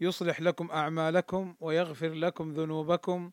يصلح 0.00 0.40
لكم 0.40 0.70
أعمالكم 0.70 1.54
ويغفر 1.60 2.08
لكم 2.08 2.52
ذنوبكم 2.52 3.30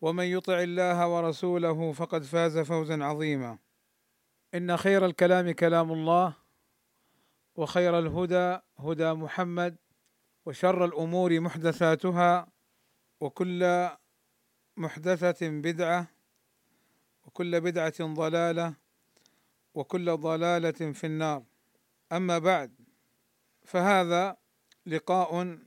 ومن 0.00 0.24
يطع 0.24 0.60
الله 0.62 1.08
ورسوله 1.08 1.92
فقد 1.92 2.22
فاز 2.22 2.58
فوزا 2.58 3.04
عظيما. 3.04 3.58
إن 4.54 4.76
خير 4.76 5.06
الكلام 5.06 5.50
كلام 5.50 5.92
الله 5.92 6.34
وخير 7.56 7.98
الهدى 7.98 8.58
هدى 8.78 9.12
محمد 9.12 9.76
وشر 10.46 10.84
الأمور 10.84 11.40
محدثاتها 11.40 12.48
وكل 13.20 13.88
محدثة 14.76 15.48
بدعة 15.48 16.06
وكل 17.24 17.60
بدعة 17.60 18.14
ضلالة 18.14 18.74
وكل 19.74 20.16
ضلالة 20.16 20.92
في 20.92 21.04
النار. 21.06 21.42
أما 22.12 22.38
بعد 22.38 22.72
فهذا 23.64 24.36
لقاء 24.86 25.58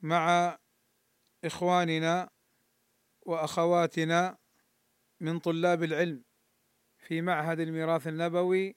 مع 0.00 0.58
إخواننا 1.44 2.30
وأخواتنا 3.26 4.38
من 5.20 5.38
طلاب 5.38 5.82
العلم 5.82 6.24
في 6.98 7.22
معهد 7.22 7.60
الميراث 7.60 8.06
النبوي 8.06 8.76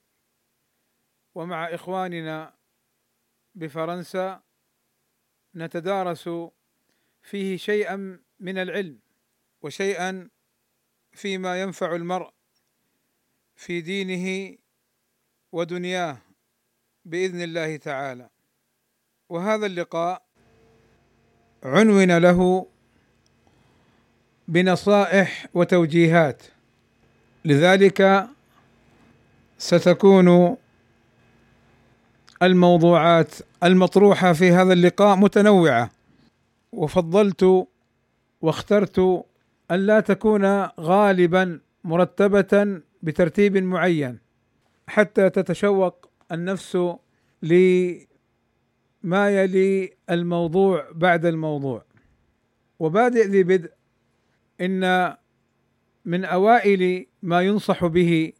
ومع 1.36 1.66
إخواننا 1.66 2.58
بفرنسا 3.56 4.44
نتدارس 5.56 6.30
فيه 7.22 7.58
شيئا 7.58 8.24
من 8.40 8.58
العلم 8.58 9.00
وشيئا 9.62 10.30
فيما 11.12 11.62
ينفع 11.62 11.96
المرء 11.96 12.34
في 13.56 13.82
دينه 13.82 14.58
ودنياه 15.52 16.18
بإذن 17.06 17.42
الله 17.42 17.78
تعالى. 17.78 18.30
وهذا 19.30 19.66
اللقاء 19.66 20.31
عنون 21.64 22.18
له 22.18 22.66
بنصائح 24.48 25.46
وتوجيهات. 25.54 26.44
لذلك 27.46 28.28
ستكون 29.58 30.58
الموضوعات 32.44 33.36
المطروحة 33.64 34.34
في 34.34 34.52
هذا 34.52 34.74
اللقاء 34.74 35.16
متنوعة. 35.16 35.92
وفضلت 36.72 37.68
واخترت 38.42 39.26
أن 39.72 39.80
لا 39.80 40.00
تكون 40.00 40.46
غالبا 40.80 41.60
مرتبة 41.84 42.82
بترتيب 43.02 43.58
معين 43.58 44.20
حتى 44.88 45.30
تتشوق 45.30 46.10
النفس 46.32 46.78
ما 49.04 49.30
يلي 49.30 49.94
الموضوع 50.10 50.86
بعد 50.92 51.26
الموضوع. 51.26 51.84
وبادئ 52.80 53.28
ذي 53.28 53.44
بدء 53.44 53.72
إن 54.62 55.14
من 56.06 56.26
أوائل 56.26 57.06
ما 57.24 57.42
ينصح 57.42 57.86
به 57.86 58.34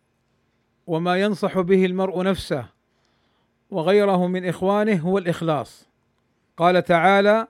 وما 0.88 1.22
ينصح 1.22 1.60
به 1.60 1.86
المرء 1.86 2.24
نفسه 2.24 2.66
وغيره 3.70 4.28
من 4.28 4.46
إخوانه 4.46 4.96
هو 4.96 5.18
الإخلاص. 5.18 5.88
قال 6.58 6.84
تعالى 6.84 7.48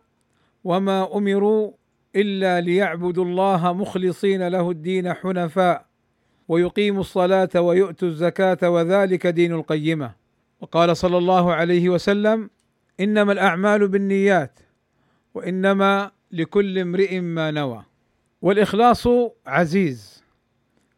وما 0.64 1.18
أمروا 1.18 1.72
إلا 2.16 2.62
ليعبدوا 2.62 3.26
الله 3.26 3.74
مخلصين 3.74 4.48
له 4.48 4.72
الدين 4.72 5.14
حنفاء 5.14 5.86
ويقيموا 6.48 7.02
الصلاة 7.02 7.62
ويؤتوا 7.62 8.08
الزكاة 8.08 8.70
وذلك 8.70 9.28
دين 9.28 9.54
القيمة. 9.54 10.14
وقال 10.62 10.98
صلى 10.98 11.18
الله 11.18 11.54
عليه 11.54 11.90
وسلم 11.90 12.50
إنما 13.02 13.32
الأعمال 13.32 13.88
بالنيات 13.88 14.60
وإنما 15.34 16.12
لكل 16.32 16.80
امرئ 16.80 17.20
ما 17.20 17.52
نوى. 17.52 17.86
والإخلاص 18.42 19.08
عزيز 19.48 20.24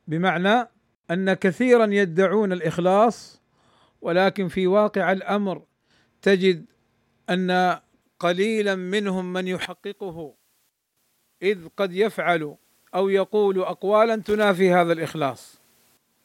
بمعنى 0.07 0.67
أن 1.11 1.33
كثيرا 1.33 1.85
يدعون 1.85 2.53
الإخلاص 2.53 3.41
ولكن 4.01 4.47
في 4.47 4.67
واقع 4.67 5.11
الأمر 5.11 5.63
تجد 6.21 6.65
أن 7.29 7.79
قليلا 8.19 8.75
منهم 8.75 9.33
من 9.33 9.47
يحققه. 9.47 10.33
إذ 11.41 11.67
قد 11.77 11.93
يفعل 11.93 12.55
أو 12.95 13.09
يقول 13.09 13.59
اقوالا 13.59 14.15
تنافي 14.15 14.73
هذا 14.73 14.93
الإخلاص. 14.93 15.61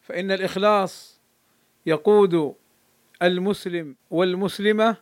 فإن 0.00 0.30
الإخلاص 0.30 1.20
يقود 1.86 2.54
المسلم 3.22 3.96
والمسلمة 4.10 4.96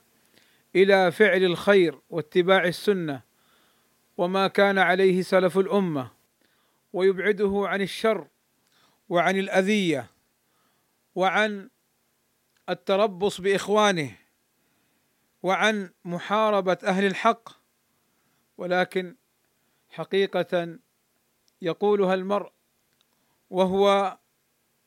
إلى 0.77 1.13
فعل 1.13 1.45
الخير 1.45 2.01
واتباع 2.11 2.65
السنة 2.65 3.23
وما 4.17 4.49
كان 4.49 4.79
عليه 4.79 5.23
سلف 5.23 5.59
الأمة 5.59 6.11
ويبعده 6.93 7.63
عن 7.67 7.83
الشر 7.83 8.29
وعن 9.09 9.37
الأذية 9.37 10.11
وعن 11.15 11.71
التربص 12.69 13.41
بإخوانه 13.41 14.17
وعن 15.43 15.91
محاربة 16.05 16.79
أهل 16.85 17.05
الحق. 17.05 17.49
ولكن 18.59 19.17
حقيقة 19.89 20.79
يقولها 21.63 22.15
المرء 22.15 22.53
وهو 23.51 24.19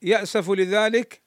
يأسف 0.01 0.49
لذلك 0.49 1.21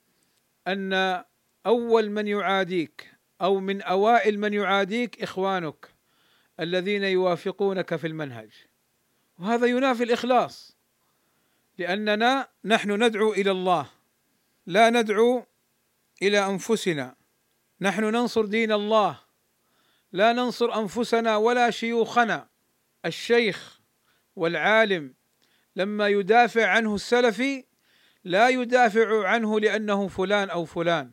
أن 0.67 1.23
أول 1.67 2.11
من 2.11 2.27
يعاديك 2.27 3.12
أو 3.43 3.61
من 3.61 3.83
أوائل 3.83 4.39
من 4.39 4.55
يعاديك 4.55 5.23
إخوانك 5.23 5.89
الذين 6.61 7.05
يوافقونك 7.05 7.97
في 7.97 8.07
المنهج. 8.07 8.51
وهذا 9.39 9.67
ينافي 9.67 10.05
الإخلاص 10.05 10.77
لأننا 11.79 12.49
نحن 12.65 13.05
ندعو 13.05 13.33
إلى 13.33 13.51
الله 13.51 13.87
لا 14.67 14.91
ندعو 14.91 15.47
إلى 16.23 16.47
أنفسنا. 16.47 17.15
نحن 17.81 18.05
ننصر 18.05 18.45
دين 18.45 18.73
الله 18.73 19.21
لا 20.13 20.33
ننصر 20.33 20.75
أنفسنا 20.75 21.37
ولا 21.37 21.71
شيوخنا. 21.71 22.49
الشيخ 23.05 23.81
والعالم 24.37 25.15
لما 25.77 26.09
يدافع 26.09 26.67
عنه 26.67 26.95
السلفي 26.95 27.65
لا 28.25 28.49
يدافع 28.49 29.29
عنه 29.29 29.61
لأنه 29.61 30.09
فلان 30.09 30.51
أو 30.51 30.65
فلان. 30.65 31.13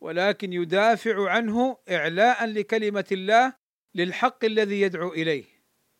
ولكن 0.00 0.52
يدافع 0.52 1.30
عنه 1.30 1.76
إعلاء 1.90 2.46
لكلمة 2.46 3.04
الله 3.12 3.52
للحق 3.94 4.44
الذي 4.44 4.80
يدعو 4.80 5.12
إليه. 5.12 5.44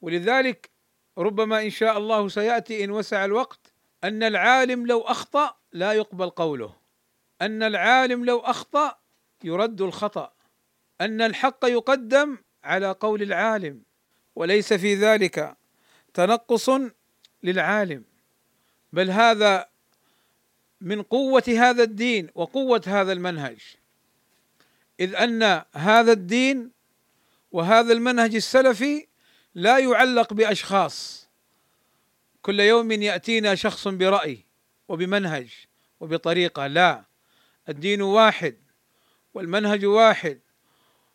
ولذلك 0.00 0.70
ربما 1.18 1.62
إن 1.62 1.70
شاء 1.70 1.98
الله 1.98 2.28
سيأتي 2.28 2.84
إن 2.84 2.90
وسع 2.90 3.24
الوقت 3.24 3.72
أن 4.04 4.22
العالم 4.22 4.86
لو 4.86 5.00
أخطأ 5.00 5.56
لا 5.72 5.92
يقبل 5.92 6.30
قوله. 6.30 6.76
أن 7.42 7.62
العالم 7.62 8.24
لو 8.24 8.38
أخطأ 8.38 8.98
يرد 9.44 9.80
الخطأ. 9.80 10.32
أن 11.00 11.20
الحق 11.20 11.64
يقدم 11.64 12.38
على 12.64 12.90
قول 12.90 13.22
العالم. 13.22 13.82
وليس 14.36 14.72
في 14.72 14.94
ذلك 14.94 15.56
تنقص 16.14 16.70
للعالم. 17.42 18.04
بل 18.92 19.10
هذا 19.10 19.68
من 20.80 21.02
قوة 21.02 21.44
هذا 21.48 21.82
الدين 21.82 22.30
وقوة 22.34 22.82
هذا 22.86 23.12
المنهج. 23.12 23.77
إذ 25.00 25.14
أن 25.14 25.62
هذا 25.72 26.12
الدين 26.12 26.70
وهذا 27.52 27.92
المنهج 27.92 28.34
السلفي 28.34 29.06
لا 29.54 29.78
يعلق 29.78 30.32
بأشخاص. 30.32 31.28
كل 32.42 32.60
يوم 32.60 32.92
يأتينا 32.92 33.54
شخص 33.54 33.88
برأي 33.88 34.44
وبمنهج 34.88 35.50
وبطريقة. 36.00 36.66
لا 36.66 37.04
الدين 37.68 38.02
واحد 38.02 38.56
والمنهج 39.34 39.84
واحد. 39.84 40.40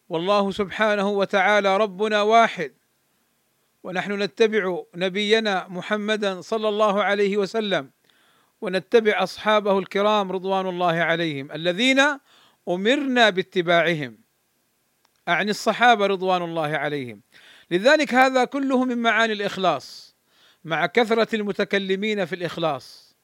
والله 0.10 0.52
سبحانه 0.52 1.10
وتعالى 1.10 1.78
ربنا 1.78 2.22
واحد. 2.22 2.74
ونحن 3.84 4.12
نتبع 4.24 4.84
نبينا 4.96 5.68
محمدا 5.68 6.42
صلى 6.42 6.70
الله 6.70 7.04
عليه 7.04 7.38
وسلم. 7.38 7.92
ونتبع 8.62 9.24
أصحابه 9.24 9.80
الكرام 9.80 10.32
رضوان 10.32 10.68
الله 10.68 10.94
عليهم. 10.94 11.52
الذين 11.52 12.02
أمرنا 12.70 13.30
باتباعهم. 13.30 14.18
أعني 15.28 15.52
الصحابة 15.52 16.06
رضوان 16.06 16.42
الله 16.42 16.78
عليهم. 16.78 17.22
لذلك 17.72 18.14
هذا 18.14 18.46
كله 18.46 18.86
من 18.86 18.98
معاني 18.98 19.34
الإخلاص. 19.34 20.16
مع 20.64 20.86
كثرة 20.86 21.36
المتكلمين 21.36 22.26
في 22.26 22.36
الإخلاص. 22.36 23.16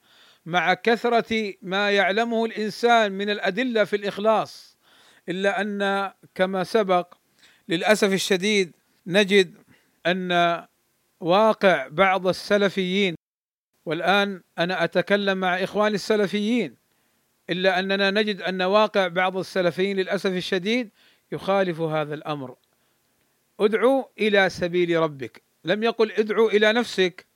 مع 0.46 0.74
كثرة 0.74 1.54
ما 1.62 1.90
يعلمه 1.90 2.44
الإنسان 2.44 3.12
من 3.12 3.30
الأدلة 3.30 3.84
في 3.84 3.96
الإخلاص. 3.96 4.76
إلا 5.28 5.60
أن 5.60 6.12
كما 6.34 6.64
سبق 6.64 7.14
للأسف 7.68 8.12
الشديد 8.12 8.76
نجد 9.06 9.54
أن 10.06 10.66
واقع 11.20 11.88
بعض 11.88 12.26
السلفيين. 12.26 13.14
والآن 13.84 14.42
أنا 14.58 14.84
أتكلم 14.84 15.38
مع 15.38 15.64
إخواني 15.64 15.94
السلفيين. 15.94 16.79
إلا 17.50 17.78
أننا 17.78 18.10
نجد 18.10 18.42
أن 18.42 18.62
واقع 18.62 19.08
بعض 19.08 19.36
السلفيين 19.36 19.96
للأسف 19.96 20.30
الشديد 20.30 20.90
يخالف 21.32 21.80
هذا 21.80 22.14
الأمر. 22.14 22.56
ادعو 23.60 24.10
إلى 24.18 24.50
سبيل 24.50 25.00
ربك. 25.00 25.42
لم 25.64 25.82
يقل 25.82 26.12
ادعو 26.12 26.48
إلى 26.48 26.72
نفسك 26.72 27.26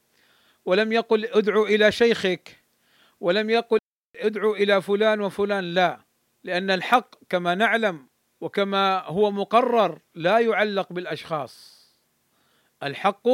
ولم 0.64 0.92
يقل 0.92 1.24
ادعو 1.24 1.64
إلى 1.66 1.92
شيخك 1.92 2.56
ولم 3.20 3.50
يقل 3.50 3.78
ادعو 4.16 4.54
إلى 4.54 4.82
فلان 4.82 5.20
وفلان 5.20 5.64
لا. 5.64 6.00
لأن 6.44 6.70
الحق 6.70 7.14
كما 7.28 7.54
نعلم 7.54 8.06
وكما 8.40 9.02
هو 9.06 9.30
مقرر 9.30 9.98
لا 10.14 10.38
يعلق 10.38 10.92
بالأشخاص. 10.92 11.84
الحق 12.82 13.28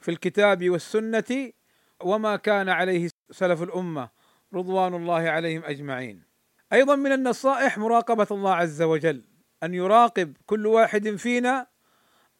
في 0.00 0.08
الكتاب 0.08 0.70
والسنة 0.70 1.52
وما 2.00 2.36
كان 2.36 2.68
عليه 2.68 3.10
سلف 3.30 3.62
الأمة. 3.62 4.17
رضوان 4.54 4.94
الله 4.94 5.30
عليهم 5.30 5.64
أجمعين. 5.64 6.22
أيضا 6.72 6.96
من 6.96 7.12
النصائح 7.12 7.78
مراقبة 7.78 8.26
الله 8.30 8.54
عز 8.54 8.82
وجل 8.82 9.24
أن 9.62 9.74
يراقب 9.74 10.36
كل 10.46 10.66
واحد 10.66 11.16
فينا 11.16 11.66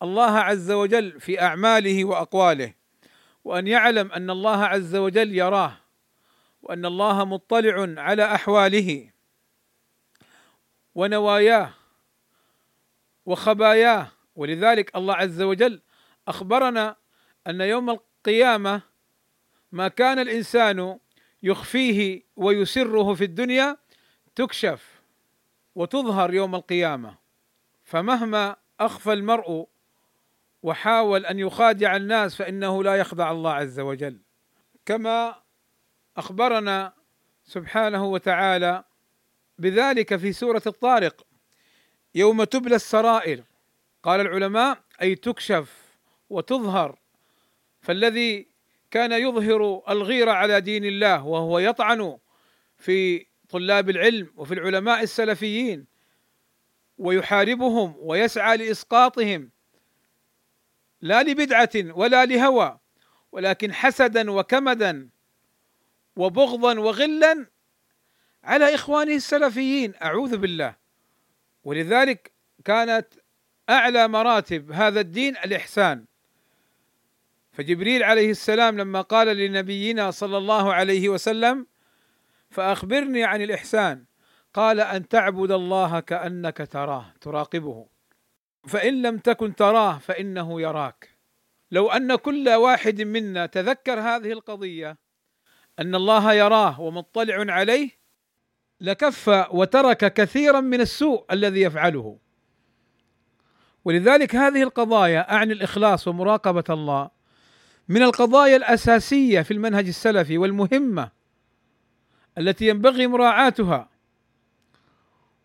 الله 0.02 0.38
عز 0.38 0.70
وجل 0.70 1.20
في 1.20 1.40
أعماله 1.43 2.05
وأقواله 2.05 2.75
وأن 3.44 3.66
يعلم 3.66 4.12
أن 4.12 4.31
الله 4.31 4.64
عز 4.64 4.96
وجل 4.96 5.34
يراه 5.34 5.76
وأن 6.62 6.87
الله 6.87 7.25
مطلع 7.25 8.02
على 8.02 8.34
أحواله 8.34 9.11
ونواياه 10.94 11.70
وخباياه 13.26 14.12
ولذلك 14.37 14.96
الله 14.96 15.14
عز 15.14 15.43
وجل 15.43 15.82
أخبرنا 16.28 16.96
أن 17.46 17.61
يوم 17.61 17.90
القيامة 17.90 18.82
ما 19.72 19.88
كان 19.88 20.19
الإنسان 20.19 20.99
يخفيه 21.43 22.23
ويسره 22.37 23.14
في 23.14 23.25
الدنيا 23.25 23.76
تكشف 24.35 25.02
وتظهر 25.75 26.35
يوم 26.35 26.55
القيامة. 26.55 27.19
فمهما 27.85 28.56
أخفى 28.81 29.12
المرء 29.12 29.69
وحاول 30.62 31.26
أن 31.26 31.38
يخادع 31.38 31.96
الناس 31.96 32.37
فإنه 32.37 32.85
لا 32.85 32.94
يخدع 32.94 33.31
الله 33.31 33.52
عز 33.52 33.81
وجل. 33.81 34.20
كما 34.87 35.43
أخبرنا 36.17 36.93
سبحانه 37.44 38.05
وتعالى 38.05 38.85
بذلك 39.58 40.17
في 40.17 40.32
سورة 40.32 40.62
الطارق 40.67 41.26
يوم 42.14 42.44
تبلى 42.44 42.76
السرائر. 42.76 43.44
قال 44.02 44.20
العلماء 44.20 44.79
أي 45.02 45.14
تكشف 45.14 45.96
وتظهر. 46.31 46.99
فالذي 47.81 48.48
كان 48.90 49.12
يظهر 49.12 49.82
الغيرة 49.88 50.32
على 50.32 50.61
دين 50.61 50.85
الله 50.85 51.26
وهو 51.26 51.58
يطعن 51.58 52.19
في 52.79 53.26
طلاب 53.49 53.90
العلم 53.90 54.32
وفي 54.37 54.55
العلماء 54.55 55.02
السلفيين 55.02 55.87
ويحاربهم 56.99 57.94
ويسعى 57.99 58.56
لإسقاطهم 58.56 59.50
لا 61.00 61.23
لبدعة 61.23 61.70
ولا 61.76 62.25
لهوى 62.25 62.79
ولكن 63.32 63.73
حسدا 63.73 64.31
وكمدا 64.31 65.08
وبغضا 66.17 66.79
وغلا 66.79 67.46
على 68.44 68.75
إخوانه 68.75 69.14
السلفيين. 69.14 69.94
أعوذ 70.02 70.37
بالله. 70.37 70.76
ولذلك 71.64 72.32
كانت 72.64 73.06
أعلى 73.70 74.08
مراتب 74.08 74.73
هذا 74.73 75.00
الدين 75.00 75.37
الإحسان. 75.37 76.05
فجبريل 77.58 78.02
عليه 78.02 78.31
السلام 78.31 78.78
لما 78.78 79.00
قال 79.00 79.37
لنبينا 79.37 80.10
صلى 80.10 80.38
الله 80.38 80.75
عليه 80.75 81.08
وسلم 81.08 81.66
فأخبرني 82.50 83.25
عن 83.25 83.43
الإحسان. 83.43 84.05
قال 84.55 84.81
أن 84.81 85.08
تعبد 85.08 85.50
الله 85.50 86.00
كأنك 86.00 86.69
تراه 86.70 87.14
تراقبه. 87.20 87.87
فإن 88.66 89.02
لم 89.02 89.19
تكن 89.19 89.55
تراه 89.55 89.99
فإنه 89.99 90.60
يراك. 90.60 91.08
لو 91.70 91.90
أن 91.90 92.14
كل 92.14 92.49
واحد 92.49 93.02
منا 93.02 93.46
تذكر 93.46 94.00
هذه 94.00 94.32
القضية 94.32 94.99
أن 95.78 95.94
الله 95.94 96.32
يراه 96.32 96.81
ومطلع 96.81 97.52
عليه 97.52 97.90
لكف 98.81 99.28
وترك 99.50 100.12
كثيرا 100.12 100.61
من 100.61 100.81
السوء 100.81 101.25
الذي 101.32 101.61
يفعله. 101.61 102.19
ولذلك 103.84 104.37
هذه 104.37 104.62
القضايا 104.62 105.32
أعني 105.32 105.52
الإخلاص 105.52 106.08
ومراقبة 106.08 106.64
الله. 106.70 107.18
من 107.88 108.02
القضايا 108.02 108.56
الأساسية 108.56 109.43
في 109.43 109.50
المنهج 109.50 109.87
السلفي 109.87 110.38
والمهمة 110.38 111.11
التي 112.38 112.69
ينبغي 112.69 113.06
مراعاتها. 113.06 113.88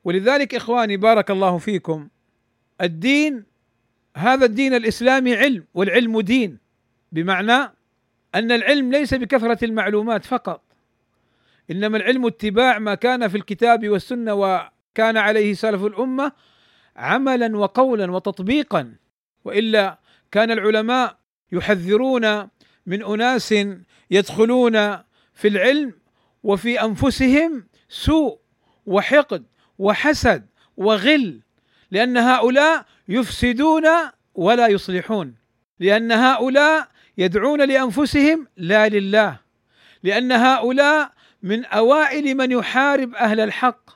ولذلك 0.04 0.56
إخواني 0.56 0.98
بارك 0.98 1.32
الله 1.32 1.58
فيكم 1.58 2.10
الدين 2.82 3.44
هذا 4.18 4.46
الدين 4.46 4.74
الإسلامي 4.74 5.36
علم 5.36 5.66
والعلم 5.74 6.22
دين 6.22 6.58
بمعنى 7.12 7.72
أن 8.36 8.52
العلم 8.52 8.92
ليس 8.92 9.14
بكثرة 9.14 9.66
المعلومات 9.66 10.26
فقط 10.26 10.62
إنما 11.72 11.98
العلم 11.98 12.26
اتباع 12.26 12.80
ما 12.80 12.96
كان 12.96 13.28
في 13.28 13.38
الكتاب 13.38 13.90
والسنة 13.90 14.34
وكان 14.34 15.18
عليه 15.18 15.54
سلف 15.54 15.86
الأمة 15.86 16.32
عملا 16.96 17.58
وقولا 17.58 18.12
وتطبيقا. 18.12 18.96
وإلا 19.46 20.00
كان 20.32 20.52
العلماء 20.52 21.18
يحذرون 21.54 22.50
من 22.86 23.04
أناس 23.04 23.56
يدخلون 24.12 24.74
في 25.34 25.48
العلم 25.48 25.94
وفي 26.44 26.82
أنفسهم 26.82 27.64
سوء 27.90 28.40
وحقد 28.86 29.44
وحسد 29.80 30.46
وغل 30.78 31.40
لأن 31.92 32.18
هؤلاء 32.18 32.86
يفسدون 33.08 33.84
ولا 34.36 34.68
يصلحون 34.68 35.36
لأن 35.80 36.12
هؤلاء 36.12 36.88
يدعون 37.18 37.68
لأنفسهم 37.68 38.48
لا 38.58 38.90
لله 38.90 39.40
لأن 40.04 40.32
هؤلاء 40.32 41.12
من 41.44 41.66
أوائل 41.66 42.36
من 42.36 42.52
يحارب 42.52 43.16
أهل 43.16 43.40
الحق. 43.40 43.90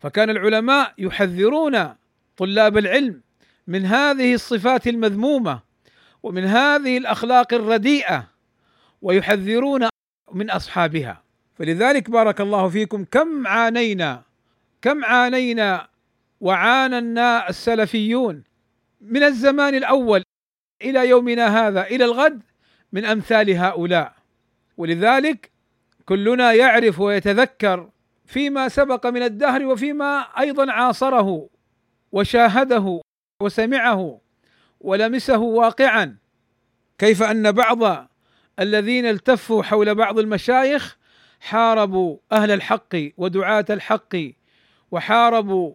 فكان 0.00 0.30
العلماء 0.30 0.94
يحذرون 0.98 1.94
طلاب 2.36 2.78
العلم 2.78 3.20
من 3.66 3.86
هذه 3.86 4.34
الصفات 4.34 4.86
المذمومة 4.86 5.60
ومن 6.22 6.44
هذه 6.44 6.98
الأخلاق 6.98 7.54
الرديئة 7.54 8.28
ويحذرون 9.02 9.88
من 10.32 10.50
أصحابها. 10.50 11.22
فلذلك 11.54 12.10
بارك 12.10 12.40
الله 12.40 12.68
فيكم 12.68 13.04
كم 13.04 13.46
عانينا 13.46 14.22
كم 14.82 15.04
عانينا 15.04 15.88
وعانى 16.40 16.98
السلفيون 17.48 18.42
من 19.00 19.22
الزمان 19.22 19.74
الأول 19.74 20.22
إلى 20.82 21.08
يومنا 21.08 21.68
هذا 21.68 21.82
إلى 21.82 22.04
الغد 22.04 22.42
من 22.92 23.04
أمثال 23.04 23.50
هؤلاء. 23.50 24.14
ولذلك 24.76 25.50
كلنا 26.06 26.52
يعرف 26.52 27.00
ويتذكر 27.00 27.90
فيما 28.26 28.68
سبق 28.68 29.06
من 29.06 29.22
الدهر 29.22 29.66
وفيما 29.66 30.20
أيضا 30.20 30.72
عاصره 30.72 31.48
وشاهده 32.12 33.00
وسمعه. 33.42 34.20
ولمسه 34.86 35.38
واقعا. 35.38 36.16
كيف 36.98 37.22
أن 37.22 37.52
بعض 37.52 38.08
الذين 38.60 39.06
التفوا 39.06 39.62
حول 39.62 39.94
بعض 39.94 40.18
المشايخ 40.18 40.96
حاربوا 41.40 42.18
أهل 42.32 42.50
الحق 42.50 42.96
ودعاة 43.16 43.64
الحق 43.70 44.16
وحاربوا 44.90 45.74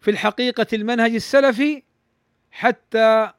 في 0.00 0.10
الحقيقة 0.10 0.66
المنهج 0.72 1.14
السلفي 1.14 1.82
حتى 2.50 3.32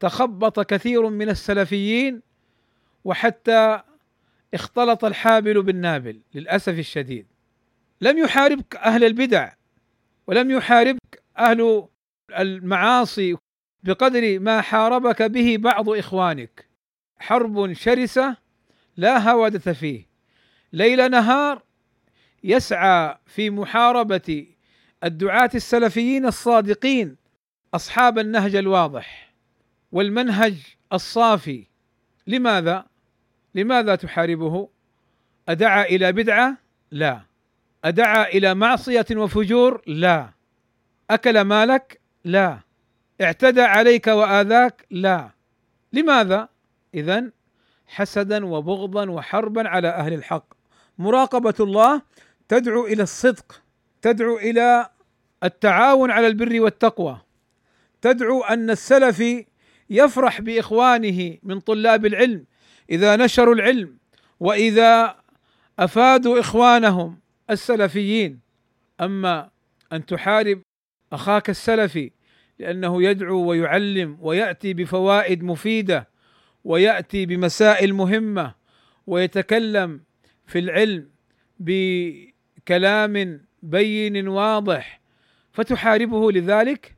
تخبط 0.00 0.60
كثير 0.60 1.08
من 1.08 1.28
السلفيين 1.28 2.22
وحتى 3.04 3.82
اختلط 4.54 5.04
الحابل 5.04 5.62
بالنابل 5.62 6.20
للأسف 6.34 6.78
الشديد. 6.78 7.26
لم 8.00 8.18
يحاربك 8.18 8.76
أهل 8.76 9.04
البدع 9.04 9.52
ولم 10.26 10.50
يحاربك 10.50 11.22
أهل 11.38 11.88
المعاصي 12.30 13.36
بقدر 13.82 14.38
ما 14.38 14.60
حاربك 14.60 15.22
به 15.22 15.56
بعض 15.60 15.88
إخوانك 15.88 16.68
حرب 17.18 17.72
شرسة 17.72 18.36
لا 18.96 19.30
هوده 19.30 19.72
فيه 19.72 20.06
ليل 20.72 21.10
نهار 21.10 21.62
يسعى 22.44 23.18
في 23.26 23.50
محاربة 23.50 24.46
الدعاة 25.04 25.50
السلفيين 25.54 26.26
الصادقين 26.26 27.16
أصحاب 27.74 28.18
النهج 28.18 28.54
الواضح 28.54 29.32
والمنهج 29.92 30.54
الصافي 30.92 31.66
لماذا؟ 32.26 32.86
لماذا 33.54 33.94
تحاربه؟ 33.94 34.68
أدعى 35.48 35.96
إلى 35.96 36.12
بدعة؟ 36.12 36.56
لا 36.90 37.20
أدعى 37.84 38.38
إلى 38.38 38.54
معصية 38.54 39.06
وفجور؟ 39.12 39.82
لا 39.86 40.30
أكل 41.10 41.40
مالك؟ 41.40 42.00
لا 42.24 42.60
اعتدى 43.20 43.60
عليك 43.62 44.06
وآذاك؟ 44.06 44.86
لا. 44.90 45.30
لماذا؟ 45.92 46.48
إذا 46.94 47.30
حسدا 47.86 48.46
وبغضا 48.46 49.10
وحربا 49.10 49.68
على 49.68 49.88
أهل 49.88 50.12
الحق. 50.12 50.54
مراقبة 50.98 51.54
الله 51.60 52.02
تدعو 52.48 52.86
إلى 52.86 53.02
الصدق 53.02 53.62
تدعو 54.02 54.36
إلى 54.36 54.90
التعاون 55.44 56.10
على 56.10 56.26
البر 56.26 56.60
والتقوى. 56.60 57.20
تدعو 58.02 58.42
أن 58.42 58.70
السلفي 58.70 59.46
يفرح 59.90 60.40
بإخوانه 60.40 61.38
من 61.42 61.60
طلاب 61.60 62.06
العلم. 62.06 62.44
إذا 62.90 63.16
نشروا 63.16 63.54
العلم 63.54 63.98
وإذا 64.40 65.16
أفادوا 65.78 66.40
إخوانهم 66.40 67.20
السلفيين. 67.50 68.40
أما 69.00 69.50
أن 69.92 70.06
تحارب 70.06 70.62
أخاك 71.12 71.50
السلفي 71.50 72.10
لأنه 72.60 73.02
يدعو 73.02 73.44
ويعلم 73.44 74.18
ويأتي 74.20 74.74
بفوائد 74.74 75.42
مفيدة 75.42 76.08
ويأتي 76.64 77.26
بمسائل 77.26 77.94
مهمة 77.94 78.54
ويتكلم 79.06 80.00
في 80.46 80.58
العلم 80.58 81.10
بكلام 81.58 83.40
بين 83.62 84.28
واضح. 84.28 85.00
فتحاربه 85.52 86.32
لذلك؟ 86.32 86.96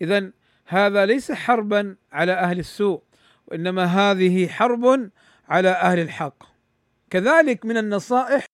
اذا 0.00 0.30
هذا 0.66 1.06
ليس 1.06 1.32
حربا 1.32 1.96
على 2.12 2.32
أهل 2.32 2.58
السوء 2.58 3.02
وإنما 3.46 3.84
هذه 3.84 4.48
حرب 4.48 5.10
على 5.48 5.68
أهل 5.68 5.98
الحق. 5.98 6.42
كذلك 7.10 7.66
من 7.66 7.76
النصائح 7.76 8.44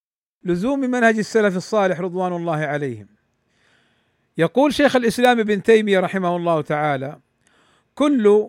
لزوم 0.45 0.81
منهج 0.81 1.19
السلف 1.19 1.57
الصالح 1.57 2.01
رضوان 2.01 2.33
الله 2.33 2.57
عليهم. 2.57 3.12
يقول 4.39 4.75
شيخ 4.75 4.97
الإسلام 4.97 5.41
ابن 5.41 5.63
تيمية 5.63 6.01
رحمه 6.01 6.37
الله 6.37 6.61
تعالى 6.61 7.19
كل 7.95 8.49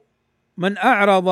من 0.57 0.77
أعرض 0.77 1.29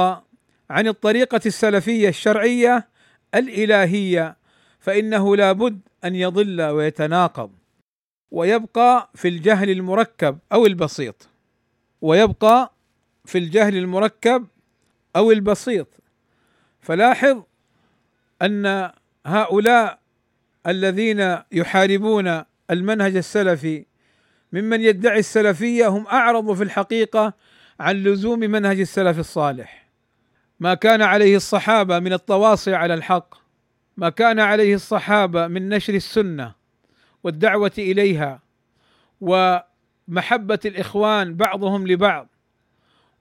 عن 0.69 0.87
الطريقة 0.87 1.41
السلفية 1.45 2.09
الشرعية 2.09 2.87
الإلهية 3.35 4.37
فإنه 4.79 5.35
لا 5.35 5.51
بد 5.51 5.79
أن 6.03 6.15
يضل 6.15 6.61
ويتناقض 6.61 7.51
ويبقى 8.31 9.09
في 9.15 9.27
الجهل 9.27 9.69
المركب 9.69 10.37
أو 10.53 10.65
البسيط 10.65 11.27
ويبقى 12.01 12.73
في 13.25 13.37
الجهل 13.37 13.77
المركب 13.77 14.47
أو 15.15 15.31
البسيط. 15.31 15.87
فلاحظ 16.81 17.43
أن 18.41 18.91
هؤلاء 19.25 19.99
الذين 20.67 21.37
يحاربون 21.51 22.43
المنهج 22.71 23.15
السلفي 23.15 23.85
ممن 24.53 24.81
يدعي 24.81 25.19
السلفية 25.19 25.87
هم 25.87 26.07
أعرض 26.07 26.53
في 26.53 26.63
الحقيقة 26.63 27.33
عن 27.79 27.95
لزوم 27.95 28.39
منهج 28.39 28.79
السلف 28.79 29.19
الصالح. 29.19 29.87
ما 30.59 30.73
كان 30.73 31.01
عليه 31.01 31.35
الصحابة 31.35 31.99
من 31.99 32.13
التواصي 32.13 32.75
على 32.75 32.93
الحق 32.93 33.35
ما 33.97 34.09
كان 34.09 34.39
عليه 34.39 34.75
الصحابة 34.75 35.47
من 35.47 35.69
نشر 35.69 35.93
السنة 35.93 36.55
والدعوة 37.23 37.71
إليها 37.77 38.41
و 39.21 39.57
محبه 40.07 40.59
الإخوان 40.65 41.35
بعضهم 41.35 41.87
لبعض 41.87 42.27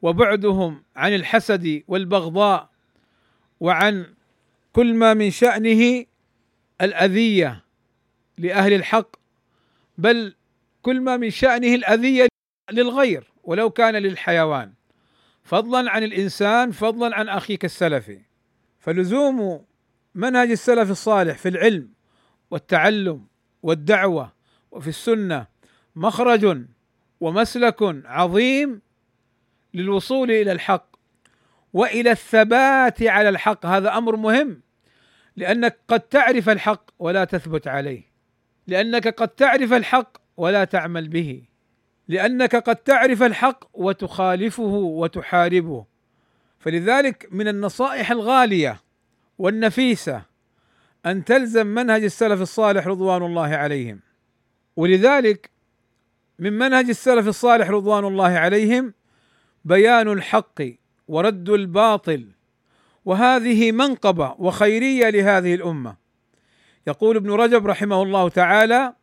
وبعدهم 0.03 0.83
عن 0.97 1.15
الحسد 1.15 1.83
والبغضاء 1.89 2.71
وعن 3.61 4.07
كل 4.73 4.95
ما 4.95 5.15
من 5.15 5.31
شأنه 5.31 6.05
الأذية 6.81 7.65
لأهل 8.39 8.73
الحق 8.73 9.17
بل 9.99 10.35
كل 10.83 11.01
ما 11.01 11.17
من 11.17 11.31
شأنه 11.31 11.75
الأذية 11.75 12.29
للغير 12.73 13.33
ولو 13.45 13.71
كان 13.71 13.97
للحيوان. 13.97 14.73
فضلا 15.43 15.91
عن 15.91 16.03
الإنسان 16.03 16.71
فضلا 16.71 17.17
عن 17.17 17.29
أخيك 17.29 17.65
السلفي. 17.65 18.21
فلزوم 18.81 19.65
منهج 20.15 20.51
السلف 20.51 20.91
الصالح 20.91 21.39
في 21.39 21.49
العلم 21.49 21.89
والتعلم 22.51 23.27
والدعوة 23.63 24.33
وفي 24.71 24.89
السنة 24.89 25.47
مخرج 25.97 26.65
ومسلك 27.21 27.83
عظيم 28.05 28.81
للوصول 29.75 30.31
إلى 30.31 30.53
الحق 30.53 30.97
وإلى 31.73 32.11
الثبات 32.11 33.03
على 33.03 33.29
الحق. 33.29 33.67
هذا 33.67 33.99
أمر 33.99 34.17
مهم 34.17 34.61
لأنك 35.37 35.79
قد 35.89 36.01
تعرف 36.01 36.49
الحق 36.49 36.91
ولا 36.99 37.25
تثبت 37.25 37.69
عليه. 37.69 38.11
لأنك 38.67 39.09
قد 39.09 39.29
تعرف 39.29 39.73
الحق 39.73 40.20
ولا 40.41 40.65
تعمل 40.65 41.09
به 41.09 41.43
لأنك 42.09 42.57
قد 42.57 42.77
تعرف 42.77 43.23
الحق 43.23 43.65
وتخالفه 43.75 44.73
وتحاربه. 45.03 45.85
فلذلك 46.59 47.29
من 47.31 47.49
النصائح 47.49 48.11
الغالية 48.11 48.81
والنفيسة 49.39 50.23
أن 51.07 51.25
تلزم 51.25 51.67
منهج 51.67 52.05
السلف 52.05 52.41
الصالح 52.41 52.87
رضوان 52.87 53.23
الله 53.23 53.57
عليهم. 53.57 54.01
ولذلك 54.77 55.51
من 56.39 56.53
منهج 56.53 56.89
السلف 56.89 57.29
الصالح 57.29 57.71
رضوان 57.71 58.05
الله 58.05 58.39
عليهم 58.39 58.95
بيان 59.65 60.09
الحق 60.09 60.63
ورد 61.09 61.49
الباطل. 61.49 62.29
وهذه 63.05 63.73
منقبة 63.73 64.35
وخيرية 64.39 65.11
لهذه 65.11 65.55
الأمة. 65.55 65.97
يقول 66.87 67.17
ابن 67.17 67.31
رجب 67.31 67.67
رحمه 67.67 68.03
الله 68.03 68.29
تعالى 68.29 69.00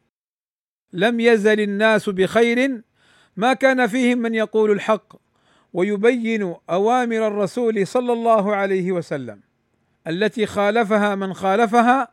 لم 0.94 1.20
يزل 1.20 1.60
الناس 1.60 2.10
بخير 2.10 2.82
ما 3.38 3.54
كان 3.54 3.88
فيهم 3.88 4.18
من 4.18 4.36
يقول 4.36 4.72
الحق 4.72 5.16
ويبين 5.74 6.56
أوامر 6.70 7.28
الرسول 7.28 7.88
صلى 7.88 8.14
الله 8.14 8.56
عليه 8.56 8.92
وسلم 8.92 9.40
التي 10.08 10.46
خالفها 10.46 11.16
من 11.16 11.34
خالفها 11.34 12.08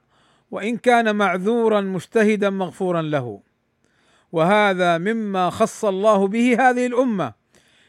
وإن 0.51 0.77
كان 0.77 1.17
معذورا 1.17 1.81
مجتهدا 1.81 2.51
مغفورا 2.51 3.03
له. 3.03 3.41
وهذا 4.33 4.99
مما 4.99 5.51
خص 5.51 5.85
الله 5.85 6.29
به 6.29 6.57
هذه 6.61 6.87
الأمة 6.87 7.33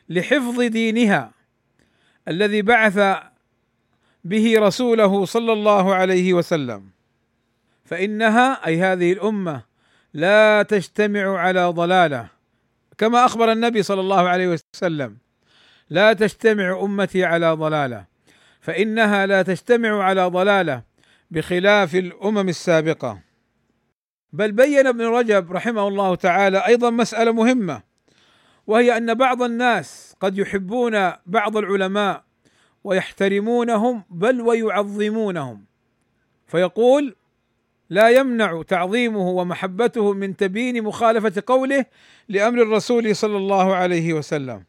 لحفظ 0.10 0.62
دينها 0.62 1.32
الذي 2.28 2.62
بعث 2.62 3.00
به 4.24 4.60
رسوله 4.60 5.26
صلى 5.26 5.54
الله 5.54 5.96
عليه 5.96 6.34
وسلم. 6.34 6.90
فإنها 7.86 8.68
أي 8.68 8.82
هذه 8.82 9.14
الأمة 9.14 9.75
لا 10.16 10.64
تجتمع 10.64 11.40
على 11.40 11.66
ضلالة. 11.66 12.28
كما 12.98 13.26
أخبر 13.26 13.52
النبي 13.52 13.84
صلى 13.84 14.02
الله 14.02 14.30
عليه 14.30 14.48
وسلم 14.48 15.18
لا 15.90 16.14
تجتمع 16.14 16.80
أمتي 16.82 17.26
على 17.26 17.52
ضلالة 17.52 18.06
فإنها 18.62 19.26
لا 19.26 19.42
تجتمع 19.42 20.04
على 20.04 20.26
ضلالة 20.26 20.84
بخلاف 21.32 21.96
الأمم 21.96 22.50
السابقة. 22.50 23.20
بل 24.34 24.52
بين 24.52 24.88
ابن 24.88 25.06
رجب 25.06 25.52
رحمه 25.52 25.88
الله 25.88 26.16
تعالى 26.16 26.58
أيضا 26.68 26.90
مسألة 26.90 27.32
مهمة 27.32 27.82
وهي 28.68 28.98
أن 28.98 29.14
بعض 29.14 29.42
الناس 29.42 30.16
قد 30.20 30.38
يحبون 30.38 31.12
بعض 31.26 31.58
العلماء 31.58 32.24
ويحترمونهم 32.84 34.04
بل 34.10 34.42
ويعظمونهم. 34.42 35.66
فيقول 36.48 37.16
لا 37.90 38.10
يمنع 38.10 38.62
تعظيمه 38.62 39.30
ومحبته 39.30 40.14
من 40.14 40.38
تبيين 40.38 40.84
مخالفة 40.84 41.44
قوله 41.48 41.86
لأمر 42.30 42.62
الرسول 42.62 43.16
صلى 43.16 43.38
الله 43.38 43.76
عليه 43.76 44.14
وسلم. 44.14 44.64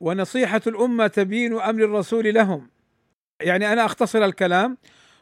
ونصيحة 0.00 0.60
الأمة 0.66 1.06
تبيين 1.06 1.60
أمر 1.60 1.84
الرسول 1.84 2.34
لهم. 2.34 2.70
يعني 3.40 3.72
أنا 3.72 3.84
أختصر 3.84 4.24
الكلام. 4.24 4.78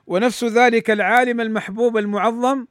ونفس 0.07 0.45
ذلك 0.45 0.91
العالم 0.91 1.41
المحبوب 1.41 1.97
المعظم 1.97 2.67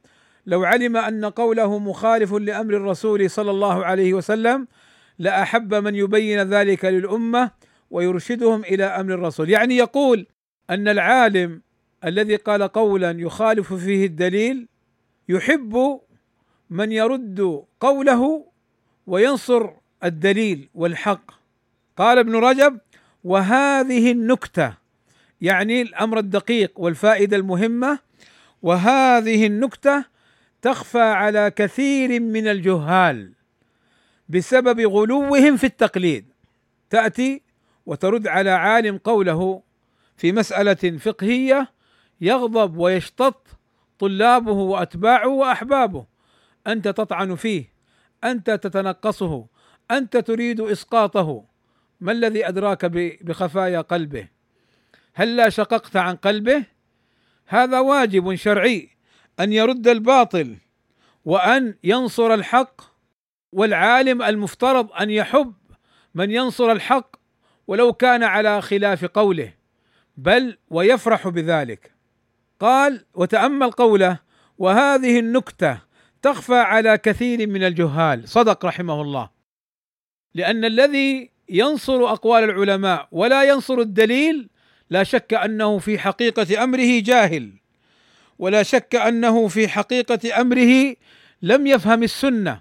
لو 0.46 0.64
علم 0.64 0.96
أن 0.96 1.24
قوله 1.24 1.78
مخالف 1.78 2.32
لأمر 2.32 2.76
الرسول 2.76 3.30
صلى 3.30 3.50
الله 3.50 3.84
عليه 3.84 4.14
وسلم 4.14 4.66
لأحب 5.18 5.74
من 5.74 5.94
يبين 5.94 6.42
ذلك 6.42 6.84
للأمة 6.84 7.50
ويرشدهم 7.90 8.60
إلى 8.64 8.84
أمر 8.84 9.14
الرسول، 9.14 9.50
يعني 9.50 9.76
يقول 9.76 10.26
أن 10.70 10.88
العالم 10.88 11.62
الذي 12.04 12.36
قال 12.36 12.62
قولا 12.62 13.10
يخالف 13.10 13.74
فيه 13.74 14.06
الدليل 14.06 14.68
يحب 15.28 16.00
من 16.70 16.92
يرد 16.92 17.64
قوله 17.80 18.46
وينصر 19.06 19.70
الدليل 20.04 20.68
والحق. 20.74 21.30
قال 21.96 22.18
ابن 22.18 22.36
رجب 22.36 22.78
وهذه 23.24 24.12
النكتة 24.12 24.74
يعني 25.40 25.82
الأمر 25.82 26.18
الدقيق 26.18 26.80
والفائدة 26.80 27.36
المهمة 27.36 27.98
وهذه 28.62 29.46
النكتة 29.46 30.04
تخفى 30.62 31.00
على 31.00 31.50
كثير 31.56 32.20
من 32.20 32.48
الجهال 32.48 33.32
بسبب 34.28 34.80
غلوهم 34.80 35.56
في 35.56 35.64
التقليد. 35.64 36.24
تأتي 36.90 37.42
وترد 37.86 38.26
على 38.26 38.50
عالم 38.50 38.98
قوله 38.98 39.62
في 40.16 40.32
مسألة 40.32 40.98
فقهية 40.98 41.73
يغضب 42.20 42.76
ويشتط 42.76 43.46
طلابه 43.98 44.52
وأتباعه 44.52 45.28
وأحبابه. 45.28 46.06
أنت 46.66 46.88
تطعن 46.88 47.34
فيه 47.34 47.74
أنت 48.24 48.50
تتنقصه 48.50 49.46
أنت 49.90 50.16
تريد 50.16 50.60
إسقاطه. 50.60 51.44
ما 52.00 52.12
الذي 52.12 52.48
أدراك 52.48 52.84
بخفايا 53.24 53.80
قلبه؟ 53.80 54.28
هل 55.14 55.36
لا 55.36 55.48
شققت 55.48 55.96
عن 55.96 56.16
قلبه؟ 56.16 56.64
هذا 57.46 57.80
واجب 57.80 58.34
شرعي 58.34 58.88
أن 59.40 59.52
يرد 59.52 59.88
الباطل 59.88 60.56
وأن 61.24 61.74
ينصر 61.84 62.34
الحق 62.34 62.80
والعالم 63.52 64.22
المفترض 64.22 64.92
أن 64.92 65.10
يحب 65.10 65.54
من 66.14 66.30
ينصر 66.30 66.72
الحق 66.72 67.16
ولو 67.66 67.92
كان 67.92 68.22
على 68.22 68.62
خلاف 68.62 69.04
قوله 69.04 69.54
بل 70.16 70.58
ويفرح 70.70 71.28
بذلك. 71.28 71.93
قال 72.60 73.04
وتأمل 73.14 73.70
قوله 73.70 74.18
وهذه 74.58 75.18
النكتة 75.18 75.78
تخفى 76.22 76.54
على 76.54 76.98
كثير 76.98 77.46
من 77.46 77.64
الجهال. 77.64 78.28
صدق 78.28 78.66
رحمه 78.66 79.02
الله. 79.02 79.30
لأن 80.34 80.64
الذي 80.64 81.30
ينصر 81.48 82.12
أقوال 82.12 82.44
العلماء 82.44 83.08
ولا 83.12 83.42
ينصر 83.42 83.78
الدليل 83.78 84.48
لا 84.90 85.04
شك 85.04 85.34
أنه 85.34 85.78
في 85.78 85.98
حقيقة 85.98 86.64
أمره 86.64 87.00
جاهل 87.00 87.52
ولا 88.38 88.62
شك 88.62 88.94
أنه 88.94 89.48
في 89.48 89.68
حقيقة 89.68 90.40
أمره 90.40 90.96
لم 91.42 91.66
يفهم 91.66 92.02
السنة 92.02 92.60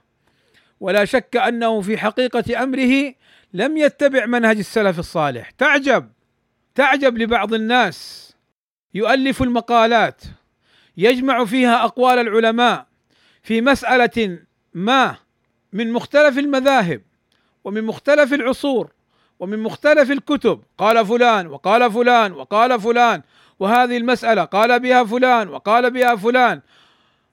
ولا 0.79 1.05
شك 1.05 1.37
أنه 1.37 1.81
في 1.81 1.97
حقيقة 1.97 2.63
أمره 2.63 3.13
لم 3.53 3.77
يتبع 3.77 4.25
منهج 4.25 4.57
السلف 4.57 4.99
الصالح. 4.99 5.49
تعجب 5.49 6.09
تعجب 6.75 7.17
لبعض 7.17 7.53
الناس. 7.53 8.32
يؤلف 8.93 9.41
المقالات 9.41 10.21
يجمع 10.97 11.45
فيها 11.45 11.83
أقوال 11.83 12.19
العلماء 12.19 12.85
في 13.43 13.61
مسألة 13.61 14.39
ما 14.73 15.15
من 15.73 15.91
مختلف 15.91 16.37
المذاهب 16.37 17.01
ومن 17.63 17.83
مختلف 17.83 18.33
العصور 18.33 18.91
ومن 19.39 19.59
مختلف 19.59 20.11
الكتب. 20.11 20.61
قال 20.77 21.05
فلان 21.05 21.47
وقال 21.47 21.91
فلان 21.91 22.31
وقال 22.31 22.81
فلان 22.81 23.21
وهذه 23.59 23.97
المسألة 23.97 24.43
قال 24.43 24.79
بها 24.79 25.03
فلان 25.03 25.49
وقال 25.49 25.91
بها 25.91 26.15
فلان. 26.15 26.61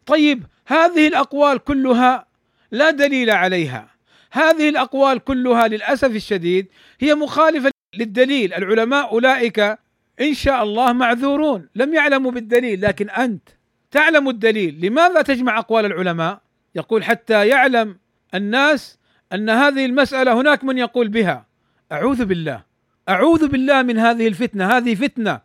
طيب 0.06 0.42
هذه 0.66 1.08
الأقوال 1.08 1.58
كلها 1.58 2.26
لا 2.70 2.90
دليل 2.90 3.30
عليها. 3.30 3.88
هذه 4.32 4.68
الأقوال 4.68 5.18
كلها 5.18 5.68
للأسف 5.68 6.10
الشديد 6.10 6.66
هي 7.00 7.14
مخالفة 7.14 7.70
للدليل. 7.94 8.54
العلماء 8.54 9.12
أولئك 9.12 9.78
إن 10.20 10.34
شاء 10.34 10.62
الله 10.62 10.92
معذورون. 10.92 11.68
لم 11.74 11.94
يعلموا 11.94 12.30
بالدليل 12.30 12.82
لكن 12.82 13.10
أنت 13.10 13.48
تعلم 13.90 14.28
الدليل. 14.28 14.86
لماذا 14.86 15.22
تجمع 15.22 15.58
أقوال 15.58 15.84
العلماء؟ 15.86 16.40
يقول 16.74 17.04
حتى 17.04 17.48
يعلم 17.48 17.98
الناس 18.34 18.98
أن 19.32 19.50
هذه 19.50 19.86
المسألة 19.86 20.40
هناك 20.40 20.64
من 20.64 20.78
يقول 20.78 21.08
بها. 21.08 21.46
أعوذ 21.92 22.24
بالله. 22.24 22.62
أعوذ 23.08 23.48
بالله 23.48 23.82
من 23.82 23.98
هذه 23.98 24.28
الفتنة. 24.28 24.76
هذه 24.76 24.94
فتنة. 24.94 25.40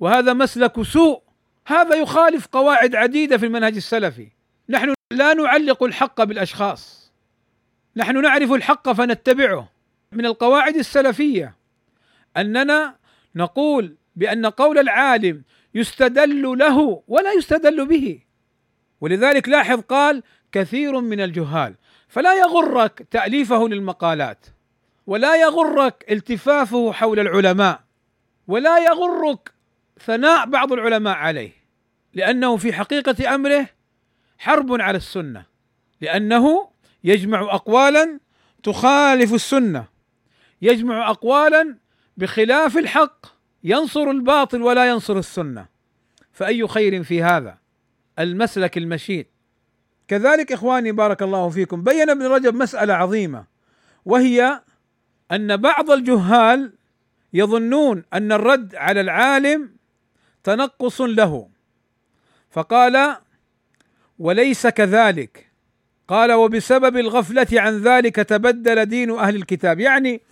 وهذا 0.00 0.32
مسلك 0.32 0.82
سوء. 0.82 1.22
هذا 1.66 1.96
يخالف 1.96 2.46
قواعد 2.46 2.94
عديدة 2.94 3.38
في 3.38 3.46
المنهج 3.46 3.76
السلفي. 3.76 4.28
نحن 4.68 4.94
لا 5.12 5.34
نعلق 5.34 5.82
الحق 5.82 6.24
بالأشخاص. 6.24 7.12
نحن 7.96 8.22
نعرف 8.22 8.52
الحق 8.52 8.92
فنتبعه. 8.92 9.68
من 10.12 10.26
القواعد 10.26 10.76
السلفية 10.76 11.54
أننا 12.36 12.96
نقول 13.34 13.96
بأن 14.16 14.46
قول 14.46 14.78
العالم 14.78 15.42
يستدل 15.74 16.42
له 16.58 17.02
ولا 17.08 17.32
يستدل 17.32 17.86
به. 17.86 18.20
ولذلك 19.00 19.48
لاحظ 19.48 19.80
قال 19.80 20.22
كثير 20.52 21.00
من 21.00 21.20
الجهال 21.20 21.74
فلا 22.08 22.34
يغرك 22.34 23.06
تأليفه 23.10 23.68
للمقالات 23.68 24.46
ولا 25.06 25.36
يغرك 25.36 26.04
التفافه 26.10 26.92
حول 26.92 27.20
العلماء 27.20 27.80
ولا 28.46 28.78
يغرك 28.78 29.52
ثناء 30.04 30.46
بعض 30.46 30.72
العلماء 30.72 31.16
عليه 31.16 31.52
لأنه 32.14 32.56
في 32.56 32.72
حقيقة 32.72 33.34
أمره 33.34 33.66
حرب 34.38 34.80
على 34.80 34.96
السنة 34.96 35.46
لأنه 36.00 36.68
يجمع 37.04 37.54
اقوالا 37.54 38.20
تخالف 38.62 39.34
السنة 39.34 39.84
يجمع 40.62 41.10
اقوالا 41.10 41.76
بخلاف 42.16 42.78
الحق 42.78 43.26
ينصر 43.64 44.10
الباطل 44.10 44.62
ولا 44.62 44.88
ينصر 44.88 45.18
السنة. 45.18 45.66
فأي 46.32 46.68
خير 46.68 47.02
في 47.02 47.22
هذا؟ 47.22 47.58
المسلك 48.18 48.78
المشيد. 48.78 49.26
كذلك 50.08 50.52
إخواني 50.52 50.92
بارك 50.92 51.22
الله 51.22 51.48
فيكم 51.48 51.82
بين 51.82 52.10
ابن 52.10 52.22
رجب 52.26 52.54
مسألة 52.54 52.94
عظيمة 52.94 53.44
وهي 54.04 54.60
أن 55.32 55.56
بعض 55.56 55.90
الجهال 55.90 56.72
يظنون 57.32 58.04
أن 58.12 58.32
الرد 58.32 58.74
على 58.74 59.00
العالم 59.00 59.70
تنقص 60.44 61.00
له. 61.00 61.48
فقال 62.50 63.16
وليس 64.18 64.66
كذلك. 64.66 65.52
قال 66.08 66.32
وبسبب 66.32 66.96
الغفلة 66.96 67.46
عن 67.52 67.82
ذلك 67.82 68.16
تبدل 68.16 68.86
دين 68.86 69.10
أهل 69.10 69.36
الكتاب. 69.36 69.80
يعني 69.80 70.22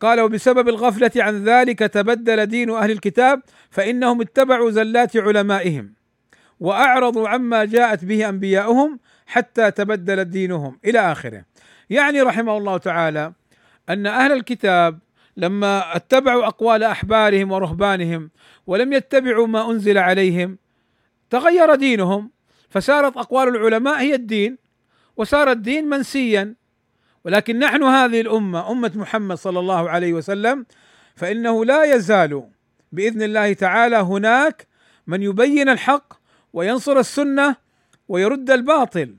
قال 0.00 0.20
وبسبب 0.20 0.68
الغفلة 0.68 1.10
عن 1.16 1.44
ذلك 1.44 1.78
تبدل 1.78 2.46
دين 2.46 2.70
أهل 2.70 2.90
الكتاب 2.90 3.42
فإنهم 3.70 4.20
اتبعوا 4.20 4.70
زلات 4.70 5.16
علمائهم 5.16 5.94
وأعرضوا 6.60 7.28
عما 7.28 7.64
جاءت 7.64 8.04
به 8.04 8.28
أنبياؤهم 8.28 9.00
حتى 9.26 9.70
تبدل 9.70 10.24
دينهم 10.24 10.78
إلى 10.84 10.98
آخره. 11.12 11.44
يعني 11.90 12.20
رحمه 12.22 12.56
الله 12.56 12.78
تعالى 12.78 13.32
أن 13.88 14.06
أهل 14.06 14.32
الكتاب 14.32 14.98
لما 15.36 15.96
اتبعوا 15.96 16.46
أقوال 16.46 16.82
أحبارهم 16.84 17.52
ورهبانهم 17.52 18.30
ولم 18.66 18.92
يتبعوا 18.92 19.46
ما 19.46 19.70
أنزل 19.70 19.98
عليهم 19.98 20.58
تغير 21.30 21.74
دينهم 21.74 22.30
فصارت 22.70 23.16
أقوال 23.16 23.48
العلماء 23.48 24.00
هي 24.00 24.14
الدين 24.14 24.58
وصار 25.16 25.50
الدين 25.50 25.88
منسيا 25.88 26.54
ولكن 27.24 27.58
نحن 27.58 27.82
هذه 27.82 28.20
الأمة 28.20 28.70
أمة 28.70 28.92
محمد 28.94 29.36
صلى 29.36 29.60
الله 29.60 29.90
عليه 29.90 30.12
وسلم 30.12 30.66
فإنه 31.16 31.64
لا 31.64 31.94
يزال 31.94 32.42
بإذن 32.92 33.22
الله 33.22 33.52
تعالى 33.52 33.96
هناك 33.96 34.66
من 35.06 35.22
يبين 35.22 35.68
الحق 35.68 36.14
وينصر 36.52 36.98
السنة 36.98 37.56
ويرد 38.08 38.50
الباطل. 38.50 39.16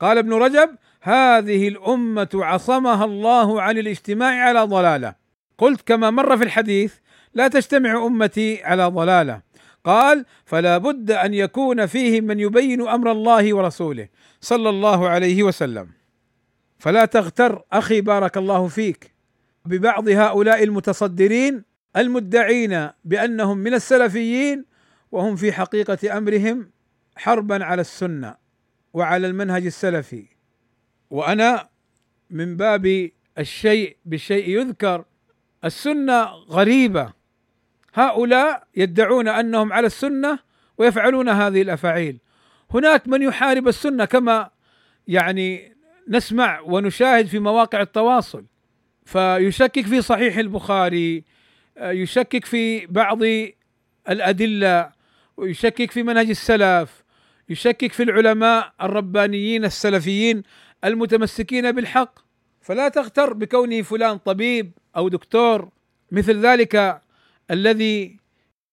قال 0.00 0.18
ابن 0.18 0.32
رجب 0.32 0.70
هذه 1.02 1.68
الأمة 1.68 2.28
عصمها 2.34 3.04
الله 3.04 3.62
عن 3.62 3.78
الاجتماع 3.78 4.48
على 4.48 4.60
ضلالة. 4.60 5.14
قلت 5.58 5.80
كما 5.88 6.10
مر 6.10 6.36
في 6.36 6.44
الحديث 6.44 6.94
لا 7.34 7.48
تجتمع 7.48 8.06
أمتي 8.06 8.62
على 8.64 8.86
ضلالة. 8.86 9.40
قال 9.84 10.24
فلا 10.44 10.78
بد 10.78 11.10
أن 11.10 11.34
يكون 11.34 11.86
فيهم 11.86 12.24
من 12.24 12.40
يبين 12.40 12.88
أمر 12.88 13.12
الله 13.12 13.54
ورسوله. 13.54 14.08
صلى 14.40 14.68
الله 14.68 15.08
عليه 15.08 15.42
وسلم. 15.42 15.99
فلا 16.80 17.04
تغتر 17.04 17.62
أخي 17.72 18.00
بارك 18.00 18.36
الله 18.36 18.68
فيك 18.68 19.14
ببعض 19.64 20.08
هؤلاء 20.08 20.64
المتصدرين 20.64 21.64
المدعين 21.96 22.88
بأنهم 23.04 23.58
من 23.58 23.74
السلفيين 23.74 24.64
وهم 25.12 25.36
في 25.36 25.52
حقيقة 25.52 26.18
أمرهم 26.18 26.70
حربا 27.16 27.64
على 27.64 27.80
السنة 27.80 28.34
وعلى 28.92 29.26
المنهج 29.26 29.66
السلفي. 29.66 30.26
وأنا 31.10 31.68
من 32.30 32.56
باب 32.56 33.10
الشيء 33.38 33.96
بالشيء 34.04 34.48
يذكر 34.48 35.04
السنة 35.64 36.24
غريبة. 36.24 37.12
هؤلاء 37.94 38.66
يدعون 38.76 39.28
أنهم 39.28 39.72
على 39.72 39.86
السنة 39.86 40.38
ويفعلون 40.78 41.28
هذه 41.28 41.62
الأفاعيل. 41.62 42.18
هناك 42.70 43.08
من 43.08 43.22
يحارب 43.22 43.68
السنة 43.68 44.04
كما 44.04 44.50
يعني 45.08 45.79
نسمع 46.10 46.60
ونشاهد 46.60 47.26
في 47.26 47.38
مواقع 47.38 47.80
التواصل. 47.80 48.44
فيشكك 49.04 49.86
في 49.86 50.02
صحيح 50.02 50.36
البخاري 50.36 51.24
يشكك 51.80 52.44
في 52.44 52.86
بعض 52.86 53.18
الأدلة 54.08 54.90
ويشكك 55.36 55.90
في 55.90 56.02
منهج 56.02 56.30
السلف 56.30 57.04
يشكك 57.48 57.92
في 57.92 58.02
العلماء 58.02 58.72
الربانيين 58.82 59.64
السلفيين 59.64 60.42
المتمسكين 60.84 61.72
بالحق. 61.72 62.18
فلا 62.60 62.88
تغتر 62.88 63.32
بكونه 63.32 63.82
فلان 63.82 64.18
طبيب 64.18 64.72
أو 64.96 65.08
دكتور 65.08 65.68
مثل 66.12 66.46
ذلك 66.46 67.02
الذي 67.50 68.16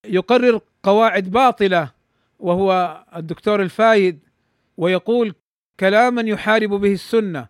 يقرر 0.06 0.62
قواعد 0.84 1.32
باطلة 1.32 1.92
وهو 2.40 3.04
الدكتور 3.16 3.62
الفايد 3.62 4.20
ويقول 4.78 5.36
كلاما 5.80 6.22
يحارب 6.22 6.70
به 6.70 6.92
السنة 6.94 7.48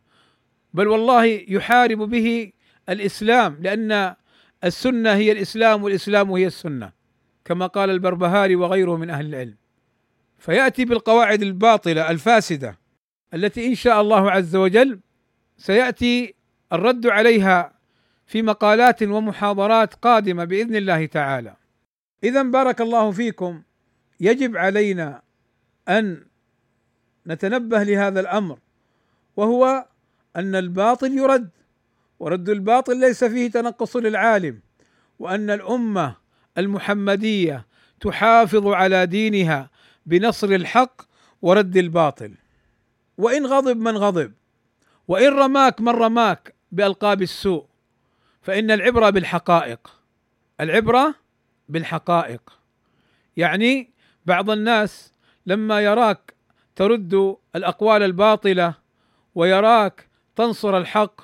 بل 0.74 0.88
والله 0.88 1.26
يحارب 1.48 1.98
به 1.98 2.52
الإسلام 2.90 3.58
لأن 3.62 4.16
السنة 4.64 5.14
هي 5.14 5.32
الإسلام 5.32 5.84
والإسلام 5.84 6.32
هي 6.32 6.48
السنة 6.48 6.92
كما 7.46 7.68
قال 7.68 7.90
البربهاري 7.90 8.56
وغيره 8.56 8.98
من 8.98 9.10
أهل 9.10 9.26
العلم 9.26 9.56
فيأتي 10.38 10.86
بالقواعد 10.86 11.42
الباطلة 11.42 12.12
الفاسدة 12.12 12.80
التي 13.34 13.68
إن 13.68 13.76
شاء 13.76 14.02
الله 14.02 14.32
عز 14.32 14.56
وجل 14.56 15.00
سيأتي 15.58 16.36
الرد 16.74 17.08
عليها 17.08 17.74
في 18.26 18.42
مقالات 18.42 19.04
ومحاضرات 19.04 19.94
قادمة 19.94 20.44
بإذن 20.46 20.76
الله 20.76 21.06
تعالى. 21.06 21.56
اذا 22.24 22.42
بارك 22.42 22.82
الله 22.82 23.12
فيكم 23.12 23.62
يجب 24.20 24.58
علينا 24.58 25.22
أن 25.90 26.27
نتنبه 27.28 27.84
لهذا 27.84 28.20
الأمر 28.20 28.60
وهو 29.36 29.86
أن 30.36 30.56
الباطل 30.56 31.18
يرد 31.18 31.50
ورد 32.20 32.50
الباطل 32.50 33.00
ليس 33.00 33.24
فيه 33.24 33.52
تنقص 33.52 33.96
للعالم 33.96 34.60
وأن 35.20 35.50
الأمة 35.50 36.16
المحمدية 36.58 37.66
تحافظ 38.00 38.68
على 38.68 39.06
دينها 39.06 39.70
بنصر 40.06 40.48
الحق 40.48 41.02
ورد 41.42 41.78
الباطل. 41.78 42.34
وإن 43.18 43.46
غضب 43.46 43.78
من 43.78 43.98
غضب 43.98 44.34
وإن 45.08 45.34
رماك 45.34 45.82
من 45.82 45.90
رماك 45.90 46.56
بألقاب 46.72 47.22
السوء 47.22 47.66
فإن 48.42 48.72
العبرة 48.72 49.10
بالحقائق 49.10 50.00
العبرة 50.62 51.16
بالحقائق. 51.70 52.60
يعني 53.38 53.90
بعض 54.26 54.50
الناس 54.50 55.14
لما 55.46 55.82
يراك 55.82 56.34
ترد 56.78 57.36
الأقوال 57.56 58.04
الباطلة 58.04 58.74
ويراك 59.36 60.08
تنصر 60.36 60.78
الحق 60.78 61.22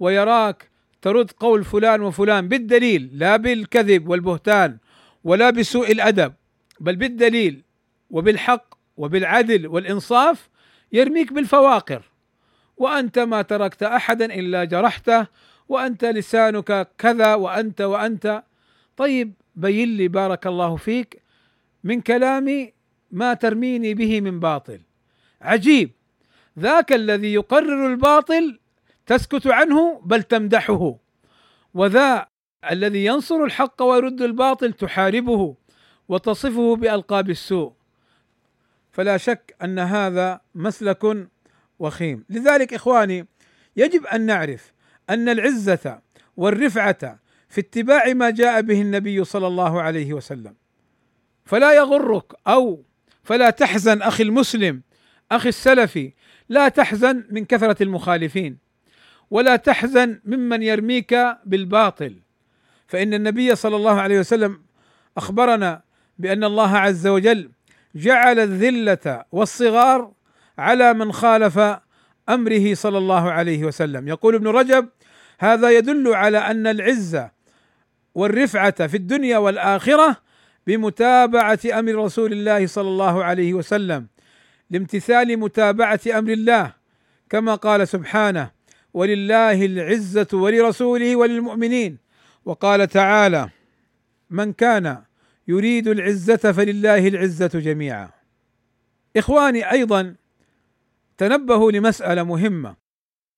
ويراك 0.00 0.70
ترد 1.02 1.30
قول 1.30 1.64
فلان 1.64 2.02
وفلان 2.02 2.48
بالدليل 2.48 3.10
لا 3.12 3.36
بالكذب 3.36 4.08
والبهتان 4.08 4.78
ولا 5.24 5.50
بسوء 5.50 5.92
الأدب 5.92 6.32
بل 6.80 6.96
بالدليل 6.96 7.62
وبالحق 8.10 8.74
وبالعدل 8.96 9.66
والإنصاف 9.66 10.48
يرميك 10.92 11.32
بالفواقر. 11.32 12.02
وأنت 12.76 13.18
ما 13.18 13.42
تركت 13.42 13.82
أحدا 13.82 14.34
إلا 14.34 14.64
جرحته 14.64 15.26
وأنت 15.68 16.04
لسانك 16.04 16.88
كذا 16.98 17.34
وأنت 17.34 17.80
وأنت. 17.80 18.42
طيب 18.96 19.32
بين 19.56 19.96
لي 19.96 20.08
بارك 20.08 20.46
الله 20.46 20.76
فيك 20.76 21.22
من 21.84 22.00
كلامي 22.00 22.72
ما 23.10 23.34
ترميني 23.34 23.94
به 23.94 24.20
من 24.20 24.40
باطل. 24.40 24.80
عجيب. 25.42 25.90
ذاك 26.58 26.92
الذي 26.92 27.32
يقرر 27.32 27.86
الباطل 27.86 28.60
تسكت 29.06 29.46
عنه 29.46 30.00
بل 30.04 30.22
تمدحه. 30.22 30.96
وذا 31.74 32.26
الذي 32.70 33.04
ينصر 33.04 33.44
الحق 33.44 33.82
ويرد 33.82 34.22
الباطل 34.22 34.72
تحاربه 34.72 35.56
وتصفه 36.08 36.76
بألقاب 36.76 37.30
السوء. 37.30 37.72
فلا 38.92 39.16
شك 39.16 39.56
أن 39.64 39.78
هذا 39.78 40.40
مسلك 40.54 41.28
وخيم. 41.78 42.24
لذلك 42.28 42.74
إخواني 42.74 43.26
يجب 43.76 44.06
أن 44.06 44.26
نعرف 44.26 44.72
أن 45.10 45.28
العزة 45.28 46.00
والرفعة 46.36 47.18
في 47.48 47.60
اتباع 47.60 48.12
ما 48.12 48.30
جاء 48.30 48.60
به 48.60 48.82
النبي 48.82 49.24
صلى 49.24 49.46
الله 49.46 49.82
عليه 49.82 50.12
وسلم. 50.12 50.54
فلا 51.44 51.72
يغرك 51.72 52.32
أو 52.46 52.84
فلا 53.22 53.50
تحزن 53.50 54.02
أخي 54.02 54.22
المسلم 54.22 54.82
أخي 55.32 55.48
السلفي 55.48 56.12
لا 56.48 56.68
تحزن 56.68 57.24
من 57.30 57.44
كثرة 57.44 57.82
المخالفين 57.82 58.58
ولا 59.30 59.56
تحزن 59.56 60.20
ممن 60.24 60.62
يرميك 60.62 61.16
بالباطل. 61.46 62.16
فإن 62.88 63.14
النبي 63.14 63.54
صلى 63.54 63.76
الله 63.76 64.00
عليه 64.00 64.18
وسلم 64.18 64.62
أخبرنا 65.16 65.82
بأن 66.18 66.44
الله 66.44 66.76
عز 66.76 67.06
وجل 67.06 67.50
جعل 67.94 68.38
الذلة 68.38 69.24
والصغار 69.32 70.12
على 70.58 70.94
من 70.94 71.12
خالف 71.12 71.58
أمره 72.28 72.74
صلى 72.74 72.98
الله 72.98 73.30
عليه 73.30 73.64
وسلم. 73.64 74.08
يقول 74.08 74.34
ابن 74.34 74.46
رجب 74.46 74.88
هذا 75.40 75.70
يدل 75.70 76.14
على 76.14 76.38
أن 76.38 76.66
العزة 76.66 77.30
والرفعة 78.14 78.86
في 78.86 78.96
الدنيا 78.96 79.38
والآخرة 79.38 80.16
بمتابعة 80.66 81.58
أمر 81.74 81.94
رسول 81.94 82.32
الله 82.32 82.66
صلى 82.66 82.88
الله 82.88 83.24
عليه 83.24 83.54
وسلم. 83.54 84.06
لامتثال 84.70 85.36
متابعة 85.36 86.00
أمر 86.06 86.32
الله 86.32 86.72
كما 87.30 87.54
قال 87.54 87.88
سبحانه 87.88 88.50
ولله 88.94 89.64
العزة 89.66 90.26
ولرسوله 90.32 91.16
وللمؤمنين 91.16 91.98
وقال 92.44 92.88
تعالى 92.88 93.50
من 94.30 94.52
كان 94.52 95.02
يريد 95.48 95.88
العزة 95.88 96.36
فلله 96.36 97.08
العزة 97.08 97.50
جميعا 97.54 98.10
إخواني 99.16 99.70
أيضا 99.70 100.14
تنبهوا 101.18 101.72
لمسألة 101.72 102.22
مهمة 102.22 102.76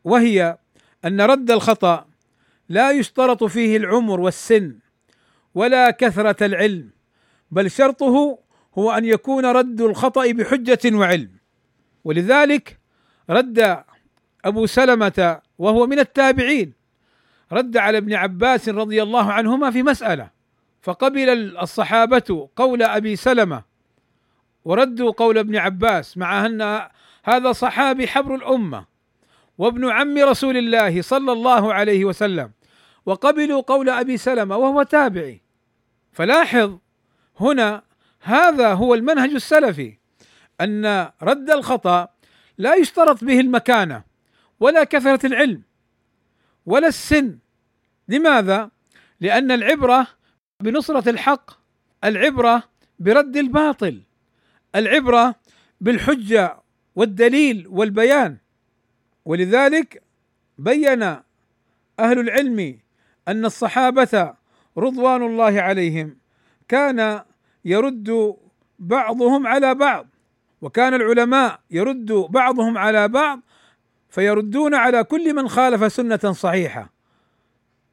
وهي 0.05 0.59
أن 1.05 1.21
رد 1.21 1.51
الخطأ 1.51 2.07
لا 2.69 2.91
يشترط 2.91 3.45
فيه 3.45 3.77
العمر 3.77 4.21
والسن 4.21 4.79
ولا 5.55 5.91
كثرة 5.91 6.47
العلم 6.47 6.91
بل 7.51 7.71
شرطه 7.71 8.39
هو 8.79 8.91
أن 8.91 9.05
يكون 9.05 9.47
رد 9.47 9.81
الخطأ 9.81 10.33
بحجة 10.33 10.97
وعلم. 10.97 11.31
ولذلك 12.05 12.79
رد 13.31 13.85
أبو 14.45 14.67
سلمة 14.67 15.41
وهو 15.59 15.87
من 15.87 15.99
التابعين 15.99 16.73
رد 17.53 17.77
على 17.77 17.99
ابن 17.99 18.15
عباس 18.15 18.69
رضي 18.69 19.03
الله 19.03 19.33
عنهما 19.33 19.71
في 19.71 19.83
مسألة 19.83 20.31
فقبل 20.83 21.59
الصحابة 21.59 22.49
قول 22.57 22.83
أبي 22.83 23.17
سلمة 23.17 23.63
وردوا 24.65 25.13
قول 25.13 25.39
ابن 25.39 25.57
عباس 25.57 26.19
مع 26.19 26.47
أن 26.47 26.89
هذا 27.25 27.53
صحابي 27.53 28.07
حبر 28.07 28.35
الأمة 28.35 28.85
وابن 29.59 29.91
عم 29.91 30.19
رسول 30.19 30.57
الله 30.57 31.03
صلى 31.03 31.33
الله 31.33 31.75
عليه 31.75 32.05
وسلم 32.05 32.51
وقبلوا 33.07 33.61
قول 33.61 33.91
أبي 33.91 34.17
سلمة 34.17 34.57
وهو 34.57 34.83
تابعي. 34.83 35.41
فلاحظ 36.13 36.79
هنا 37.41 37.83
هذا 38.23 38.73
هو 38.73 38.95
المنهج 38.95 39.31
السلفي 39.31 39.97
أن 40.61 41.11
رد 41.23 41.51
الخطأ 41.51 42.09
لا 42.59 42.75
يشترط 42.75 43.25
به 43.25 43.41
المكانة 43.41 44.03
ولا 44.61 44.85
كثرة 44.85 45.27
العلم 45.27 45.63
ولا 46.67 46.89
السن 46.89 47.39
لماذا؟ 48.09 48.71
لأن 49.21 49.51
العبرة 49.51 50.07
بنصرة 50.61 51.09
الحق 51.09 51.51
العبرة 52.05 52.63
برد 52.99 53.37
الباطل 53.37 54.03
العبرة 54.75 55.35
بالحجة 55.81 56.57
والدليل 56.95 57.67
والبيان 57.69 58.37
ولذلك 59.25 60.03
بين 60.59 61.03
أهل 61.03 62.19
العلم 62.19 62.79
أن 63.29 63.45
الصحابة 63.45 64.35
رضوان 64.79 65.23
الله 65.23 65.61
عليهم 65.61 66.17
كان 66.69 67.23
يرد 67.65 68.35
بعضهم 68.79 69.47
على 69.47 69.75
بعض. 69.75 70.07
وكان 70.63 70.95
العلماء 70.95 71.61
يرد 71.71 72.13
بعضهم 72.13 72.79
على 72.79 73.09
بعض 73.09 73.41
فيردون 74.09 74.75
على 74.75 75.05
كل 75.05 75.35
من 75.35 75.49
خالف 75.49 75.93
سنة 75.93 76.33
صحيحة. 76.33 76.93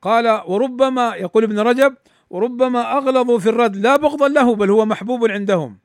قال 0.01 0.41
وربما 0.47 1.15
يقول 1.15 1.43
ابن 1.43 1.59
رجب 1.59 1.95
وربما 2.29 2.97
أغلظوا 2.97 3.39
في 3.39 3.49
الرد 3.49 3.75
لا 3.75 3.95
بغضا 3.95 4.27
له 4.27 4.55
بل 4.55 4.71
هو 4.71 4.85
محبوب 4.85 5.31
عندهم 5.31 5.77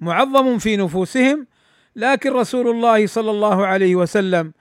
معظم 0.00 0.58
في 0.58 0.76
نفوسهم 0.76 1.46
لكن 1.96 2.32
رسول 2.32 2.68
الله 2.68 3.06
صلى 3.06 3.30
الله 3.30 3.66
عليه 3.66 3.96
وسلم 3.96 4.52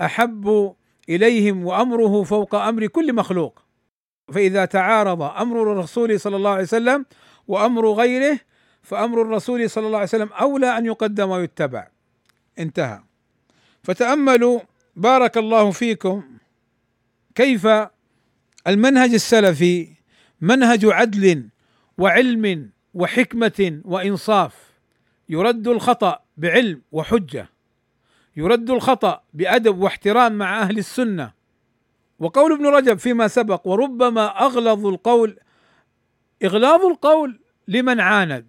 أحب 0.00 0.74
إليهم 1.08 1.66
وأمره 1.66 2.22
فوق 2.22 2.54
أمر 2.54 2.86
كل 2.86 3.12
مخلوق. 3.12 3.62
فإذا 4.32 4.64
تعارض 4.64 5.22
أمر 5.22 5.62
الرسول 5.62 6.20
صلى 6.20 6.36
الله 6.36 6.50
عليه 6.50 6.62
وسلم 6.62 7.04
وأمر 7.48 7.92
غيره 7.92 8.38
فأمر 8.82 9.22
الرسول 9.22 9.70
صلى 9.70 9.86
الله 9.86 9.98
عليه 9.98 10.08
وسلم 10.08 10.32
أولى 10.32 10.78
أن 10.78 10.86
يقدم 10.86 11.30
ويتبع. 11.30 11.88
انتهى. 12.58 13.02
فتأملوا 13.82 14.60
بارك 14.96 15.38
الله 15.38 15.70
فيكم 15.70 16.22
كيف 17.34 17.66
المنهج 18.66 19.14
السلفي 19.14 19.88
منهج 20.40 20.84
عدل 20.84 21.48
وعلم 21.98 22.70
وحكمة 22.94 23.80
وإنصاف. 23.84 24.54
يرد 25.28 25.68
الخطأ 25.68 26.18
بعلم 26.36 26.82
وحجة. 26.92 27.48
يرد 28.36 28.70
الخطأ 28.70 29.22
بأدب 29.34 29.78
واحترام 29.78 30.32
مع 30.32 30.60
أهل 30.62 30.78
السنة. 30.78 31.32
وقول 32.18 32.52
ابن 32.52 32.66
رجب 32.66 32.98
فيما 32.98 33.28
سبق 33.28 33.66
وربما 33.66 34.40
أغلظ 34.40 34.86
القول 34.86 35.38
إغلاظ 36.42 36.84
القول 36.84 37.40
لمن 37.68 38.00
عاند. 38.00 38.46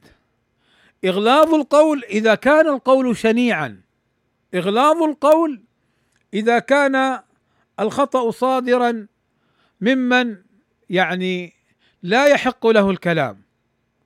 إغلاظ 1.06 1.54
القول 1.54 2.04
إذا 2.04 2.36
كان 2.36 2.68
القول 2.68 3.18
شنيعا. 3.18 3.82
إغلاظ 4.56 5.04
القول 5.04 5.62
إذا 6.34 6.60
كان 6.60 7.20
الخطأ 7.80 8.32
صادرا 8.32 9.08
ممن 9.82 10.38
يعني 10.90 11.54
لا 12.04 12.26
يحق 12.28 12.68
له 12.68 12.90
الكلام. 12.90 13.42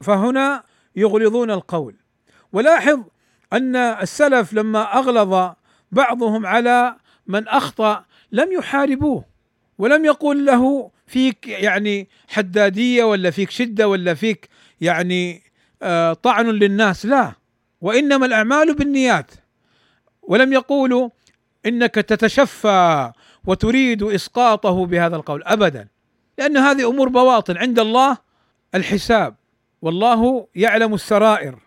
فهنا 0.01 0.63
يغلظون 0.95 1.51
القول. 1.51 1.95
ولاحظ 2.53 3.03
أن 3.53 3.75
السلف 3.75 4.53
لما 4.53 4.97
أغلظ 4.97 5.53
بعضهم 5.91 6.45
على 6.45 6.95
من 7.27 7.47
أخطأ 7.47 8.05
لم 8.31 8.51
يحاربوه 8.51 9.25
ولم 9.77 10.05
يقول 10.05 10.45
له 10.45 10.91
فيك 11.09 11.47
يعني 11.47 12.07
حدادية 12.27 13.03
ولا 13.03 13.31
فيك 13.31 13.49
شدة 13.49 13.87
ولا 13.87 14.13
فيك 14.13 14.49
يعني 14.81 15.41
آه 15.81 16.13
طعن 16.13 16.45
للناس؟ 16.45 17.05
لا. 17.05 17.33
وإنما 17.81 18.25
الأعمال 18.25 18.75
بالنيات. 18.75 19.31
ولم 20.21 20.53
يقولوا 20.53 21.09
إنك 21.65 21.95
تتشفى 21.95 23.11
وتريد 23.45 24.03
إسقاطه 24.03 24.85
بهذا 24.85 25.15
القول 25.15 25.43
ابدا 25.43 25.87
لأن 26.37 26.57
هذه 26.57 26.89
أمور 26.89 27.09
بواطن. 27.09 27.57
عند 27.57 27.79
الله 27.79 28.17
الحساب 28.75 29.35
والله 29.81 30.47
يعلم 30.55 30.93
السرائر. 30.93 31.59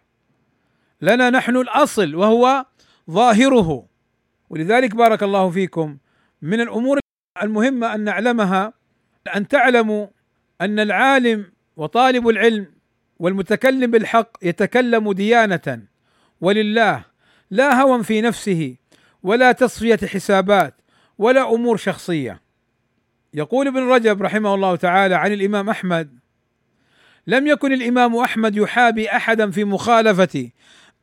لنا 1.00 1.30
نحن 1.30 1.56
الأصل 1.56 2.14
وهو 2.14 2.64
ظاهره. 3.10 3.86
ولذلك 4.50 4.94
بارك 4.94 5.22
الله 5.22 5.50
فيكم. 5.50 5.98
من 6.42 6.60
الأمور 6.60 6.98
المهمة 7.42 7.94
أن 7.94 8.00
نعلمها 8.04 8.72
أن 9.28 9.48
تعلموا 9.48 10.06
أن 10.60 10.80
العالم 10.80 11.52
وطالب 11.76 12.28
العلم 12.28 12.66
والمتكلم 13.18 13.90
بالحق 13.90 14.30
يتكلم 14.42 15.12
ديانة 15.12 15.82
ولله 16.40 17.04
لا 17.50 17.82
هوى 17.82 18.04
في 18.04 18.20
نفسه 18.20 18.76
ولا 19.22 19.52
تصفية 19.52 19.96
حسابات 20.06 20.74
ولا 21.18 21.54
أمور 21.54 21.76
شخصية. 21.76 22.40
يقول 23.34 23.66
ابن 23.66 23.88
رجب 23.88 24.22
رحمه 24.22 24.54
الله 24.54 24.76
تعالى 24.76 25.14
عن 25.14 25.32
الإمام 25.32 25.70
أحمد 25.70 26.18
لم 27.26 27.46
يكن 27.46 27.72
الإمام 27.72 28.16
أحمد 28.16 28.56
يحابي 28.56 29.08
أحدا 29.10 29.50
في 29.50 29.64
مخالفة 29.64 30.50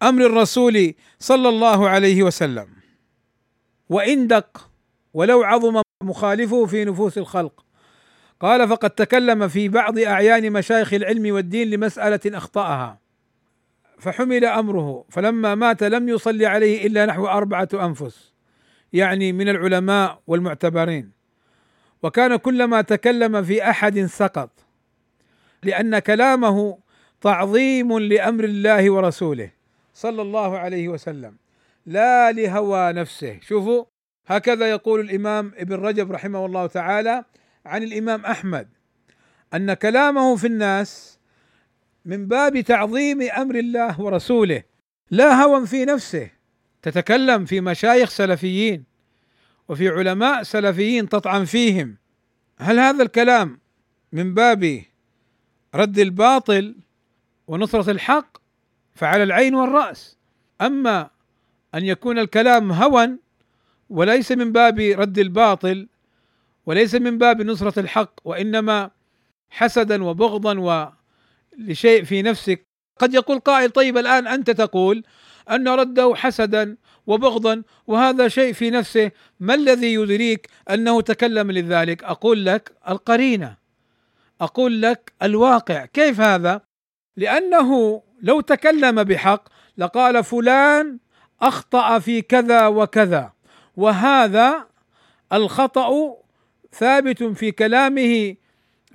أمر 0.04 0.26
الرسول 0.26 0.94
صلى 1.20 1.50
الله 1.50 1.90
عليه 1.90 2.24
وسلم. 2.24 2.68
وإن 3.90 4.28
دق 4.28 4.70
ولو 5.14 5.44
عظم 5.44 5.82
مخالفه 6.04 6.66
في 6.66 6.86
نفوس 6.86 7.18
الخلق 7.18 7.66
قال 8.40 8.68
فقد 8.68 8.90
تكلم 8.90 9.48
في 9.48 9.70
بعض 9.70 10.00
أعيان 10.00 10.52
مشايخ 10.52 10.94
العلم 10.94 11.34
والدين 11.34 11.70
لمسألة 11.70 12.20
أخطأها 12.26 13.00
فحمل 14.00 14.46
أمره 14.46 15.06
فلما 15.10 15.56
مات 15.56 15.84
لم 15.84 16.10
يصلي 16.10 16.46
عليه 16.46 16.88
إلا 16.88 17.06
نحو 17.06 17.28
أربعة 17.28 17.70
أنفس 17.74 18.34
يعني 18.94 19.34
من 19.34 19.50
العلماء 19.50 20.22
والمعتبرين. 20.28 21.12
وكان 22.04 22.36
كلما 22.36 22.82
تكلم 22.82 23.44
في 23.44 23.70
أحد 23.70 24.00
سقط 24.06 24.50
لأن 25.64 26.00
كلامه 26.00 26.78
تعظيم 27.22 28.00
لأمر 28.00 28.44
الله 28.44 28.92
ورسوله 28.92 29.52
صلى 29.94 30.22
الله 30.22 30.58
عليه 30.58 30.88
وسلم 30.90 31.36
لا 31.86 32.32
لهوى 32.32 32.94
نفسه. 32.94 33.40
شوفوا 33.42 33.86
هكذا 34.28 34.70
يقول 34.70 35.00
الإمام 35.00 35.52
ابن 35.58 35.76
رجب 35.76 36.12
رحمه 36.12 36.46
الله 36.46 36.68
تعالى 36.68 37.24
عن 37.66 37.84
الإمام 37.84 38.26
أحمد 38.26 38.68
أن 39.54 39.74
كلامه 39.74 40.36
في 40.36 40.48
الناس 40.48 41.20
من 42.06 42.28
باب 42.28 42.62
تعظيم 42.62 43.22
أمر 43.22 43.56
الله 43.56 44.02
ورسوله 44.02 44.64
لا 45.12 45.44
هوى 45.44 45.68
في 45.68 45.86
نفسه 45.86 46.30
تتكلم 46.82 47.46
في 47.46 47.62
مشايخ 47.62 48.10
سلفيين 48.10 48.84
وفي 49.70 49.90
علماء 49.90 50.44
سلفيين 50.44 51.10
تطعن 51.10 51.46
فيهم. 51.46 51.98
هل 52.60 52.80
هذا 52.80 53.04
الكلام 53.04 53.60
من 54.12 54.34
باب 54.34 54.82
رد 55.76 56.00
الباطل 56.00 56.76
ونصرة 57.48 57.92
الحق 57.92 58.38
فعلى 58.96 59.24
العين 59.24 59.56
والرأس؟ 59.56 60.18
أما 60.62 61.10
أن 61.76 61.86
يكون 61.86 62.20
الكلام 62.20 62.72
هوى 62.72 63.18
وليس 63.90 64.32
من 64.32 64.52
باب 64.52 64.80
رد 64.80 65.20
الباطل 65.20 65.88
وليس 66.70 66.96
من 66.96 67.18
باب 67.18 67.42
نصرة 67.42 67.80
الحق 67.80 68.14
وإنما 68.26 68.92
حسدا 69.50 70.04
وبغضا 70.04 70.60
ولشيء 71.58 72.04
في 72.04 72.22
نفسك. 72.22 72.66
قد 73.00 73.14
يقول 73.14 73.40
قائل 73.40 73.70
طيب 73.70 73.98
الآن 73.98 74.28
أنت 74.28 74.52
تقول 74.52 75.04
أن 75.50 75.68
رده 75.68 76.14
حسدا 76.16 76.78
وبغضا 77.08 77.64
وهذا 77.88 78.28
شيء 78.28 78.54
في 78.54 78.70
نفسه 78.70 79.12
ما 79.40 79.54
الذي 79.54 79.94
يدريك 79.94 80.50
أنه 80.70 81.02
تكلم 81.02 81.52
لذلك؟ 81.52 82.04
أقول 82.04 82.46
لك 82.46 82.72
القرينة. 82.90 83.58
أقول 84.42 84.82
لك 84.82 85.14
الواقع. 85.24 85.86
كيف 85.86 86.22
هذا؟ 86.22 86.62
لأنه 87.18 88.02
لو 88.22 88.42
تكلم 88.42 89.04
بحق 89.04 89.44
لقال 89.78 90.24
فلان 90.24 91.00
أخطأ 91.42 92.00
في 92.00 92.22
كذا 92.22 92.68
وكذا 92.68 93.34
وهذا 93.78 94.68
الخطأ 95.34 96.19
ثابت 96.74 97.24
في 97.24 97.52
كلامه 97.52 98.36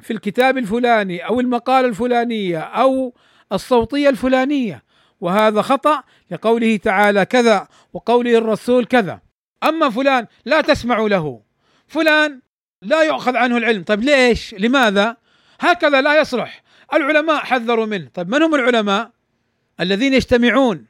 في 0.01 0.13
الكتاب 0.13 0.59
الفلاني 0.59 1.27
أو 1.27 1.41
المقالة 1.41 1.89
الفلانية 1.89 2.59
أو 2.59 3.15
الصوتية 3.53 4.09
الفلانية 4.09 4.85
وهذا 5.21 5.63
خطأ 5.63 6.03
لقوله 6.31 6.77
تعالى 6.77 7.25
كذا 7.25 7.69
وقوله 7.93 8.39
الرسول 8.39 8.85
كذا. 8.85 9.21
أما 9.65 9.91
فلان 9.91 10.27
لا 10.45 10.61
تسمع 10.61 10.99
له 10.99 11.43
فلان 11.87 12.41
لا 12.83 13.03
يؤخذ 13.03 13.37
عنه 13.37 13.57
العلم. 13.57 13.83
طيب 13.83 14.03
ليش؟ 14.03 14.55
لماذا؟ 14.55 15.17
هكذا 15.61 16.01
لا 16.01 16.21
يصلح. 16.21 16.63
العلماء 16.95 17.37
حذروا 17.37 17.87
منه. 17.87 18.09
طيب 18.15 18.29
من 18.29 18.43
هم 18.43 18.55
العلماء؟ 18.55 19.11
الذين 19.81 20.15
يجتمعون 20.15 20.87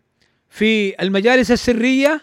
في 0.49 1.03
المجالس 1.03 1.51
السرية 1.51 2.21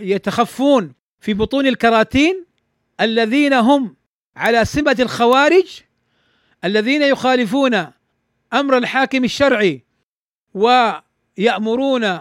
ويتخفون 0.00 0.94
في 1.20 1.34
بطون 1.34 1.66
الكراتين 1.66 2.44
الذين 3.00 3.52
هم 3.52 3.96
على 4.36 4.64
سمة 4.64 4.96
الخوارج 5.00 5.80
الذين 6.64 7.02
يخالفون 7.02 7.86
أمر 8.52 8.78
الحاكم 8.78 9.24
الشرعي 9.24 9.84
ويأمرون 10.54 12.18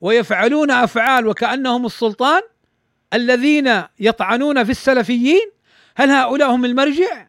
ويفعلون 0.00 0.70
أفعال 0.70 1.26
وكأنهم 1.26 1.86
السلطان 1.86 2.42
الذين 3.14 3.82
يطعنون 4.00 4.64
في 4.64 4.70
السلفيين 4.70 5.50
هل 5.96 6.10
هؤلاء 6.10 6.50
هم 6.50 6.64
المرجع؟ 6.64 7.26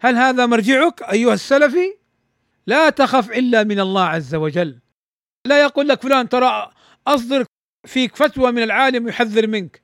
هل 0.00 0.16
هذا 0.16 0.46
مرجعك 0.46 1.02
أيها 1.02 1.34
السلفي؟ 1.34 1.94
لا 2.66 2.90
تخف 2.90 3.30
إلا 3.30 3.64
من 3.64 3.80
الله 3.80 4.04
عز 4.04 4.34
وجل 4.34 4.78
لا 5.44 5.62
يقول 5.62 5.88
لك 5.88 6.02
فلان 6.02 6.28
ترى 6.28 6.72
أصدر 7.06 7.44
فيك 7.86 8.16
فتوى 8.16 8.52
من 8.52 8.62
العالم 8.62 9.08
يحذر 9.08 9.46
منك 9.46 9.81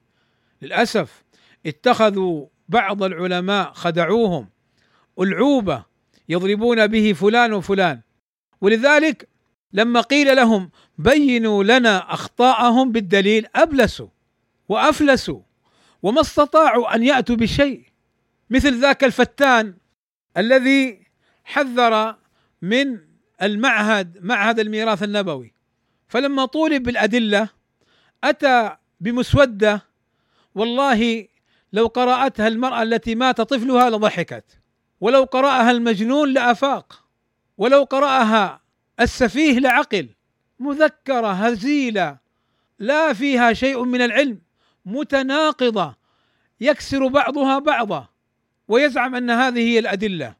للأسف 0.62 1.24
اتخذوا 1.66 2.46
بعض 2.68 3.02
العلماء 3.02 3.72
خدعوهم. 3.72 4.48
العوبة 5.20 5.84
يضربون 6.28 6.86
به 6.86 7.12
فلان 7.12 7.52
وفلان. 7.52 8.00
ولذلك 8.60 9.28
لما 9.72 10.00
قيل 10.00 10.36
لهم 10.36 10.70
بينوا 10.98 11.64
لنا 11.64 12.14
أخطاءهم 12.14 12.92
بالدليل 12.92 13.46
أبلسوا 13.56 14.08
وأفلسوا 14.68 15.40
وما 16.02 16.20
استطاعوا 16.20 16.94
أن 16.94 17.02
يأتوا 17.02 17.36
بشيء. 17.36 17.84
مثل 18.50 18.80
ذاك 18.80 19.04
الفتان 19.04 19.74
الذي 20.36 21.02
حذر 21.44 22.16
من 22.62 22.98
المعهد 23.42 24.18
معهد 24.22 24.58
الميراث 24.58 25.02
النبوي. 25.02 25.54
فلما 26.08 26.44
طولب 26.44 26.82
بالأدلة 26.82 27.48
أتى 28.24 28.76
بمسودة 29.00 29.87
والله 30.58 31.26
لو 31.72 31.86
قرأتها 31.86 32.48
المرأة 32.48 32.82
التي 32.82 33.14
مات 33.14 33.40
طفلها 33.40 33.90
لضحكت. 33.90 34.44
ولو 35.00 35.24
قرأها 35.24 35.70
المجنون 35.70 36.32
لأفاق. 36.32 37.04
ولو 37.58 37.82
قرأها 37.82 38.60
السفيه 39.00 39.58
لعقل. 39.58 40.08
مذكرة 40.58 41.32
هزيلة. 41.32 42.18
لا 42.78 43.12
فيها 43.12 43.52
شيء 43.52 43.84
من 43.84 44.02
العلم. 44.02 44.40
متناقضة. 44.86 45.96
يكسر 46.60 47.06
بعضها 47.06 47.58
بعضا. 47.58 48.08
ويزعم 48.68 49.14
أن 49.14 49.30
هذه 49.30 49.58
هي 49.58 49.78
الأدلة. 49.78 50.34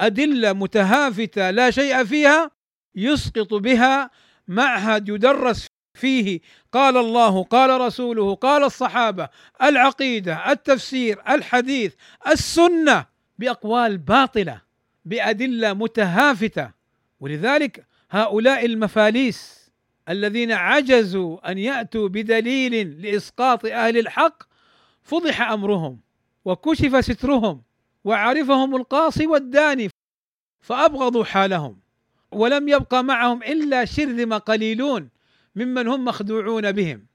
أدلة 0.00 0.52
متهافتة 0.52 1.50
لا 1.50 1.70
شيء 1.70 2.04
فيها 2.04 2.50
يسقط 2.94 3.54
بها 3.54 4.10
معهد 4.48 5.08
يدرس 5.08 5.66
فيه 5.94 6.40
قال 6.72 6.96
الله 6.96 7.42
قال 7.42 7.80
رسوله 7.80 8.34
قال 8.34 8.64
الصحابة 8.64 9.28
العقيدة 9.62 10.52
التفسير 10.52 11.22
الحديث 11.28 11.94
السنة 12.28 13.06
بأقوال 13.38 13.98
باطلة 13.98 14.60
بأدلة 15.04 15.72
متهافتة. 15.72 16.70
ولذلك 17.20 17.86
هؤلاء 18.10 18.66
المفاليس 18.66 19.70
الذين 20.08 20.52
عجزوا 20.52 21.50
أن 21.50 21.58
يأتوا 21.58 22.08
بدليل 22.08 23.02
لإسقاط 23.02 23.64
أهل 23.64 23.98
الحق 23.98 24.42
فضح 25.02 25.40
أمرهم 25.50 26.00
وكشف 26.44 27.04
سترهم 27.04 27.62
وعرفهم 28.04 28.76
القاصي 28.76 29.26
والداني 29.26 29.90
فأبغضوا 30.60 31.24
حالهم 31.24 31.78
ولم 32.32 32.68
يبقى 32.68 33.04
معهم 33.04 33.42
إلا 33.42 33.84
شرذمة 33.84 34.38
قليلون. 34.38 35.08
ممن 35.56 35.88
هم 35.88 36.04
مخدوعون 36.04 36.72
بهم. 36.72 37.06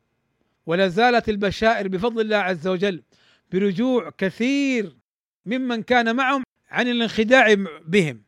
ولا 0.65 0.87
زالت 0.87 1.29
البشائر 1.29 1.87
بفضل 1.87 2.21
الله 2.21 2.37
عز 2.37 2.67
وجل 2.67 3.03
برجوع 3.51 4.09
كثير 4.17 4.97
ممن 5.45 5.83
كان 5.83 6.15
معهم 6.15 6.43
عن 6.71 6.87
الانخداع 6.87 7.53
بهم. 7.85 8.21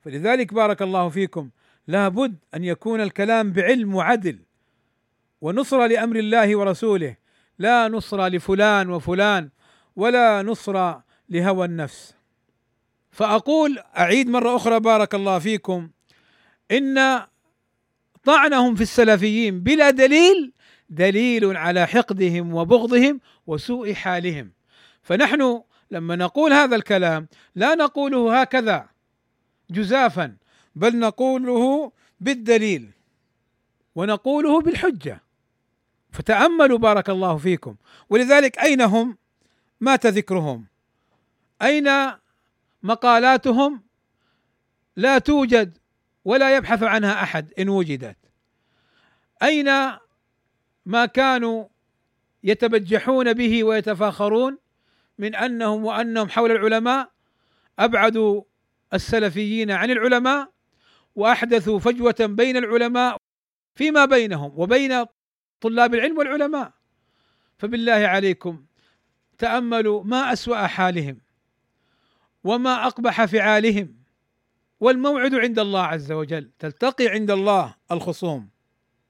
فلذلك 0.00 0.54
بارك 0.54 0.82
الله 0.82 1.08
فيكم 1.08 1.50
لابد 1.86 2.36
أن 2.54 2.64
يكون 2.64 3.00
الكلام 3.00 3.52
بعلم 3.52 3.94
وعدل. 3.94 4.38
ونصره 5.40 5.86
لأمر 5.86 6.16
الله 6.16 6.56
ورسوله 6.56 7.16
لا 7.58 7.88
نصره 7.88 8.28
لفلان 8.28 8.90
وفلان 8.90 9.50
ولا 9.96 10.42
نصره 10.42 11.04
لهوى 11.28 11.66
النفس. 11.66 12.14
فأقول 13.10 13.78
أعيد 13.98 14.28
مرة 14.28 14.56
أخرى 14.56 14.80
بارك 14.80 15.14
الله 15.14 15.38
فيكم 15.38 15.90
إن 16.70 17.20
طعنهم 18.24 18.74
في 18.74 18.82
السلفيين 18.82 19.60
بلا 19.60 19.90
دليل 19.90 20.52
دليل 20.90 21.56
على 21.56 21.86
حقدهم 21.86 22.54
وبغضهم 22.54 23.20
وسوء 23.46 23.92
حالهم. 23.92 24.52
فنحن 25.02 25.62
لما 25.90 26.16
نقول 26.16 26.52
هذا 26.52 26.76
الكلام 26.76 27.28
لا 27.54 27.74
نقوله 27.74 28.40
هكذا 28.40 28.88
جزافا 29.70 30.36
بل 30.74 30.98
نقوله 30.98 31.92
بالدليل 32.20 32.90
ونقوله 33.94 34.60
بالحجة. 34.60 35.22
فتأملوا 36.12 36.78
بارك 36.78 37.10
الله 37.10 37.36
فيكم. 37.36 37.76
ولذلك 38.10 38.58
أين 38.58 38.80
هم؟ 38.80 39.16
مات 39.80 40.06
ذكرهم. 40.06 40.66
أين 41.62 41.90
مقالاتهم؟ 42.82 43.82
لا 44.96 45.18
توجد. 45.18 45.78
ولا 46.24 46.56
يبحث 46.56 46.82
عنها 46.82 47.22
أحد 47.22 47.52
إن 47.58 47.68
وجدت. 47.68 48.16
أين 49.42 49.70
ما 50.86 51.06
كانوا 51.06 51.68
يتبجحون 52.44 53.32
به 53.32 53.64
ويتفاخرون 53.64 54.58
من 55.18 55.34
أنهم 55.34 55.84
وأنهم 55.84 56.28
حول 56.28 56.50
العلماء 56.50 57.10
أبعدوا 57.78 58.42
السلفيين 58.94 59.70
عن 59.70 59.90
العلماء 59.90 60.52
وأحدثوا 61.14 61.78
فجوة 61.78 62.16
بين 62.20 62.56
العلماء 62.56 63.16
فيما 63.74 64.04
بينهم 64.04 64.52
وبين 64.56 65.04
طلاب 65.60 65.94
العلم 65.94 66.18
والعلماء. 66.18 66.72
فبالله 67.58 67.92
عليكم 67.92 68.64
تأملوا 69.38 70.04
ما 70.04 70.32
أسوأ 70.32 70.66
حالهم 70.66 71.20
وما 72.44 72.86
أقبح 72.86 73.24
فعالهم. 73.24 73.99
والموعد 74.80 75.34
عند 75.34 75.58
الله 75.58 75.82
عز 75.82 76.12
وجل 76.12 76.50
تلتقي 76.58 77.08
عند 77.08 77.30
الله 77.30 77.74
الخصوم. 77.92 78.48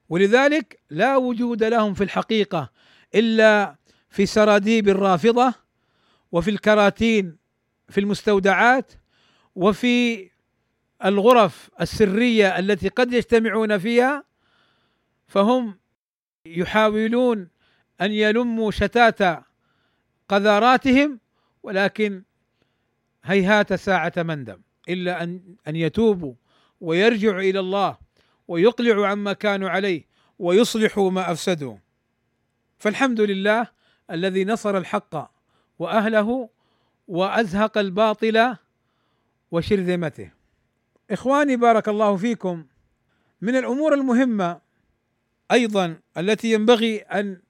ولذلك 0.09 0.81
لا 0.91 1.17
وجود 1.17 1.65
لهم 1.65 1.95
في 1.95 2.05
الحقيقة 2.05 2.71
إلا 3.15 3.77
في 4.11 4.27
سراديب 4.27 4.89
الرافضة 4.89 5.55
وفي 6.33 6.51
الكراتين 6.51 7.37
في 7.89 8.01
المستودعات 8.01 8.93
وفي 9.55 10.31
الغرف 11.05 11.71
السرية 11.81 12.59
التي 12.59 12.89
قد 12.89 13.13
يجتمعون 13.13 13.79
فيها 13.79 14.25
فهم 15.27 15.79
يحاولون 16.47 17.49
أن 18.01 18.13
يلموا 18.13 18.71
شتات 18.71 19.45
قذاراتهم 20.29 21.21
ولكن 21.63 22.23
هيهات 23.25 23.73
ساعة 23.73 24.13
مندم 24.17 24.61
إلا 24.89 25.23
أن 25.23 25.41
أن 25.69 25.77
يتوبوا 25.77 26.35
ويرجعوا 26.81 27.41
إلى 27.41 27.61
الله 27.61 27.99
ويقلعوا 28.49 29.07
عما 29.07 29.33
كانوا 29.33 29.71
عليه 29.71 30.05
ويصلحوا 30.39 31.11
ما 31.11 31.33
أفسدوا. 31.33 31.77
فالحمد 32.79 33.21
لله 33.21 33.67
الذي 34.11 34.45
نصر 34.45 34.77
الحق 34.79 35.31
وأهله 35.79 36.49
وأزهق 37.09 37.79
الباطل 37.79 38.57
وشرذمته 39.51 40.31
إخواني 41.11 41.57
بارك 41.57 41.89
الله 41.89 42.17
فيكم. 42.17 42.65
من 43.41 43.57
الأمور 43.57 43.95
المهمة 43.95 44.61
أيضا 45.53 46.01
التي 46.19 46.53
ينبغي 46.53 46.99
أن 46.99 47.41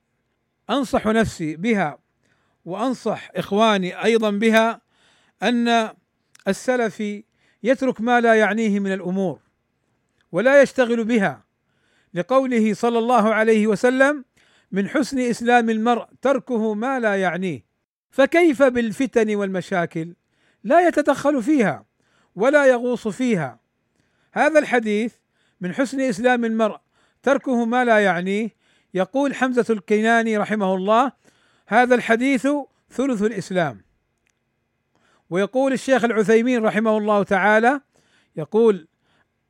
أنصح 0.70 1.06
نفسي 1.06 1.56
بها 1.56 1.98
وأنصح 2.64 3.30
إخواني 3.36 4.04
أيضا 4.04 4.30
بها 4.30 4.80
أن 5.42 5.90
السلفي 6.48 7.24
يترك 7.62 8.00
ما 8.00 8.20
لا 8.20 8.34
يعنيه 8.34 8.80
من 8.80 8.92
الأمور 8.92 9.40
ولا 10.32 10.62
يشتغل 10.62 11.04
بها 11.04 11.44
لقوله 12.14 12.74
صلى 12.74 12.98
الله 12.98 13.34
عليه 13.34 13.66
وسلم 13.66 14.24
من 14.72 14.88
حسن 14.88 15.18
إسلام 15.18 15.70
المرء 15.70 16.06
تركه 16.22 16.74
ما 16.74 17.00
لا 17.00 17.16
يعنيه. 17.16 17.64
فكيف 18.10 18.62
بالفتن 18.62 19.34
والمشاكل؟ 19.34 20.14
لا 20.64 20.88
يتدخل 20.88 21.42
فيها 21.42 21.84
ولا 22.34 22.66
يغوص 22.66 23.08
فيها. 23.08 23.60
هذا 24.32 24.58
الحديث 24.58 25.14
من 25.60 25.74
حسن 25.74 26.00
إسلام 26.00 26.44
المرء 26.44 26.78
تركه 27.22 27.64
ما 27.64 27.84
لا 27.84 27.98
يعنيه. 27.98 28.48
يقول 28.94 29.34
حمزة 29.34 29.66
الكيناني 29.70 30.36
رحمه 30.38 30.74
الله 30.74 31.12
هذا 31.66 31.94
الحديث 31.94 32.48
ثلث 32.90 33.22
الإسلام. 33.22 33.80
ويقول 35.30 35.72
الشيخ 35.72 36.04
العثيمين 36.04 36.64
رحمه 36.64 36.98
الله 36.98 37.22
تعالى 37.22 37.80
يقول 38.36 38.88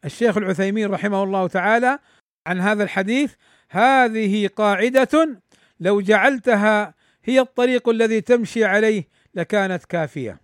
الشيخ 0.05 0.37
العثيمين 0.37 0.91
رحمه 0.91 1.23
الله 1.23 1.47
تعالى 1.47 1.99
عن 2.47 2.61
هذا 2.61 2.83
الحديث 2.83 3.35
هذه 3.69 4.49
قاعدة 4.49 5.41
لو 5.81 6.01
جعلتها 6.01 6.95
هي 7.25 7.41
الطريق 7.41 7.89
الذي 7.89 8.21
تمشي 8.21 8.65
عليه 8.65 9.09
لكانت 9.35 9.85
كافية. 9.85 10.41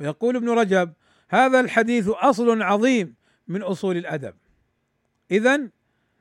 ويقول 0.00 0.36
ابن 0.36 0.48
رجب 0.48 0.92
هذا 1.28 1.60
الحديث 1.60 2.08
أصل 2.08 2.62
عظيم 2.62 3.14
من 3.48 3.62
أصول 3.62 3.96
الأدب. 3.96 4.34
إذا 5.30 5.60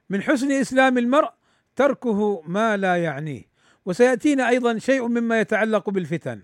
من 0.09 0.21
حسن 0.21 0.51
إسلام 0.51 0.97
المرء 0.97 1.29
تركه 1.75 2.41
ما 2.41 2.77
لا 2.77 3.03
يعنيه. 3.03 3.43
وسيأتينا 3.85 4.49
أيضا 4.49 4.77
شيء 4.77 5.07
مما 5.07 5.39
يتعلق 5.39 5.89
بالفتن. 5.89 6.41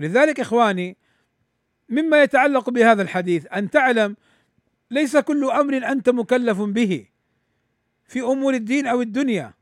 ولذلك 0.00 0.40
إخواني 0.40 0.96
مما 1.88 2.22
يتعلق 2.22 2.70
بهذا 2.70 3.02
الحديث 3.02 3.46
أن 3.54 3.70
تعلم 3.70 4.16
ليس 4.90 5.16
كل 5.16 5.50
أمر 5.50 5.76
أنت 5.76 6.10
مكلف 6.10 6.60
به 6.60 7.06
في 8.04 8.20
أمور 8.20 8.54
الدين 8.54 8.86
أو 8.86 9.02
الدنيا. 9.02 9.54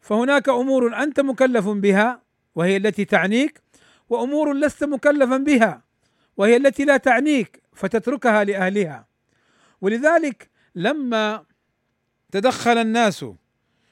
فهناك 0.00 0.48
أمور 0.48 1.02
أنت 1.02 1.20
مكلف 1.20 1.68
بها 1.68 2.22
وهي 2.54 2.76
التي 2.76 3.04
تعنيك 3.04 3.62
وأمور 4.08 4.54
لست 4.54 4.84
مكلفا 4.84 5.36
بها 5.36 5.82
وهي 6.36 6.56
التي 6.56 6.84
لا 6.84 6.96
تعنيك 6.96 7.62
فتتركها 7.72 8.44
لأهلها. 8.44 9.06
ولذلك 9.80 10.50
لما 10.74 11.44
تدخل 12.32 12.78
الناس 12.78 13.24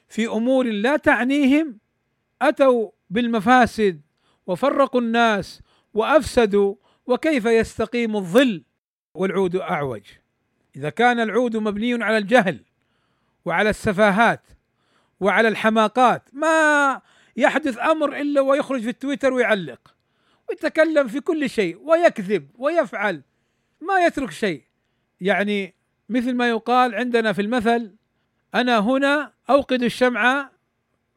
في 0.09 0.27
أمور 0.27 0.65
لا 0.65 0.97
تعنيهم 0.97 1.77
أتوا 2.41 2.89
بالمفاسد 3.09 4.01
وفرقوا 4.49 5.01
الناس 5.01 5.61
وأفسدوا 5.93 6.75
وكيف 7.05 7.45
يستقيم 7.45 8.15
الظل 8.15 8.63
والعود 9.13 9.55
أعوج. 9.55 10.01
إذا 10.75 10.89
كان 10.89 11.19
العود 11.19 11.57
مبني 11.57 12.03
على 12.03 12.17
الجهل 12.17 12.65
وعلى 13.45 13.69
السفاهات 13.69 14.41
وعلى 15.19 15.47
الحماقات 15.47 16.29
ما 16.33 17.01
يحدث 17.37 17.79
أمر 17.79 18.17
إلا 18.21 18.41
ويخرج 18.41 18.81
في 18.81 18.89
التويتر 18.89 19.33
ويعلق. 19.33 19.95
ويتكلم 20.49 21.07
في 21.07 21.19
كل 21.19 21.49
شيء 21.49 21.77
ويكذب 21.77 22.49
ويفعل 22.55 23.21
ما 23.81 24.05
يترك 24.05 24.31
شيء. 24.31 24.63
يعني 25.21 25.75
مثل 26.09 26.35
ما 26.35 26.49
يقال 26.49 26.95
عندنا 26.95 27.33
في 27.33 27.41
المثل 27.41 27.95
أنا 28.55 28.79
هنا 28.79 29.33
أوقد 29.49 29.83
الشمعة 29.83 30.51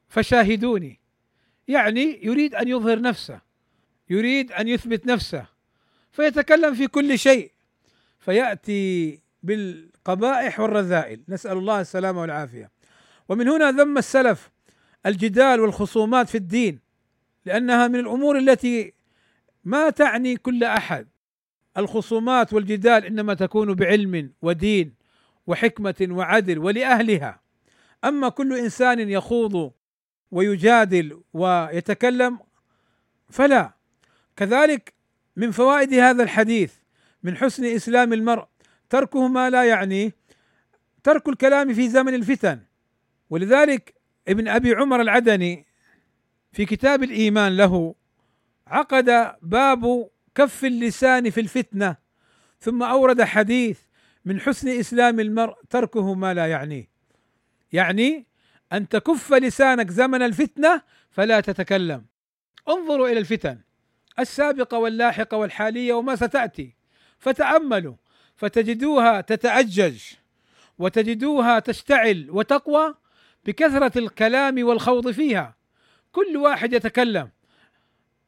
فشاهدوني. 0.08 1.01
يعني 1.68 2.20
يريد 2.22 2.54
أن 2.54 2.68
يظهر 2.68 3.00
نفسه 3.00 3.40
يريد 4.10 4.52
أن 4.52 4.68
يثبت 4.68 5.06
نفسه 5.06 5.46
فيتكلم 6.12 6.74
في 6.74 6.86
كل 6.86 7.18
شيء. 7.18 7.50
فيأتي 8.18 9.18
بالقبائح 9.42 10.60
والرذائل. 10.60 11.20
نسأل 11.28 11.58
الله 11.58 11.80
السلامة 11.80 12.20
والعافية. 12.20 12.70
ومن 13.28 13.48
هنا 13.48 13.70
ذم 13.70 13.98
السلف 13.98 14.50
الجدال 15.06 15.60
والخصومات 15.60 16.28
في 16.28 16.34
الدين 16.34 16.78
لأنها 17.46 17.88
من 17.88 17.98
الأمور 17.98 18.38
التي 18.38 18.92
ما 19.64 19.90
تعني 19.90 20.36
كل 20.36 20.64
أحد. 20.64 21.08
الخصومات 21.76 22.52
والجدال 22.52 23.04
إنما 23.04 23.34
تكون 23.34 23.74
بعلم 23.74 24.32
ودين 24.42 24.94
وحكمة 25.46 26.08
وعدل 26.10 26.58
ولأهلها. 26.58 27.40
أما 28.04 28.28
كل 28.28 28.58
إنسان 28.58 29.00
يخوض 29.10 29.72
ويجادل 30.32 31.20
ويتكلم 31.32 32.38
فلا. 33.30 33.72
كذلك 34.36 34.94
من 35.36 35.50
فوائد 35.50 35.94
هذا 35.94 36.22
الحديث 36.22 36.74
من 37.22 37.36
حسن 37.36 37.64
إسلام 37.64 38.12
المرء 38.12 38.44
تركه 38.90 39.28
ما 39.28 39.50
لا 39.50 39.64
يعنيه 39.64 40.16
ترك 41.02 41.28
الكلام 41.28 41.74
في 41.74 41.88
زمن 41.88 42.14
الفتن. 42.14 42.60
ولذلك 43.30 43.94
ابن 44.28 44.48
أبي 44.48 44.74
عمر 44.74 45.00
العدني 45.00 45.66
في 46.52 46.64
كتاب 46.64 47.02
الإيمان 47.02 47.56
له 47.56 47.94
عقد 48.66 49.34
باب 49.42 50.10
كف 50.34 50.64
اللسان 50.64 51.30
في 51.30 51.40
الفتنة 51.40 51.96
ثم 52.60 52.82
أورد 52.82 53.22
حديث 53.22 53.80
من 54.24 54.40
حسن 54.40 54.68
إسلام 54.68 55.20
المرء 55.20 55.54
تركه 55.70 56.14
ما 56.14 56.34
لا 56.34 56.46
يعنيه. 56.46 56.88
يعني 57.72 58.26
أن 58.72 58.88
تكف 58.88 59.32
لسانك 59.32 59.90
زمن 59.90 60.22
الفتنة 60.22 60.82
فلا 61.10 61.40
تتكلم. 61.40 62.04
انظروا 62.68 63.08
إلى 63.08 63.18
الفتن 63.18 63.58
السابقة 64.18 64.78
واللاحقة 64.78 65.36
والحالية 65.36 65.92
وما 65.94 66.16
ستأتي. 66.16 66.74
فتأملوا 67.18 67.94
فتجدوها 68.36 69.20
تتأجج 69.20 70.02
وتجدوها 70.78 71.58
تشتعل 71.58 72.26
وتقوى 72.30 72.94
بكثرة 73.44 73.98
الكلام 73.98 74.64
والخوض 74.64 75.10
فيها. 75.10 75.56
كل 76.12 76.36
واحد 76.36 76.72
يتكلم 76.72 77.30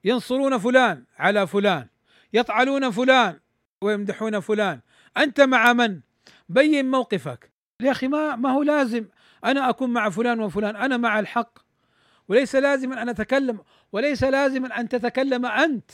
ينصرون 0.05 0.59
فلان 0.59 1.05
على 1.19 1.47
فلان 1.47 1.87
يطعنون 2.33 2.91
فلان 2.91 3.41
ويمدحون 3.81 4.41
فلان. 4.41 4.81
أنت 5.17 5.41
مع 5.41 5.73
من؟ 5.73 6.01
بين 6.49 6.91
موقفك. 6.91 7.51
يا 7.81 7.91
أخي 7.91 8.09
ما 8.09 8.37
ما 8.37 8.51
هو 8.51 8.63
لازم 8.63 9.05
أنا 9.45 9.71
أكون 9.71 9.91
مع 9.91 10.11
فلان 10.11 10.41
وفلان 10.41 10.77
أنا 10.77 10.97
مع 10.97 11.19
الحق. 11.19 11.59
وليس 12.29 12.57
لازما 12.57 13.03
أن 13.03 13.09
أتكلم 13.09 13.59
وليس 13.93 14.25
لازما 14.25 14.81
أن 14.81 14.89
تتكلم 14.89 15.47
أنت. 15.47 15.91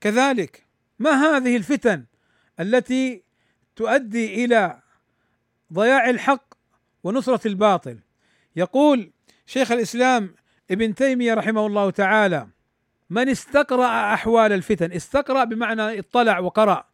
كذلك 0.00 0.66
ما 0.98 1.10
هذه 1.10 1.56
الفتن 1.56 2.04
التي 2.60 3.22
تؤدي 3.76 4.44
إلى 4.44 4.80
ضياع 5.72 6.10
الحق 6.10 6.54
ونصرة 7.04 7.48
الباطل؟ 7.48 7.98
يقول 8.56 9.10
شيخ 9.46 9.72
الإسلام 9.72 10.34
ابن 10.70 10.94
تيمية 10.94 11.34
رحمه 11.34 11.66
الله 11.66 11.90
تعالى 11.90 12.48
من 13.10 13.28
استقرأ 13.28 14.14
أحوال 14.14 14.52
الفتن 14.52 14.92
استقرأ 14.92 15.44
بمعنى 15.44 15.98
اطلع 15.98 16.38
وقرأ 16.38 16.84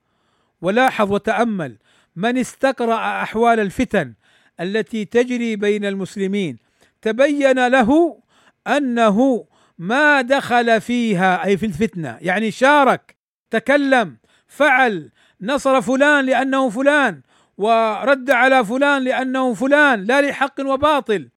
ولاحظ 0.61 1.13
وتأمل. 1.13 1.79
من 2.17 2.39
استقرأ 2.39 3.23
أحوال 3.23 3.61
الفتن 3.61 4.15
التي 4.61 5.05
تجري 5.05 5.57
بين 5.57 5.85
المسلمين. 5.85 6.59
تبين 7.03 7.67
له 7.67 8.19
أنه 8.67 9.47
ما 9.79 10.21
دخل 10.21 10.81
فيها 10.81 11.45
أي 11.45 11.57
في 11.57 11.67
الفتنة 11.67 12.19
يعني 12.21 12.51
شارك 12.51 13.17
تكلم 13.51 14.17
فعل 14.47 15.11
نصر 15.41 15.81
فلان 15.81 16.25
لأنه 16.25 16.71
فلان 16.71 17.21
ورد 17.59 18.31
على 18.31 18.65
فلان 18.65 19.05
لأنه 19.05 19.55
فلان 19.55 20.05
لا 20.05 20.23
لحق 20.23 20.61
وباطل. 20.61 21.29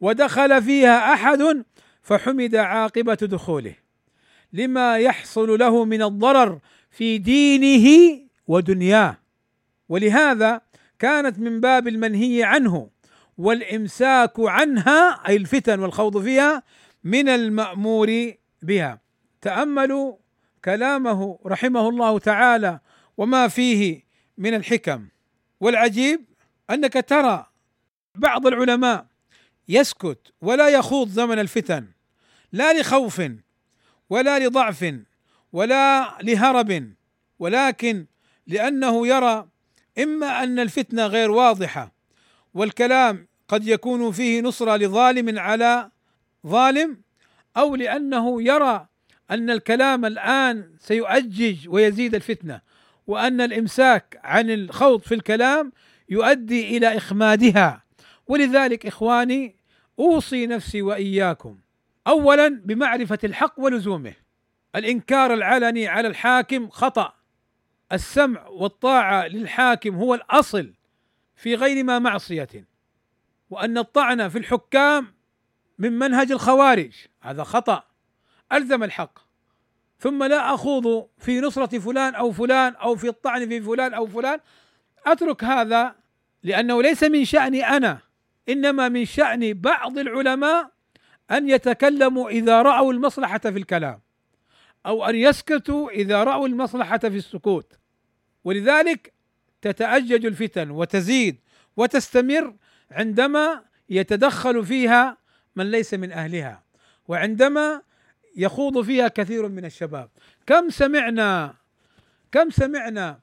ودخل 0.00 0.62
فيها 0.62 1.12
أحد 1.12 1.64
فحمد 2.02 2.54
عاقبة 2.56 3.14
دخوله. 3.14 3.74
لما 4.52 4.98
يحصل 4.98 5.58
له 5.58 5.84
من 5.84 6.02
الضرر 6.02 6.58
في 6.90 7.18
دينه 7.18 8.18
ودنياه. 8.46 9.18
ولهذا 9.88 10.60
كانت 10.98 11.38
من 11.38 11.60
باب 11.60 11.88
المنهي 11.88 12.42
عنه 12.42 12.90
والإمساك 13.38 14.32
عنها 14.38 15.28
أي 15.28 15.36
الفتن 15.36 15.80
والخوض 15.80 16.22
فيها 16.22 16.62
من 17.04 17.28
المأمور 17.28 18.32
بها. 18.62 19.00
تأملوا 19.40 20.16
كلامه 20.64 21.38
رحمه 21.46 21.88
الله 21.88 22.18
تعالى 22.18 22.80
وما 23.16 23.48
فيه 23.48 24.02
من 24.38 24.54
الحكم. 24.54 25.08
والعجيب 25.60 26.24
أنك 26.70 27.04
ترى 27.08 27.46
بعض 28.14 28.46
العلماء 28.46 29.06
يسكت 29.68 30.32
ولا 30.40 30.68
يخوض 30.68 31.08
زمن 31.08 31.38
الفتن 31.38 31.88
لا 32.52 32.80
لخوف 32.80 33.22
ولا 34.10 34.38
لضعف 34.38 34.94
ولا 35.52 36.18
لهرب 36.22 36.92
ولكن 37.38 38.06
لأنه 38.46 39.06
يرى 39.06 39.48
إما 39.98 40.42
أن 40.44 40.58
الفتنة 40.58 41.06
غير 41.06 41.30
واضحة 41.30 41.92
والكلام 42.54 43.26
قد 43.48 43.68
يكون 43.68 44.12
فيه 44.12 44.40
نصرة 44.40 44.76
لظالم 44.76 45.38
على 45.38 45.90
ظالم 46.46 47.00
أو 47.56 47.76
لأنه 47.76 48.42
يرى 48.42 48.86
أن 49.30 49.50
الكلام 49.50 50.04
الآن 50.04 50.70
سيؤجج 50.80 51.68
ويزيد 51.68 52.14
الفتنة 52.14 52.60
وأن 53.06 53.40
الإمساك 53.40 54.20
عن 54.24 54.50
الخوض 54.50 55.00
في 55.02 55.14
الكلام 55.14 55.72
يؤدي 56.08 56.76
إلى 56.76 56.96
إخمادها. 56.96 57.84
ولذلك 58.26 58.86
إخواني 58.86 59.56
أوصي 59.98 60.46
نفسي 60.46 60.82
وإياكم. 60.82 61.58
اولا 62.06 62.48
بمعرفة 62.64 63.18
الحق 63.24 63.54
ولزومه. 63.56 64.14
الإنكار 64.76 65.34
العلني 65.34 65.88
على 65.88 66.08
الحاكم 66.08 66.68
خطأ. 66.68 67.14
السمع 67.92 68.46
والطاعة 68.46 69.26
للحاكم 69.26 69.94
هو 69.94 70.14
الأصل 70.14 70.74
في 71.36 71.54
غير 71.54 71.84
ما 71.84 71.98
معصية. 71.98 72.66
وأن 73.50 73.78
الطعن 73.78 74.28
في 74.28 74.38
الحكام 74.38 75.14
من 75.78 75.98
منهج 75.98 76.32
الخوارج. 76.32 76.92
هذا 77.20 77.44
خطأ. 77.44 77.82
ألزم 78.52 78.82
الحق. 78.82 79.18
ثم 79.98 80.24
لا 80.24 80.54
أخوض 80.54 81.08
في 81.18 81.40
نصرة 81.40 81.78
فلان 81.78 82.14
أو 82.14 82.32
فلان 82.32 82.74
أو 82.74 82.96
في 82.96 83.08
الطعن 83.08 83.48
في 83.48 83.60
فلان 83.60 83.94
أو 83.94 84.06
فلان. 84.06 84.40
أترك 85.06 85.44
هذا 85.44 85.94
لأنه 86.42 86.82
ليس 86.82 87.02
من 87.02 87.24
شأني 87.24 87.68
أنا. 87.68 87.98
إنما 88.48 88.88
من 88.88 89.04
شأن 89.04 89.52
بعض 89.54 89.98
العلماء 89.98 90.70
أن 91.30 91.48
يتكلموا 91.48 92.30
إذا 92.30 92.62
رأوا 92.62 92.92
المصلحة 92.92 93.38
في 93.38 93.48
الكلام. 93.48 94.03
أو 94.86 95.04
أن 95.04 95.14
يسكتوا 95.14 95.90
إذا 95.90 96.24
رأوا 96.24 96.48
المصلحة 96.48 96.98
في 96.98 97.16
السكوت. 97.16 97.72
ولذلك 98.44 99.12
تتأجج 99.62 100.26
الفتن 100.26 100.70
وتزيد 100.70 101.40
وتستمر 101.76 102.54
عندما 102.90 103.64
يتدخل 103.90 104.66
فيها 104.66 105.16
من 105.56 105.70
ليس 105.70 105.94
من 105.94 106.12
أهلها 106.12 106.64
وعندما 107.08 107.82
يخوض 108.36 108.84
فيها 108.84 109.08
كثير 109.08 109.48
من 109.48 109.64
الشباب. 109.64 110.10
كم 110.46 110.70
سمعنا 110.70 111.54
كم 112.32 112.50
سمعنا 112.50 113.20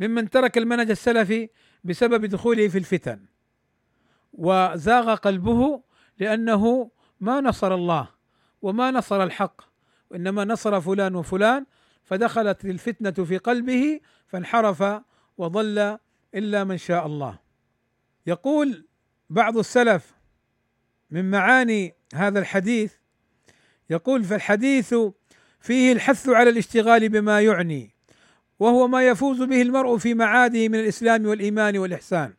ممن 0.00 0.30
ترك 0.30 0.58
المنهج 0.58 0.90
السلفي 0.90 1.48
بسبب 1.84 2.24
دخوله 2.24 2.68
في 2.68 2.78
الفتن 2.78 3.26
وزاغ 4.32 5.14
قلبه 5.14 5.82
لأنه 6.18 6.90
ما 7.20 7.40
نصر 7.40 7.74
الله 7.74 8.08
وما 8.62 8.90
نصر 8.90 9.22
الحق. 9.22 9.71
وانما 10.12 10.44
نصر 10.44 10.80
فلان 10.80 11.14
وفلان 11.14 11.66
فدخلت 12.04 12.64
الفتنة 12.64 13.24
في 13.24 13.38
قلبه 13.38 14.00
فانحرف 14.26 14.84
وضل 15.38 15.98
إلا 16.34 16.64
من 16.64 16.78
شاء 16.78 17.06
الله. 17.06 17.38
يقول 18.26 18.86
بعض 19.30 19.58
السلف 19.58 20.14
من 21.10 21.30
معاني 21.30 21.94
هذا 22.14 22.38
الحديث 22.38 22.92
يقول 23.90 24.24
فالحديث 24.24 24.94
فيه 25.60 25.92
الحث 25.92 26.28
على 26.28 26.50
الاشتغال 26.50 27.08
بما 27.08 27.40
يعني 27.40 27.94
وهو 28.58 28.88
ما 28.88 29.06
يفوز 29.06 29.42
به 29.42 29.62
المرء 29.62 29.98
في 29.98 30.14
معاده 30.14 30.68
من 30.68 30.74
الإسلام 30.74 31.26
والإيمان 31.26 31.78
والإحسان 31.78 32.34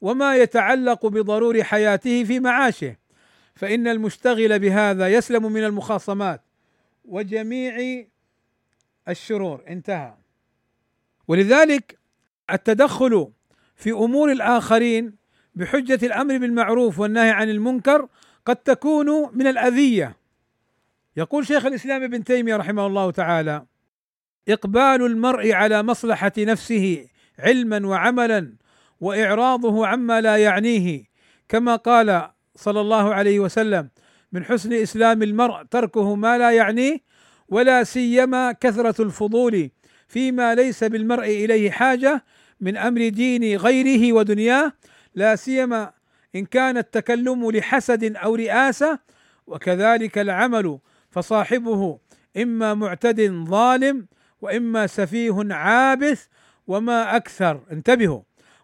وما 0.00 0.36
يتعلق 0.36 1.06
بضرور 1.06 1.62
حياته 1.62 2.24
في 2.24 2.40
معاشه. 2.40 2.96
فإن 3.54 3.88
المشتغل 3.88 4.58
بهذا 4.58 5.08
يسلم 5.08 5.52
من 5.52 5.64
المخاصمات 5.64 6.49
وجميع 7.10 8.04
الشرور. 9.08 9.64
انتهى. 9.68 10.14
ولذلك 11.28 11.98
التدخل 12.52 13.32
في 13.76 13.92
أمور 13.92 14.32
الآخرين 14.32 15.16
بحجة 15.54 16.06
الأمر 16.06 16.38
بالمعروف 16.38 16.98
والنهي 16.98 17.30
عن 17.30 17.50
المنكر 17.50 18.08
قد 18.46 18.56
تكون 18.56 19.36
من 19.36 19.46
الأذية. 19.46 20.16
يقول 21.16 21.46
شيخ 21.46 21.66
الإسلام 21.66 22.02
ابن 22.02 22.24
تيمية 22.24 22.56
رحمه 22.56 22.86
الله 22.86 23.10
تعالى 23.10 23.64
إقبال 24.48 25.06
المرء 25.06 25.52
على 25.52 25.82
مصلحة 25.82 26.32
نفسه 26.38 27.06
علما 27.38 27.86
وعملا 27.86 28.52
وإعراضه 29.00 29.86
عما 29.86 30.20
لا 30.20 30.36
يعنيه 30.36 31.04
كما 31.48 31.76
قال 31.76 32.30
صلى 32.56 32.80
الله 32.80 33.14
عليه 33.14 33.40
وسلم 33.40 33.88
من 34.32 34.44
حسن 34.44 34.72
إسلام 34.72 35.22
المرء 35.22 35.62
تركه 35.62 36.14
ما 36.14 36.38
لا 36.38 36.50
يعنيه 36.50 36.98
ولا 37.48 37.84
سيما 37.84 38.52
كثرة 38.52 39.02
الفضول 39.02 39.70
فيما 40.08 40.54
ليس 40.54 40.84
بالمرء 40.84 41.24
إليه 41.24 41.70
حاجة 41.70 42.24
من 42.60 42.76
أمر 42.76 43.08
دين 43.08 43.56
غيره 43.56 44.12
ودنياه 44.12 44.72
لا 45.14 45.36
سيما 45.36 45.92
إن 46.36 46.44
كان 46.44 46.76
التكلم 46.78 47.50
لحسد 47.50 48.16
أو 48.16 48.34
رئاسة 48.34 48.98
وكذلك 49.46 50.18
العمل 50.18 50.78
فصاحبه 51.10 51.98
إما 52.36 52.74
معتد 52.74 53.44
ظالم 53.48 54.06
وإما 54.40 54.86
سفيه 54.86 55.46
عابث 55.50 56.26
وما 56.66 57.16
أكثر 57.16 57.60
انتبهوا 57.72 58.20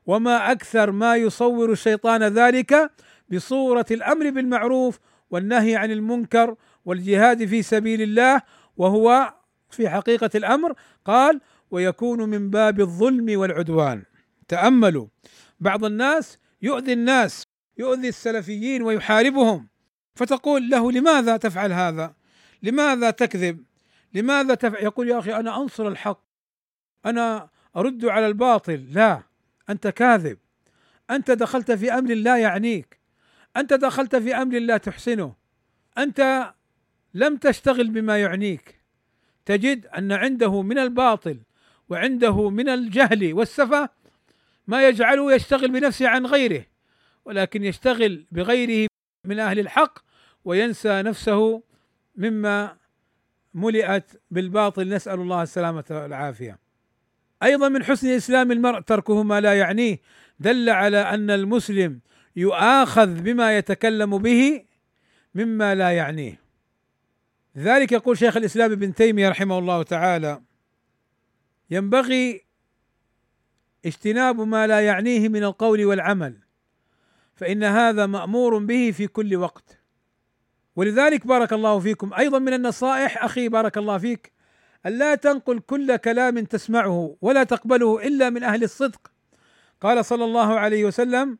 وما 0.06 0.52
أكثر 0.52 0.90
ما 0.90 1.16
يصور 1.16 1.72
الشيطان 1.72 2.22
ذلك 2.22 2.90
بصورة 3.32 3.86
الأمر 3.90 4.30
بالمعروف 4.30 4.98
والنهي 5.30 5.76
عن 5.76 5.90
المنكر 5.90 6.56
والجهاد 6.84 7.44
في 7.44 7.62
سبيل 7.62 8.02
الله 8.02 8.42
وهو 8.76 9.34
في 9.70 9.88
حقيقة 9.88 10.30
الأمر 10.34 10.74
قال 11.04 11.40
ويكون 11.70 12.28
من 12.28 12.50
باب 12.50 12.80
الظلم 12.80 13.40
والعدوان. 13.40 14.02
تأملوا. 14.48 15.06
بعض 15.60 15.84
الناس 15.84 16.38
يؤذي 16.62 16.92
الناس 16.92 17.46
يؤذي 17.78 18.08
السلفيين 18.08 18.82
ويحاربهم. 18.82 19.68
فتقول 20.14 20.70
له 20.70 20.92
لماذا 20.92 21.36
تفعل 21.36 21.72
هذا؟ 21.72 22.14
لماذا 22.62 23.10
تكذب؟ 23.10 23.64
لماذا 24.14 24.54
تفعل؟ 24.54 24.84
يقول 24.84 25.08
يا 25.08 25.18
أخي 25.18 25.34
أنا 25.34 25.62
أنصر 25.62 25.88
الحق. 25.88 26.20
أنا 27.06 27.48
أرد 27.76 28.04
على 28.04 28.26
الباطل. 28.26 28.86
لا 28.92 29.22
أنت 29.70 29.88
كاذب. 29.88 30.38
أنت 31.10 31.30
دخلت 31.30 31.72
في 31.72 31.92
أمر 31.92 32.14
لا 32.14 32.38
يعنيك. 32.38 33.00
أنت 33.57 33.72
دخلت 33.72 34.16
في 34.16 34.34
أمر 34.34 34.59
لا 34.59 34.76
تحسنه. 34.76 35.34
أنت 35.98 36.52
لم 37.14 37.36
تشتغل 37.36 37.90
بما 37.90 38.18
يعنيك. 38.18 38.80
تجد 39.46 39.86
أن 39.86 40.12
عنده 40.12 40.62
من 40.62 40.78
الباطل 40.78 41.40
وعنده 41.88 42.50
من 42.50 42.68
الجهل 42.68 43.34
والسفه 43.34 43.88
ما 44.66 44.88
يجعله 44.88 45.32
يشتغل 45.32 45.70
بنفسه 45.70 46.09
عن 46.09 46.26
غيره 46.26 46.66
ولكن 47.24 47.64
يشتغل 47.64 48.26
بغيره 48.32 48.88
من 49.24 49.38
أهل 49.38 49.59
الحق 49.59 49.98
وينسى 50.44 51.02
نفسه 51.02 51.62
مما 52.16 52.76
ملئت 53.54 54.22
بالباطل. 54.30 54.88
نسأل 54.88 55.20
الله 55.20 55.42
السلامة 55.42 55.84
والعافية. 55.90 56.59
أيضا 57.42 57.68
من 57.68 57.84
حسن 57.84 58.09
اسلام 58.09 58.52
المرء 58.52 58.80
تركه 58.80 59.22
ما 59.22 59.40
لا 59.40 59.54
يعنيه. 59.54 60.00
دل 60.40 60.70
على 60.70 60.98
أن 60.98 61.30
المسلم 61.30 62.00
يؤاخذ 62.37 63.20
بما 63.20 63.59
يتكلم 63.59 64.18
به 64.18 64.64
مما 65.34 65.74
لا 65.74 65.91
يعنيه. 65.91 66.41
لذلك 67.55 67.93
يقول 67.93 68.18
شيخ 68.18 68.37
الإسلام 68.37 68.72
ابن 68.72 68.95
تيمية 68.95 69.28
رحمه 69.28 69.59
الله 69.59 69.82
تعالى: 69.82 70.41
ينبغي 71.70 72.45
اجتناب 73.87 74.41
ما 74.41 74.66
لا 74.66 74.80
يعنيه 74.80 75.28
من 75.28 75.45
القول 75.45 75.84
والعمل 75.84 76.37
فإن 77.34 77.64
هذا 77.64 78.07
مأمور 78.07 78.59
به 78.59 78.91
في 78.97 79.07
كل 79.07 79.37
وقت. 79.37 79.78
ولذلك 80.76 81.26
بارك 81.26 81.53
الله 81.53 81.78
فيكم. 81.78 82.14
أيضا 82.14 82.39
من 82.39 82.53
النصائح 82.53 83.24
أخي 83.24 83.49
بارك 83.49 83.78
الله 83.78 83.99
فيك 83.99 84.32
ألا 84.87 85.14
تنقل 85.14 85.61
كل 85.61 85.97
كلام 85.97 86.45
تسمعه 86.45 87.16
ولا 87.20 87.45
تقبله 87.45 88.07
إلا 88.07 88.30
من 88.30 88.43
أهل 88.43 88.64
الصدق. 88.64 89.12
قال 89.80 90.05
صلى 90.05 90.24
الله 90.24 90.59
عليه 90.59 90.84
وسلم 90.84 91.39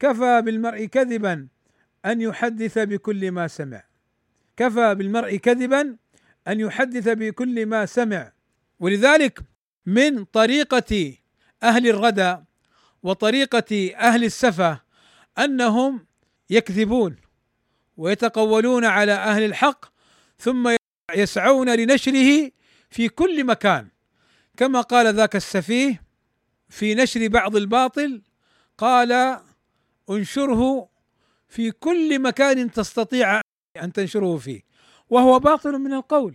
كفى 0.00 0.42
بالمرء 0.42 0.84
كذبا 0.84 1.48
أن 2.06 2.20
يحدث 2.20 2.78
بكل 2.78 3.32
ما 3.32 3.48
سمع. 3.48 3.84
كفى 4.56 4.94
بالمرء 4.94 5.36
كذبا 5.36 5.96
أن 6.48 6.60
يحدث 6.60 7.08
بكل 7.08 7.66
ما 7.66 7.86
سمع. 7.86 8.32
ولذلك 8.80 9.40
من 9.86 10.24
طريقة 10.24 11.14
أهل 11.62 11.86
الردى 11.88 12.36
وطريقة 13.02 13.94
أهل 13.96 14.24
السفة 14.24 14.80
أنهم 15.38 16.06
يكذبون 16.50 17.16
ويتقولون 17.96 18.84
على 18.84 19.12
أهل 19.12 19.42
الحق 19.42 19.84
ثم 20.38 20.76
يسعون 21.14 21.74
لنشره 21.74 22.50
في 22.90 23.08
كل 23.08 23.44
مكان. 23.44 23.88
كما 24.56 24.80
قال 24.80 25.14
ذاك 25.14 25.36
السفيه 25.36 26.02
في 26.68 26.94
نشر 26.94 27.28
بعض 27.28 27.56
الباطل 27.56 28.22
قال 28.78 29.40
انشره 30.10 30.88
في 31.48 31.70
كل 31.70 32.22
مكان 32.22 32.70
تستطيع 32.70 33.40
أن 33.82 33.92
تنشره 33.92 34.36
فيه. 34.36 34.60
وهو 35.10 35.38
باطل 35.38 35.78
من 35.78 35.92
القول. 35.92 36.34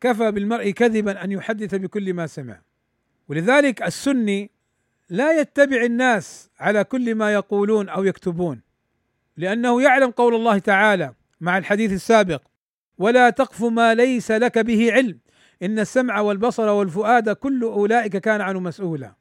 كفى 0.00 0.30
بالمرء 0.30 0.70
كذبا 0.70 1.24
أن 1.24 1.32
يحدث 1.32 1.74
بكل 1.74 2.14
ما 2.14 2.26
سمع. 2.26 2.60
ولذلك 3.28 3.82
السني 3.82 4.50
لا 5.08 5.40
يتبع 5.40 5.82
الناس 5.82 6.50
على 6.60 6.84
كل 6.84 7.14
ما 7.14 7.32
يقولون 7.32 7.88
أو 7.88 8.04
يكتبون. 8.04 8.60
لأنه 9.36 9.82
يعلم 9.82 10.10
قول 10.10 10.34
الله 10.34 10.58
تعالى 10.58 11.14
مع 11.40 11.58
الحديث 11.58 11.92
السابق 11.92 12.42
ولا 12.98 13.30
تقف 13.30 13.62
ما 13.62 13.94
ليس 13.94 14.30
لك 14.30 14.58
به 14.58 14.92
علم. 14.92 15.18
إن 15.62 15.78
السمع 15.78 16.20
والبصر 16.20 16.68
والفؤاد 16.68 17.30
كل 17.30 17.62
أولئك 17.62 18.16
كان 18.16 18.40
عنه 18.40 18.60
مسؤولا. 18.60 19.14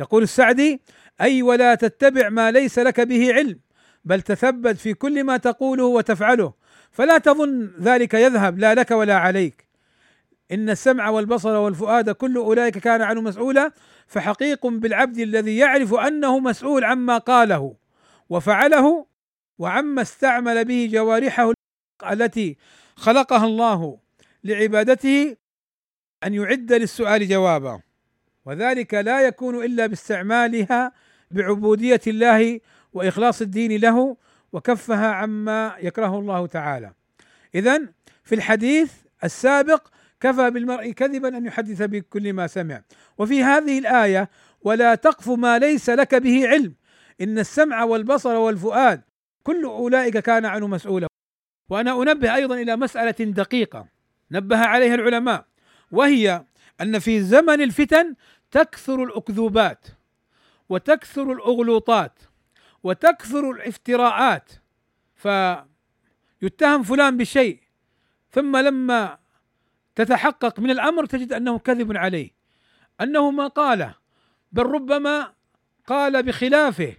يقول 0.00 0.22
السعدي 0.22 0.80
أي 1.20 1.42
ولا 1.42 1.74
تتبع 1.74 2.28
ما 2.28 2.50
ليس 2.50 2.78
لك 2.78 3.00
به 3.00 3.34
علم 3.34 3.60
بل 4.04 4.20
تثبت 4.20 4.76
في 4.76 4.94
كل 4.94 5.24
ما 5.24 5.36
تقوله 5.36 5.84
وتفعله 5.84 6.52
فلا 6.90 7.18
تظن 7.18 7.70
ذلك 7.80 8.14
يذهب 8.14 8.58
لا 8.58 8.74
لك 8.74 8.90
ولا 8.90 9.16
عليك. 9.16 9.68
إن 10.52 10.70
السمع 10.70 11.08
والبصر 11.08 11.56
والفؤاد 11.56 12.10
كل 12.10 12.36
أولئك 12.36 12.78
كان 12.78 13.02
عنه 13.02 13.20
مسؤولا 13.20 13.72
فحقيق 14.06 14.66
بالعبد 14.66 15.18
الذي 15.18 15.56
يعرف 15.56 15.94
أنه 15.94 16.38
مسؤول 16.38 16.84
عما 16.84 17.18
قاله 17.18 17.74
وفعله 18.28 19.06
وعما 19.58 20.02
استعمل 20.02 20.64
به 20.64 20.88
جوارحه 20.92 21.52
التي 22.10 22.56
خلقها 22.96 23.44
الله 23.46 23.98
لعبادته 24.44 25.36
أن 26.24 26.34
يعد 26.34 26.72
للسؤال 26.72 27.28
جوابا. 27.28 27.80
وذلك 28.48 28.94
لا 28.94 29.20
يكون 29.20 29.64
إلا 29.64 29.86
باستعمالها 29.86 30.92
بعبودية 31.30 32.00
الله 32.06 32.60
وإخلاص 32.92 33.42
الدين 33.42 33.80
له 33.80 34.16
وكفها 34.52 35.06
عما 35.06 35.76
يكرهه 35.80 36.18
الله 36.18 36.46
تعالى. 36.46 36.92
اذا 37.54 37.80
في 38.24 38.34
الحديث 38.34 38.92
السابق 39.24 39.88
كفى 40.20 40.50
بالمرء 40.50 40.90
كذبا 40.90 41.28
أن 41.28 41.46
يحدث 41.46 41.82
بكل 41.82 42.32
ما 42.32 42.46
سمع. 42.46 42.82
وفي 43.18 43.42
هذه 43.42 43.78
الآية 43.78 44.30
ولا 44.62 44.94
تقف 44.94 45.28
ما 45.28 45.58
ليس 45.58 45.90
لك 45.90 46.14
به 46.14 46.48
علم. 46.48 46.74
إن 47.20 47.38
السمع 47.38 47.84
والبصر 47.84 48.34
والفؤاد 48.34 49.00
كل 49.42 49.64
أولئك 49.64 50.18
كان 50.18 50.44
عنه 50.44 50.66
مسؤولا. 50.66 51.06
وأنا 51.70 52.02
أنبه 52.02 52.34
أيضا 52.34 52.54
إلى 52.54 52.76
مسألة 52.76 53.24
دقيقة 53.24 53.86
نبه 54.30 54.58
عليها 54.58 54.94
العلماء. 54.94 55.44
وهي 55.90 56.44
أن 56.80 56.98
في 56.98 57.22
زمن 57.22 57.60
الفتن 57.62 58.14
تكثر 58.50 59.02
الأكذوبات 59.04 59.86
وتكثر 60.68 61.32
الأغلوطات 61.32 62.18
وتكثر 62.82 63.50
الافتراءات 63.50 64.52
فيتهم 65.14 66.82
فلان 66.82 67.16
بشيء 67.16 67.60
ثم 68.30 68.56
لما 68.56 69.18
تتحقق 69.94 70.60
من 70.60 70.70
الأمر 70.70 71.06
تجد 71.06 71.32
أنه 71.32 71.58
كذب 71.58 71.96
عليه 71.96 72.30
أنه 73.00 73.30
ما 73.30 73.46
قاله 73.46 73.94
بل 74.52 74.62
ربما 74.62 75.32
قال 75.86 76.22
بخلافه 76.22 76.96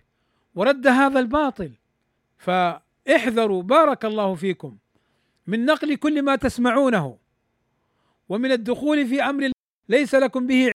ورد 0.55 0.87
هذا 0.87 1.19
الباطل. 1.19 1.71
فاحذروا 2.37 3.63
بارك 3.63 4.05
الله 4.05 4.35
فيكم 4.35 4.77
من 5.47 5.65
نقل 5.65 5.95
كل 5.95 6.21
ما 6.21 6.35
تسمعونه 6.35 7.17
ومن 8.29 8.51
الدخول 8.51 9.07
في 9.07 9.23
أمر 9.23 9.51
ليس 9.89 10.15
لكم 10.15 10.47
به 10.47 10.71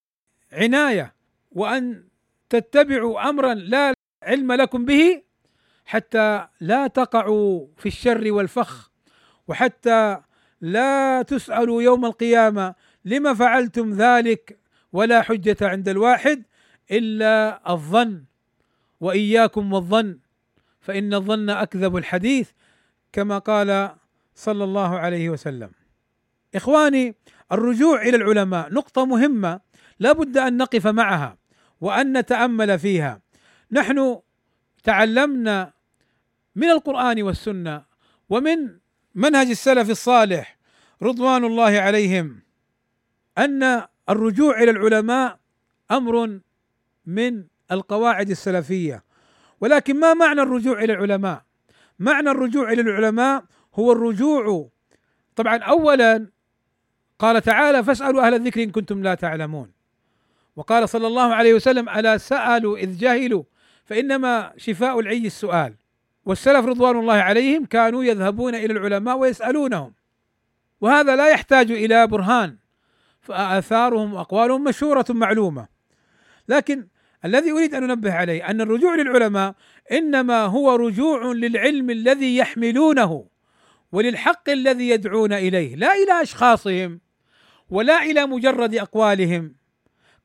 عناية 0.54 1.14
وأن 1.52 2.04
تتبعوا 2.50 3.28
أمرا 3.28 3.54
لا 3.54 3.94
علم 4.22 4.52
لكم 4.52 4.84
به 4.84 5.22
حتى 5.84 6.46
لا 6.60 6.86
تقعوا 6.86 7.66
في 7.76 7.86
الشر 7.86 8.32
والفخ 8.32 8.90
وحتى 9.48 10.20
لا 10.60 11.22
تسألوا 11.22 11.82
يوم 11.82 12.04
القيامة 12.04 12.74
لما 13.04 13.34
فعلتم 13.34 13.92
ذلك 13.92 14.58
ولا 14.92 15.22
حجة 15.22 15.56
عند 15.62 15.88
الواحد 15.88 16.42
إلا 16.90 17.60
الظن 17.72 18.24
وإياكم 19.00 19.72
والظن 19.72 20.18
فإن 20.80 21.14
الظن 21.14 21.50
أكذب 21.50 21.96
الحديث 21.96 22.50
كما 23.12 23.38
قال 23.38 23.94
صلى 24.34 24.64
الله 24.64 24.98
عليه 24.98 25.30
وسلم. 25.30 25.70
إخواني 26.54 27.14
الرجوع 27.52 28.02
إلى 28.02 28.16
العلماء 28.16 28.72
نقطة 28.72 29.06
مهمة 29.06 29.60
لا 29.98 30.12
بد 30.12 30.38
أن 30.38 30.56
نقف 30.56 30.86
معها 30.86 31.38
وأن 31.80 32.18
نتأمل 32.18 32.78
فيها. 32.78 33.20
نحن 33.72 34.18
تعلمنا 34.84 35.72
من 36.54 36.70
القرآن 36.70 37.22
والسنة 37.22 37.84
ومن 38.28 38.78
منهج 39.14 39.46
السلف 39.46 39.90
الصالح 39.90 40.58
رضوان 41.02 41.44
الله 41.44 41.80
عليهم 41.80 42.42
أن 43.38 43.82
الرجوع 44.08 44.62
إلى 44.62 44.70
العلماء 44.70 45.38
أمر 45.90 46.40
من 47.06 47.44
القواعد 47.72 48.30
السلفية. 48.30 49.04
ولكن 49.60 50.00
ما 50.00 50.14
معنى 50.14 50.42
الرجوع 50.42 50.82
إلى 50.82 50.92
العلماء؟ 50.92 51.44
معنى 51.98 52.30
الرجوع 52.30 52.72
إلى 52.72 52.80
العلماء 52.80 53.44
هو 53.74 53.92
الرجوع. 53.92 54.70
طبعا 55.36 55.58
اولا 55.58 56.26
قال 57.18 57.42
تعالى 57.42 57.84
فاسألوا 57.84 58.26
أهل 58.26 58.34
الذكر 58.34 58.62
إن 58.62 58.70
كنتم 58.70 59.02
لا 59.02 59.14
تعلمون. 59.14 59.73
وقال 60.56 60.88
صلى 60.88 61.06
الله 61.06 61.34
عليه 61.34 61.54
وسلم 61.54 61.88
ألا 61.88 62.18
سألوا 62.18 62.78
إذ 62.78 62.98
جهلوا؟ 62.98 63.44
فإنما 63.84 64.52
شفاء 64.56 65.00
العي 65.00 65.26
السؤال. 65.26 65.74
والسلف 66.24 66.66
رضوان 66.66 66.98
الله 66.98 67.14
عليهم 67.14 67.64
كانوا 67.64 68.04
يذهبون 68.04 68.54
إلى 68.54 68.72
العلماء 68.72 69.18
ويسألونهم. 69.18 69.92
وهذا 70.80 71.16
لا 71.16 71.28
يحتاج 71.28 71.70
إلى 71.70 72.06
برهان 72.06 72.56
فآثارهم 73.20 74.14
وأقوالهم 74.14 74.64
مشهورة 74.64 75.06
معلومة. 75.08 75.68
لكن 76.48 76.86
الذي 77.24 77.52
أريد 77.52 77.74
أن 77.74 77.90
أنبه 77.90 78.12
عليه 78.12 78.50
أن 78.50 78.60
الرجوع 78.60 78.94
للعلماء 78.94 79.54
إنما 79.92 80.44
هو 80.44 80.74
رجوع 80.74 81.32
للعلم 81.32 81.90
الذي 81.90 82.36
يحملونه 82.36 83.26
وللحق 83.92 84.50
الذي 84.50 84.88
يدعون 84.88 85.32
إليه 85.32 85.76
لا 85.76 85.94
إلى 85.94 86.22
أشخاصهم 86.22 87.00
ولا 87.70 88.02
إلى 88.02 88.26
مجرد 88.26 88.74
أقوالهم. 88.74 89.54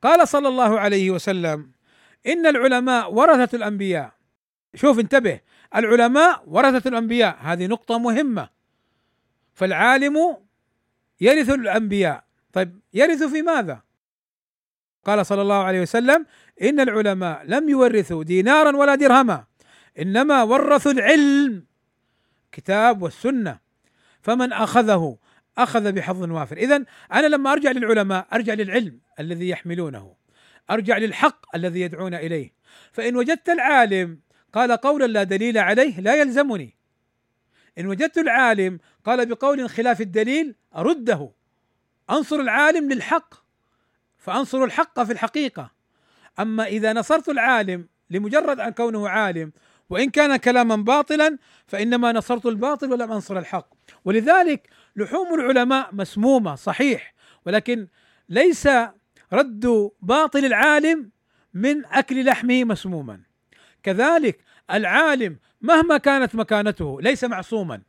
قال 0.02 0.28
صلى 0.28 0.48
الله 0.48 0.80
عليه 0.80 1.10
وسلم 1.10 1.70
إن 2.26 2.46
العلماء 2.46 3.12
ورثة 3.12 3.56
الأنبياء. 3.56 4.12
شوف 4.74 4.98
انتبه 4.98 5.40
العلماء 5.76 6.42
ورثة 6.46 6.88
الأنبياء 6.88 7.38
هذه 7.40 7.66
نقطة 7.66 7.98
مهمة. 7.98 8.48
فالعالم 9.54 10.36
يرث 11.20 11.50
الأنبياء. 11.50 12.24
طيب 12.52 12.80
يرث 12.94 13.22
في 13.22 13.42
ماذا؟ 13.42 13.82
قال 15.04 15.26
صلى 15.26 15.42
الله 15.42 15.62
عليه 15.62 15.80
وسلم 15.80 16.26
إن 16.62 16.80
العلماء 16.80 17.44
لم 17.44 17.68
يورثوا 17.68 18.24
دينارا 18.24 18.76
ولا 18.76 18.94
درهما 18.94 19.44
إنما 19.98 20.42
ورثوا 20.42 20.92
العلم 20.92 21.64
كتاب 22.52 23.02
والسنة. 23.02 23.58
فمن 24.22 24.52
أخذه 24.52 25.16
أخذ 25.58 25.92
بحظ 25.92 26.30
وافر. 26.30 26.56
اذا 26.56 26.84
أنا 27.12 27.26
لما 27.26 27.52
أرجع 27.52 27.70
للعلماء 27.70 28.26
أرجع 28.32 28.54
للعلم 28.54 29.00
الذي 29.20 29.48
يحملونه. 29.48 30.14
أرجع 30.70 30.98
للحق 30.98 31.56
الذي 31.56 31.80
يدعون 31.80 32.14
إليه. 32.14 32.52
فإن 32.92 33.16
وجدت 33.16 33.48
العالم 33.48 34.20
قال 34.52 34.72
قولا 34.72 35.04
لا 35.04 35.22
دليل 35.22 35.58
عليه 35.58 36.00
لا 36.00 36.14
يلزمني. 36.14 36.76
إن 37.78 37.86
وجدت 37.86 38.18
العالم 38.18 38.78
قال 39.04 39.26
بقول 39.26 39.70
خلاف 39.70 40.00
الدليل 40.00 40.54
أرده. 40.76 41.30
أنصر 42.10 42.36
العالم 42.36 42.92
للحق. 42.92 43.34
فانصر 44.18 44.64
الحق 44.64 45.02
في 45.02 45.12
الحقيقة. 45.12 45.70
أما 46.40 46.64
إذا 46.64 46.92
نصرت 46.92 47.28
العالم 47.28 47.88
لمجرد 48.10 48.60
أن 48.60 48.70
كونه 48.70 49.08
عالم 49.08 49.52
وإن 49.90 50.10
كان 50.10 50.36
كلاما 50.36 50.76
باطلا 50.76 51.38
فإنما 51.66 52.12
نصرت 52.12 52.46
الباطل 52.46 52.92
ولم 52.92 53.12
أنصر 53.12 53.38
الحق. 53.38 53.68
ولذلك 54.04 54.68
لحوم 54.96 55.34
العلماء 55.34 55.94
مسمومة 55.94 56.54
صحيح 56.54 57.14
ولكن 57.46 57.88
ليس 58.28 58.68
رد 59.32 59.90
باطل 60.02 60.44
العالم 60.44 61.10
من 61.54 61.86
أكل 61.86 62.24
لحمه 62.24 62.64
مسموما. 62.64 63.20
كذلك 63.82 64.44
العالم 64.70 65.38
مهما 65.60 65.96
كانت 65.96 66.34
مكانته 66.34 67.00
ليس 67.00 67.24
معصوما. 67.24 67.82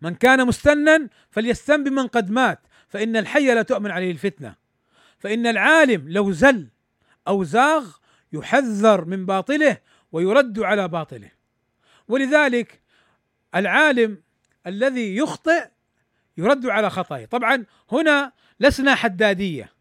من 0.00 0.14
كان 0.14 0.46
مستنا 0.46 1.08
فليستن 1.30 1.84
بمن 1.84 2.06
قد 2.06 2.30
مات 2.30 2.60
فإن 2.88 3.16
الحي 3.16 3.54
لا 3.54 3.62
تؤمن 3.62 3.90
عليه 3.90 4.10
الفتنة. 4.10 4.54
فإن 5.18 5.46
العالم 5.46 6.08
لو 6.08 6.32
زل 6.32 6.68
أو 7.28 7.44
زاغ 7.44 7.96
يحذر 8.32 9.04
من 9.04 9.26
باطله 9.26 9.76
ويرد 10.12 10.60
على 10.60 10.88
باطله. 10.88 11.30
ولذلك 12.08 12.82
العالم 13.54 14.22
الذي 14.66 15.16
يخطئ 15.16 15.64
يرد 16.36 16.66
على 16.66 16.90
خطئه 16.90 17.24
طبعا 17.24 17.64
هنا 17.92 18.32
لسنا 18.60 18.94
حدادية. 18.94 19.72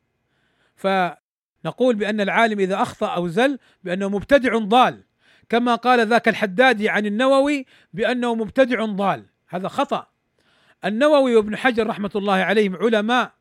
فنقول 0.76 1.96
بأن 1.96 2.22
العالم 2.22 2.60
إذا 2.60 2.82
أخطأ 2.82 3.08
أو 3.08 3.28
زل 3.28 3.60
بأنه 3.84 4.10
مبتدع 4.10 4.58
ضال. 4.58 5.04
كما 5.50 5.76
قال 5.76 6.08
ذاك 6.08 6.28
الحدادي 6.28 6.90
عن 6.90 7.06
النووي 7.06 7.66
بأنه 7.94 8.36
مبتدع 8.36 8.86
ضال. 8.86 9.26
هذا 9.48 9.68
خطأ. 9.68 10.08
النووي 10.86 11.36
وابن 11.36 11.56
حجر 11.56 11.88
رحمة 11.88 12.12
الله 12.16 12.34
عليهم 12.34 12.76
علماء 12.76 13.34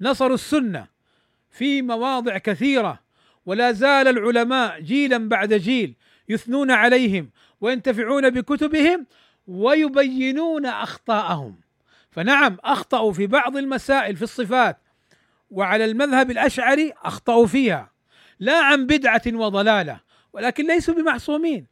نصروا 0.00 0.34
السنة 0.34 0.86
في 1.50 1.82
مواضع 1.82 2.38
كثيرة 2.38 3.00
ولا 3.46 3.72
زال 3.72 4.08
العلماء 4.08 4.80
جيلا 4.80 5.28
بعد 5.28 5.54
جيل 5.54 5.94
يثنون 6.28 6.70
عليهم 6.70 7.30
وينتفعون 7.60 8.30
بكتبهم 8.30 9.06
ويبينون 9.46 10.66
أخطاءهم. 10.66 11.60
فنعم 12.10 12.56
أخطأوا 12.64 13.12
في 13.12 13.26
بعض 13.26 13.56
المسائل 13.56 14.16
في 14.16 14.22
الصفات 14.22 14.78
وعلى 15.50 15.84
المذهب 15.84 16.30
الأشعري 16.30 16.92
أخطأوا 17.02 17.46
فيها 17.46 17.90
لا 18.38 18.64
عن 18.64 18.86
بدعة 18.86 19.22
وضلالة 19.26 20.00
ولكن 20.32 20.66
ليسوا 20.66 20.94
بمعصومين. 20.94 21.66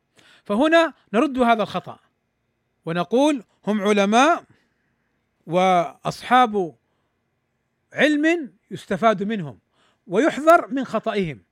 فهنا 0.44 0.92
نرد 1.12 1.38
هذا 1.38 1.62
الخطأ 1.62 1.98
ونقول 2.86 3.44
هم 3.66 3.80
علماء 3.80 4.44
وأصحاب 5.46 6.74
علم 7.92 8.52
يستفاد 8.70 9.22
منهم 9.22 9.58
ويحذر 10.06 10.68
من 10.68 10.84
خطئهم. 10.84 11.44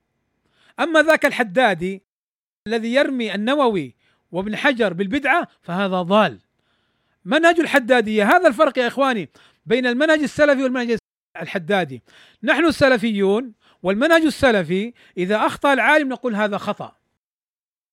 أما 0.79 1.03
ذاك 1.03 1.25
الحدادي 1.25 2.03
الذي 2.67 2.93
يرمي 2.93 3.35
النووي 3.35 3.95
وابن 4.33 4.55
حجر 4.55 4.93
بالبدعة 4.93 5.47
فهذا 5.61 6.01
ضال. 6.01 6.39
منهج 7.25 7.59
الحدادية 7.59 8.35
هذا 8.35 8.47
الفرق 8.47 8.77
يا 8.77 8.87
إخواني 8.87 9.29
بين 9.65 9.85
المنهج 9.85 10.19
السلفي 10.19 10.63
والمنهج 10.63 10.97
الحدادي. 11.41 12.01
نحن 12.43 12.65
السلفيون 12.65 13.53
والمنهج 13.83 14.21
السلفي 14.21 14.93
إذا 15.17 15.35
أخطأ 15.35 15.73
العالم 15.73 16.09
نقول 16.09 16.35
هذا 16.35 16.57
خطأ. 16.57 16.95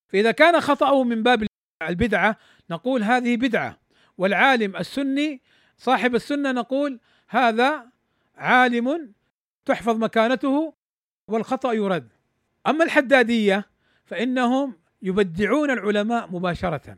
فإذا 0.08 0.30
كان 0.30 0.60
خطأه 0.60 1.04
من 1.04 1.22
باب 1.22 1.46
البدعة 1.88 2.36
نقول 2.70 3.02
هذه 3.02 3.36
بدعة. 3.36 3.78
والعالم 4.18 4.76
السني 4.76 5.40
صاحب 5.78 6.14
السنة 6.14 6.52
نقول 6.52 7.00
هذا 7.28 7.86
عالم 8.36 9.12
تحفظ 9.64 9.96
مكانته 9.96 10.74
والخطأ 11.28 11.72
يرد. 11.72 12.08
أما 12.66 12.84
الحدادية 12.84 13.66
فإنهم 14.04 14.79
يبدعون 15.02 15.70
العلماء 15.70 16.28
مباشرة. 16.32 16.96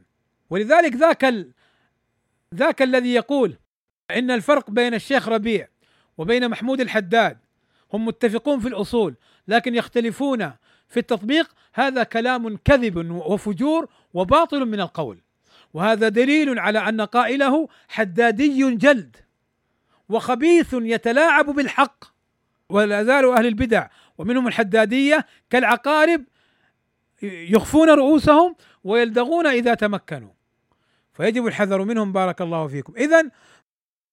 ولذلك 0.50 0.92
ذاك 0.94 1.24
ال... 1.24 1.50
ذاك 2.54 2.82
الذي 2.82 3.14
يقول 3.14 3.56
إن 4.10 4.30
الفرق 4.30 4.70
بين 4.70 4.94
الشيخ 4.94 5.28
ربيع 5.28 5.68
وبين 6.18 6.48
محمود 6.48 6.80
الحداد 6.80 7.38
هم 7.92 8.04
متفقون 8.04 8.60
في 8.60 8.68
الأصول 8.68 9.14
لكن 9.48 9.74
يختلفون 9.74 10.52
في 10.88 10.96
التطبيق. 10.96 11.50
هذا 11.74 12.02
كلام 12.02 12.56
كذب 12.64 13.10
وفجور 13.10 13.88
وباطل 14.14 14.66
من 14.66 14.80
القول. 14.80 15.18
وهذا 15.74 16.08
دليل 16.08 16.58
على 16.58 16.78
أن 16.78 17.00
قائله 17.00 17.68
حدادي 17.88 18.76
جلد 18.76 19.16
وخبيث 20.08 20.74
يتلاعب 20.74 21.46
بالحق. 21.46 22.04
ولا 22.68 23.04
زال 23.04 23.28
أهل 23.28 23.46
البدع 23.46 23.88
ومنهم 24.18 24.48
الحدادية 24.48 25.26
كالعقارب 25.50 26.24
يخفون 27.22 27.90
رؤوسهم 27.90 28.56
ويلدغون 28.84 29.46
إذا 29.46 29.74
تمكنوا. 29.74 30.30
فيجب 31.12 31.46
الحذر 31.46 31.84
منهم 31.84 32.12
بارك 32.12 32.42
الله 32.42 32.66
فيكم. 32.66 32.94
اذا 32.96 33.30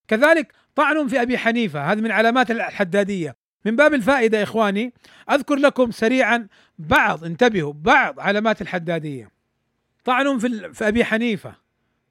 كذلك 0.07 0.53
طعن 0.75 1.07
في 1.07 1.21
أبي 1.21 1.37
حنيفة 1.37 1.91
هذه 1.91 2.01
من 2.01 2.11
علامات 2.11 2.51
الحدادية. 2.51 3.35
من 3.65 3.75
باب 3.75 3.93
الفائدة 3.93 4.43
إخواني 4.43 4.93
أذكر 5.31 5.55
لكم 5.55 5.91
سريعا 5.91 6.47
بعض 6.79 7.23
انتبهوا 7.23 7.73
بعض 7.73 8.19
علامات 8.19 8.61
الحدادية. 8.61 9.31
طعن 10.03 10.37
في 10.37 10.73
في 10.73 10.87
أبي 10.87 11.05
حنيفة 11.05 11.55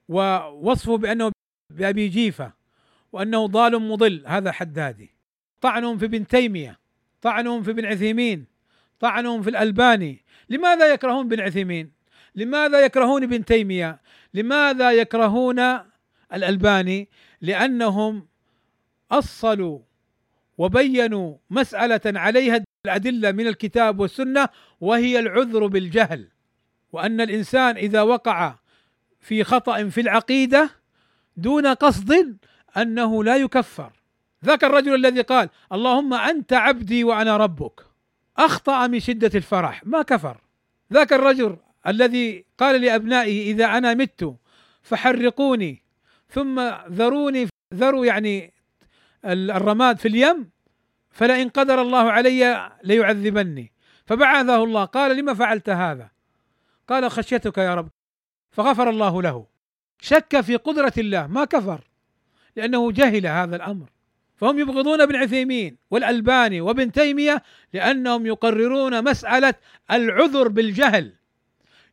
ووصفه 0.09 0.97
بأنه 0.97 1.33
بأبي 1.71 2.09
جيفة 2.09 2.53
وأنه 3.13 3.47
ضال 3.47 3.89
مضل 3.89 4.25
هذا 4.27 4.53
حدادي. 4.53 5.19
طعنهم 5.61 5.99
في 5.99 6.05
ابن 6.05 6.27
تيمية 6.27 6.79
طعنهم 7.23 7.63
في 7.63 7.71
ابن 7.71 7.85
عثيمين 7.85 8.47
طعنهم 9.01 9.43
في 9.43 9.51
الألباني 9.51 10.25
لماذا 10.49 10.93
يكرهون 10.93 11.27
ابن 11.27 11.41
عثيمين؟ 11.41 11.93
لماذا 12.35 12.81
يكرهون 12.81 13.23
ابن 13.23 13.45
تيمية؟ 13.45 14.01
لماذا 14.35 14.91
يكرهون 14.91 15.79
الألباني؟ 16.35 17.09
لأنهم 17.41 18.29
أصلوا 19.11 19.79
وبينوا 20.59 21.37
مسألة 21.51 22.01
عليها 22.07 22.65
الأدلة 22.87 23.33
من 23.33 23.47
الكتاب 23.47 24.01
والسنة 24.01 24.49
وهي 24.81 25.19
العذر 25.19 25.67
بالجهل. 25.67 26.29
وأن 26.93 27.21
الإنسان 27.21 27.77
إذا 27.77 28.03
وقع 28.03 28.55
في 29.21 29.45
خطأ 29.45 29.89
في 29.89 30.01
العقيدة 30.01 30.71
دون 31.37 31.67
قصد 31.67 32.37
أنه 32.77 33.25
لا 33.25 33.37
يكفر. 33.37 33.93
ذاك 34.45 34.65
الرجل 34.65 34.95
الذي 34.95 35.21
قال 35.21 35.49
اللهم 35.73 36.15
أنت 36.15 36.53
عبدي 36.53 37.05
وأنا 37.05 37.37
ربك. 37.37 37.88
أخطأ 38.39 38.87
من 38.87 39.01
شدة 39.01 39.31
الفرح 39.35 39.87
ما 39.87 40.03
كفر. 40.03 40.41
ذاك 40.93 41.13
الرجل 41.13 41.57
الذي 41.87 42.45
قال 42.59 42.81
لأبنائه 42.81 43.53
إذا 43.53 43.65
أنا 43.65 43.95
مت 43.95 44.37
فحرقوني 44.83 45.83
ثم 46.31 46.61
ذروني 46.91 47.49
ذروا 47.75 48.07
يعني 48.07 48.53
الرماد 49.25 49.99
في 49.99 50.09
اليم 50.09 50.51
فلئن 51.11 51.49
قدر 51.49 51.83
الله 51.83 52.13
علي 52.13 52.71
ليعذبني. 52.85 53.73
فبعثه 54.07 54.65
الله 54.65 54.85
قال 54.85 55.17
لما 55.17 55.35
فعلت 55.35 55.71
هذا؟ 55.71 56.11
قال 56.89 57.11
خشيتك 57.11 57.59
يا 57.59 57.75
رب. 57.75 57.89
فغفر 58.51 58.91
الله 58.91 59.23
له. 59.23 59.47
شك 60.01 60.41
في 60.41 60.57
قدرة 60.57 60.93
الله 60.99 61.27
ما 61.27 61.45
كفر 61.45 61.81
لأنه 62.57 62.93
جهل 62.93 63.27
هذا 63.27 63.57
الأمر. 63.57 63.87
فهم 64.39 64.59
يبغضون 64.59 65.01
ابن 65.01 65.17
عثيمين 65.17 65.77
والألباني 65.91 66.61
وابن 66.61 66.93
تيمية 66.93 67.43
لأنهم 67.73 68.27
يقررون 68.27 69.05
مسألة 69.05 69.55
العذر 69.91 70.49
بالجهل. 70.49 71.13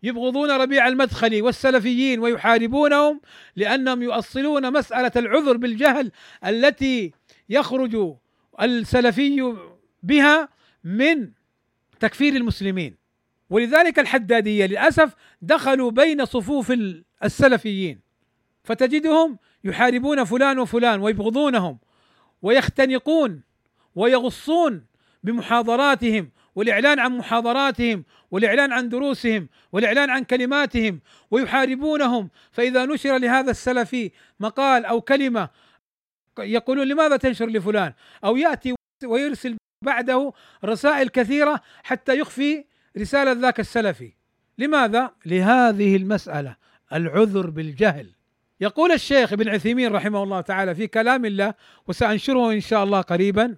يبغضون 0.04 0.52
ربيع 0.52 0.88
المدخلي 0.88 1.42
والسلفيين 1.42 2.20
ويحاربونهم 2.20 3.22
لأنهم 3.56 4.02
يؤصلون 4.04 4.74
مسألة 4.74 5.12
العذر 5.16 5.58
بالجهل 5.58 6.12
التي 6.46 7.12
يخرج 7.50 8.16
السلفي 8.62 9.56
بها 10.04 10.50
من 10.84 11.30
تكفير 12.00 12.36
المسلمين. 12.36 12.96
ولذلك 13.50 14.00
الحدادية 14.00 14.66
للأسف 14.66 15.16
دخلوا 15.42 15.92
بين 15.92 16.26
صفوف 16.26 16.74
السلفيين. 17.24 18.00
فتجدهم 18.64 19.38
يحاربون 19.64 20.24
فلان 20.24 20.60
وفلان 20.60 21.02
ويبغضونهم. 21.02 21.78
ويختنقون 22.46 23.42
ويغصون 23.96 24.86
بمحاضراتهم 25.24 26.30
والإعلان 26.56 27.00
عن 27.00 27.18
محاضراتهم 27.18 28.04
والإعلان 28.32 28.74
عن 28.74 28.90
دروسهم 28.90 29.50
والإعلان 29.72 30.10
عن 30.10 30.24
كلماتهم 30.24 31.00
ويحاربونهم. 31.32 32.30
فإذا 32.52 32.86
نشر 32.86 33.18
لهذا 33.18 33.52
السلفي 33.52 34.12
مقال 34.40 34.86
أو 34.86 35.02
كلمة 35.02 35.50
يقولون 36.40 36.88
لماذا 36.88 37.18
تنشر 37.18 37.46
لفلان؟ 37.46 37.94
أو 38.24 38.38
يأتي 38.38 38.76
ويرسل 39.06 39.58
بعده 39.86 40.34
رسائل 40.66 41.10
كثيرة 41.10 41.62
حتى 41.84 42.20
يخفي 42.20 42.66
رسالة 42.98 43.32
ذاك 43.32 43.60
السلفي. 43.60 44.14
لماذا؟ 44.58 45.12
لهذه 45.26 45.96
المسألة 45.96 46.56
العذر 46.94 47.50
بالجهل. 47.50 48.16
يقول 48.62 48.92
الشيخ 48.92 49.34
ابن 49.34 49.50
عثيمين 49.50 49.92
رحمه 49.92 50.24
الله 50.24 50.42
تعالى 50.42 50.76
في 50.76 50.88
كلام 50.88 51.26
الله 51.26 51.54
وسأنشره 51.88 52.52
إن 52.52 52.62
شاء 52.62 52.84
الله 52.84 53.02
قريبا. 53.02 53.58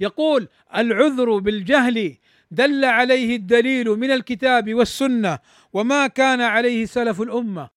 يقول 0.00 0.48
العذر 0.76 1.38
بالجهل 1.38 2.16
دل 2.50 2.84
عليه 2.84 3.36
الدليل 3.36 3.88
من 3.88 4.10
الكتاب 4.10 4.74
والسنة 4.74 5.38
وما 5.72 6.06
كان 6.06 6.40
عليه 6.40 6.86
سلف 6.86 7.20
الأمة 7.20 7.68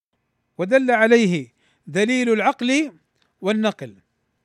ودل 0.57 0.91
عليه 0.91 1.53
دليل 1.87 2.33
العقل 2.33 2.91
والنقل. 3.41 3.95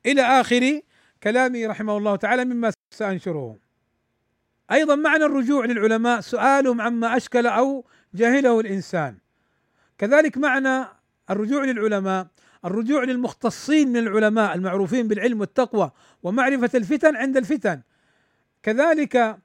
إلى 0.05 0.21
آخر 0.21 0.81
كلامه 1.23 1.67
رحمه 1.67 1.97
الله 1.97 2.15
تعالى 2.15 2.45
مما 2.45 2.71
سأنشره. 2.91 3.57
أيضا 4.71 4.95
معنى 4.95 5.25
الرجوع 5.25 5.65
للعلماء 5.65 6.21
سؤالهم 6.21 6.81
عما 6.81 7.17
أشكل 7.17 7.47
أو 7.47 7.85
جهله 8.13 8.59
الإنسان. 8.59 9.17
كذلك 9.97 10.37
معنى 10.37 10.85
الرجوع 11.29 11.63
للعلماء 11.63 12.27
الرجوع 12.65 13.03
للمختصين 13.03 13.87
من 13.87 13.97
العلماء 13.97 14.55
المعروفين 14.55 15.07
بالعلم 15.07 15.39
والتقوى 15.39 15.91
ومعرفة 16.23 16.69
الفتن 16.75 17.15
عند 17.15 17.37
الفتن. 17.37 17.81
كذلك 18.63 19.37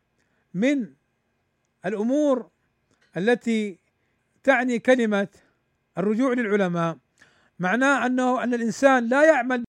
من 0.55 0.87
الأمور 1.87 2.49
التي 3.17 3.79
تعني 4.43 4.79
كلمة 4.79 5.29
الرجوع 5.99 6.33
للعلماء 6.33 6.99
معناه 7.59 8.07
أنه 8.07 8.45
أن 8.45 8.55
الإنسان 8.55 9.09
لا 9.09 9.25
يعمل 9.25 9.65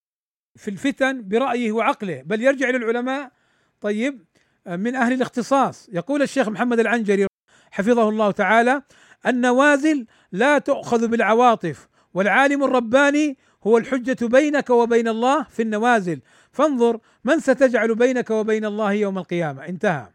في 0.55 0.67
الفتن 0.67 1.27
برأيه 1.27 1.71
وعقله 1.71 2.21
بل 2.25 2.41
يرجع 2.41 2.69
إلى 2.69 2.77
العلماء. 2.77 3.31
طيب 3.81 4.25
من 4.67 4.95
أهل 4.95 5.13
الاختصاص 5.13 5.89
يقول 5.91 6.21
الشيخ 6.21 6.49
محمد 6.49 6.79
العنجري 6.79 7.27
حفظه 7.71 8.09
الله 8.09 8.31
تعالى 8.31 8.81
النوازل 9.27 10.05
لا 10.31 10.57
تؤخذ 10.57 11.07
بالعواطف 11.07 11.87
والعالم 12.13 12.63
الرباني 12.63 13.37
هو 13.67 13.77
الحجة 13.77 14.25
بينك 14.27 14.69
وبين 14.69 15.07
الله 15.07 15.43
في 15.43 15.61
النوازل. 15.61 16.19
فانظر 16.51 16.99
من 17.23 17.39
ستجعل 17.39 17.95
بينك 17.95 18.29
وبين 18.29 18.65
الله 18.65 18.93
يوم 18.93 19.17
القيامة. 19.17 19.65
انتهى. 19.65 20.07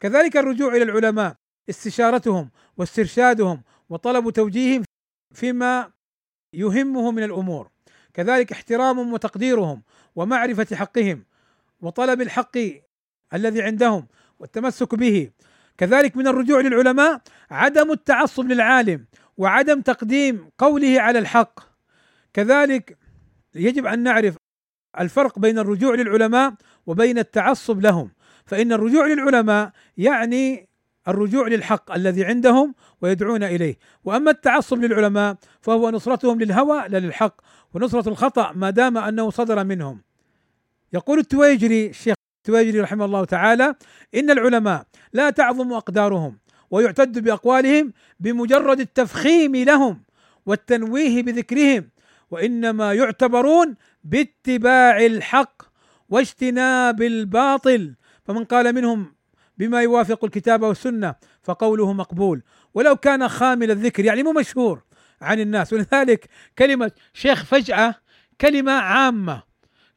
كذلك 0.00 0.36
الرجوع 0.36 0.76
إلى 0.76 0.82
العلماء 0.82 1.34
استشارتهم 1.70 2.50
واسترشادهم 2.76 3.62
وطلب 3.90 4.30
توجيههم 4.30 4.84
فيما 5.34 5.90
يهمه 6.52 7.10
من 7.10 7.22
الأمور. 7.22 7.70
كذلك 8.14 8.52
احترامهم 8.52 9.12
وتقديرهم 9.12 9.82
ومعرفة 10.16 10.76
حقهم 10.76 11.24
وطلب 11.80 12.20
الحق 12.20 12.58
الذي 13.34 13.62
عندهم 13.62 14.06
والتمسك 14.38 14.94
به. 14.94 15.30
كذلك 15.78 16.16
من 16.16 16.26
الرجوع 16.26 16.60
للعلماء 16.60 17.20
عدم 17.50 17.92
التعصب 17.92 18.46
للعالم 18.46 19.06
وعدم 19.36 19.80
تقديم 19.80 20.50
قوله 20.58 21.00
على 21.00 21.18
الحق 21.18 21.60
كذلك 22.32 22.98
يجب 23.54 23.86
أن 23.86 24.02
نعرف 24.02 24.36
الفرق 25.00 25.38
بين 25.38 25.58
الرجوع 25.58 25.94
للعلماء 25.94 26.54
وبين 26.86 27.18
التعصب 27.18 27.80
لهم 27.80 28.10
فإن 28.46 28.72
الرجوع 28.72 29.06
للعلماء 29.06 29.70
يعني 29.96 30.68
الرجوع 31.08 31.48
للحق 31.48 31.92
الذي 31.92 32.24
عندهم 32.24 32.74
ويدعون 33.00 33.42
إليه، 33.42 33.78
وأما 34.04 34.30
التعصب 34.30 34.78
للعلماء 34.78 35.36
فهو 35.60 35.90
نصرتهم 35.90 36.40
للهوى 36.40 36.88
لا 36.88 36.98
للحق، 36.98 37.40
ونصرة 37.74 38.08
الخطأ 38.08 38.52
ما 38.52 38.70
دام 38.70 38.98
أنه 38.98 39.30
صدر 39.30 39.64
منهم. 39.64 40.02
يقول 40.92 41.18
التويجري 41.18 41.86
الشيخ 41.86 42.14
التويجري 42.38 42.80
رحمه 42.80 43.04
الله 43.04 43.24
تعالى: 43.24 43.74
إن 44.14 44.30
العلماء 44.30 44.86
لا 45.12 45.30
تعظم 45.30 45.72
أقدارهم 45.72 46.38
ويعتد 46.74 47.18
بأقوالهم 47.18 47.92
بمجرد 48.20 48.80
التفخيم 48.80 49.56
لهم 49.56 50.02
والتنويه 50.46 51.22
بذكرهم 51.22 51.88
وإنما 52.30 52.92
يعتبرون 52.94 53.74
باتباع 54.04 55.06
الحق 55.06 55.62
واجتناب 56.08 57.02
الباطل. 57.02 57.94
فمن 58.24 58.44
قال 58.44 58.74
منهم 58.74 59.14
بما 59.58 59.82
يوافق 59.82 60.24
الكتاب 60.24 60.62
والسنة 60.62 61.14
فقوله 61.42 61.92
مقبول. 61.92 62.42
ولو 62.74 62.96
كان 62.96 63.28
خامل 63.28 63.70
الذكر 63.70 64.04
يعني 64.04 64.22
مو 64.22 64.32
مشهور 64.32 64.82
عن 65.20 65.40
الناس. 65.40 65.72
ولذلك 65.72 66.28
كلمة 66.58 66.92
شيخ 67.12 67.44
فجاه 67.44 67.94
كلمة 68.40 68.72
عامة 68.72 69.42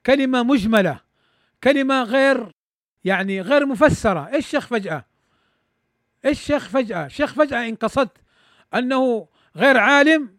كلمة 0.05 0.43
مجملة 0.43 0.99
كلمة 1.63 2.03
غير 2.03 2.51
يعني 3.03 3.41
غير 3.41 3.65
مفسرة. 3.65 4.29
إيش 4.33 4.47
شيخ 4.47 4.67
فجاه 4.67 5.05
إيش 6.25 6.41
شيخ 6.41 6.69
فجأة 6.69 7.07
شيخ 7.07 7.33
فجأة 7.33 7.67
إن 7.69 7.75
قصدت 7.75 8.17
أنه 8.75 9.27
غير 9.55 9.77
عالم 9.77 10.37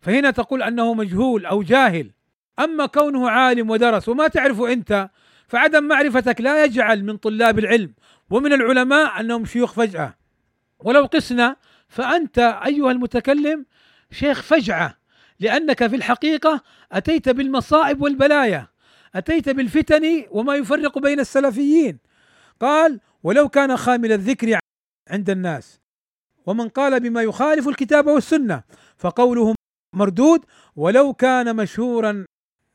فهنا 0.00 0.30
تقول 0.30 0.62
أنه 0.62 0.94
مجهول 0.94 1.46
أو 1.46 1.62
جاهل. 1.62 2.10
أما 2.58 2.86
كونه 2.86 3.30
عالم 3.30 3.70
ودرس 3.70 4.08
وما 4.08 4.28
تعرفه 4.28 4.72
أنت 4.72 5.10
فعدم 5.48 5.84
معرفتك 5.84 6.40
لا 6.40 6.64
يجعل 6.64 7.04
من 7.04 7.16
طلاب 7.16 7.58
العلم 7.58 7.94
ومن 8.30 8.52
العلماء 8.52 9.20
أنهم 9.20 9.44
شيوخ 9.44 9.72
فجأة. 9.72 10.14
ولو 10.78 11.04
قسنا 11.04 11.56
فأنت 11.88 12.38
أيها 12.66 12.90
المتكلم 12.90 13.66
شيخ 14.10 14.42
فجعة 14.42 14.98
لأنك 15.40 15.86
في 15.86 15.96
الحقيقة 15.96 16.62
أتيت 16.92 17.28
بالمصائب 17.28 18.02
والبلايا 18.02 18.68
أتيت 19.14 19.48
بالفتن 19.48 20.24
وما 20.30 20.54
يفرق 20.54 20.98
بين 20.98 21.20
السلفيين. 21.20 21.98
قال 22.60 23.00
ولو 23.22 23.48
كان 23.48 23.76
خامل 23.76 24.12
الذكر 24.12 24.58
عند 25.08 25.30
الناس. 25.30 25.80
ومن 26.46 26.68
قال 26.68 27.00
بما 27.00 27.22
يخالف 27.22 27.68
الكتاب 27.68 28.06
والسنة 28.06 28.62
فقوله 28.98 29.54
مردود 29.94 30.40
ولو 30.76 31.12
كان 31.12 31.56
مشهورا 31.56 32.24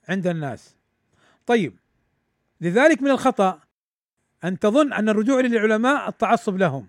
عند 0.10 0.28
الناس. 0.28 0.76
طيب 1.46 1.74
لذلك 2.62 3.02
من 3.02 3.12
الخطأ 3.12 3.60
أن 4.44 4.60
تظن 4.60 4.94
أن 4.94 5.10
الرجوع 5.10 5.40
للعلماء 5.40 6.10
التعصب 6.10 6.58
لهم. 6.58 6.88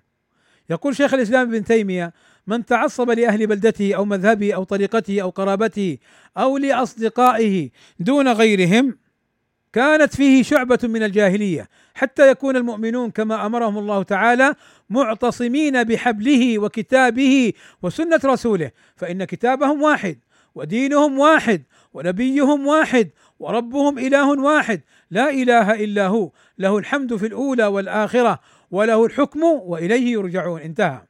يقول 0.71 0.97
شيخ 0.97 1.15
الإسلام 1.15 1.49
ابن 1.49 1.65
تيمية 1.65 2.13
من 2.47 2.67
تعصب 2.67 3.11
لأهل 3.11 3.47
بلدته 3.47 3.95
أو 3.95 4.05
مذهبه 4.05 4.55
أو 4.55 4.65
طريقته 4.65 5.23
أو 5.23 5.31
قرابته 5.31 5.99
أو 6.37 6.59
لأصدقائه 6.59 7.71
دون 8.01 8.29
غيرهم 8.29 8.99
كانت 9.73 10.17
فيه 10.17 10.43
شعبة 10.43 10.79
من 10.83 11.03
الجاهلية 11.03 11.69
حتى 11.95 12.31
يكون 12.31 12.57
المؤمنون 12.57 13.11
كما 13.11 13.47
أمرهم 13.47 13.79
الله 13.79 14.03
تعالى 14.03 14.55
معتصمين 14.91 15.85
بحبله 15.85 16.59
وكتابه 16.59 17.53
وسنة 17.83 18.21
رسوله 18.25 18.71
فإن 18.97 19.25
كتابهم 19.25 19.83
واحد 19.83 20.19
ودينهم 20.55 21.19
واحد 21.19 21.63
ونبيهم 21.93 22.67
واحد 22.67 23.11
وربهم 23.39 23.99
إله 23.99 24.41
واحد 24.41 24.81
لا 25.11 25.31
إله 25.31 25.85
إلا 25.85 26.07
هو 26.07 26.31
له 26.59 26.79
الحمد 26.79 27.17
في 27.17 27.27
الأولى 27.27 27.67
والآخرة 27.67 28.41
وله 28.71 29.05
الحكم 29.05 29.43
وإليه 29.43 30.13
يرجعون. 30.13 30.61
انتهى. 30.61 31.03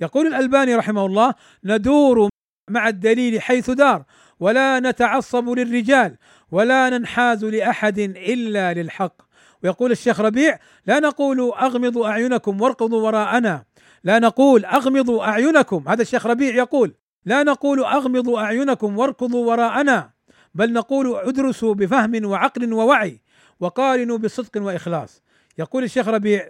يقول 0.00 0.26
الألباني 0.26 0.74
رحمه 0.74 1.06
الله 1.06 1.34
ندور 1.64 2.28
مع 2.70 2.88
الدليل 2.88 3.42
حيث 3.42 3.70
دار 3.70 4.04
ولا 4.40 4.80
نتعصب 4.80 5.48
للرجال 5.48 6.16
ولا 6.54 6.90
ننحاز 6.90 7.44
لأحد 7.44 7.98
إلا 7.98 8.74
للحق. 8.74 9.22
ويقول 9.62 9.92
الشيخ 9.92 10.20
ربيع 10.20 10.58
لا 10.86 11.00
نقول 11.00 11.40
أغمضوا 11.40 12.06
أعينكم 12.08 12.60
واركضوا 12.60 13.02
وراءنا. 13.02 13.64
لا 14.04 14.18
نقول 14.18 14.64
أغمضوا 14.64 15.24
أعينكم. 15.24 15.88
هذا 15.88 16.02
الشيخ 16.02 16.26
ربيع 16.26 16.54
يقول 16.54 16.94
لا 17.24 17.42
نقول 17.42 17.84
أغمضوا 17.84 18.40
أعينكم 18.40 18.98
واركضوا 18.98 19.46
وراءنا 19.46 20.10
بل 20.54 20.72
نقول 20.72 21.16
ادرسوا 21.16 21.74
بفهم 21.74 22.24
وعقل 22.24 22.72
ووعي 22.72 23.20
وقارنوا 23.60 24.18
بصدق 24.18 24.62
وإخلاص. 24.62 25.22
يقول 25.58 25.84
الشيخ 25.84 26.08
ربيع 26.08 26.48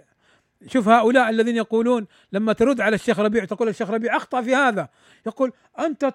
شوف 0.67 0.87
هؤلاء 0.89 1.29
الذين 1.29 1.55
يقولون 1.55 2.07
لما 2.31 2.53
ترد 2.53 2.81
على 2.81 2.95
الشيخ 2.95 3.19
ربيع 3.19 3.45
تقول 3.45 3.69
الشيخ 3.69 3.89
ربيع 3.89 4.17
أخطأ 4.17 4.41
في 4.41 4.55
هذا. 4.55 4.89
يقول 5.25 5.51
أنت 5.79 6.13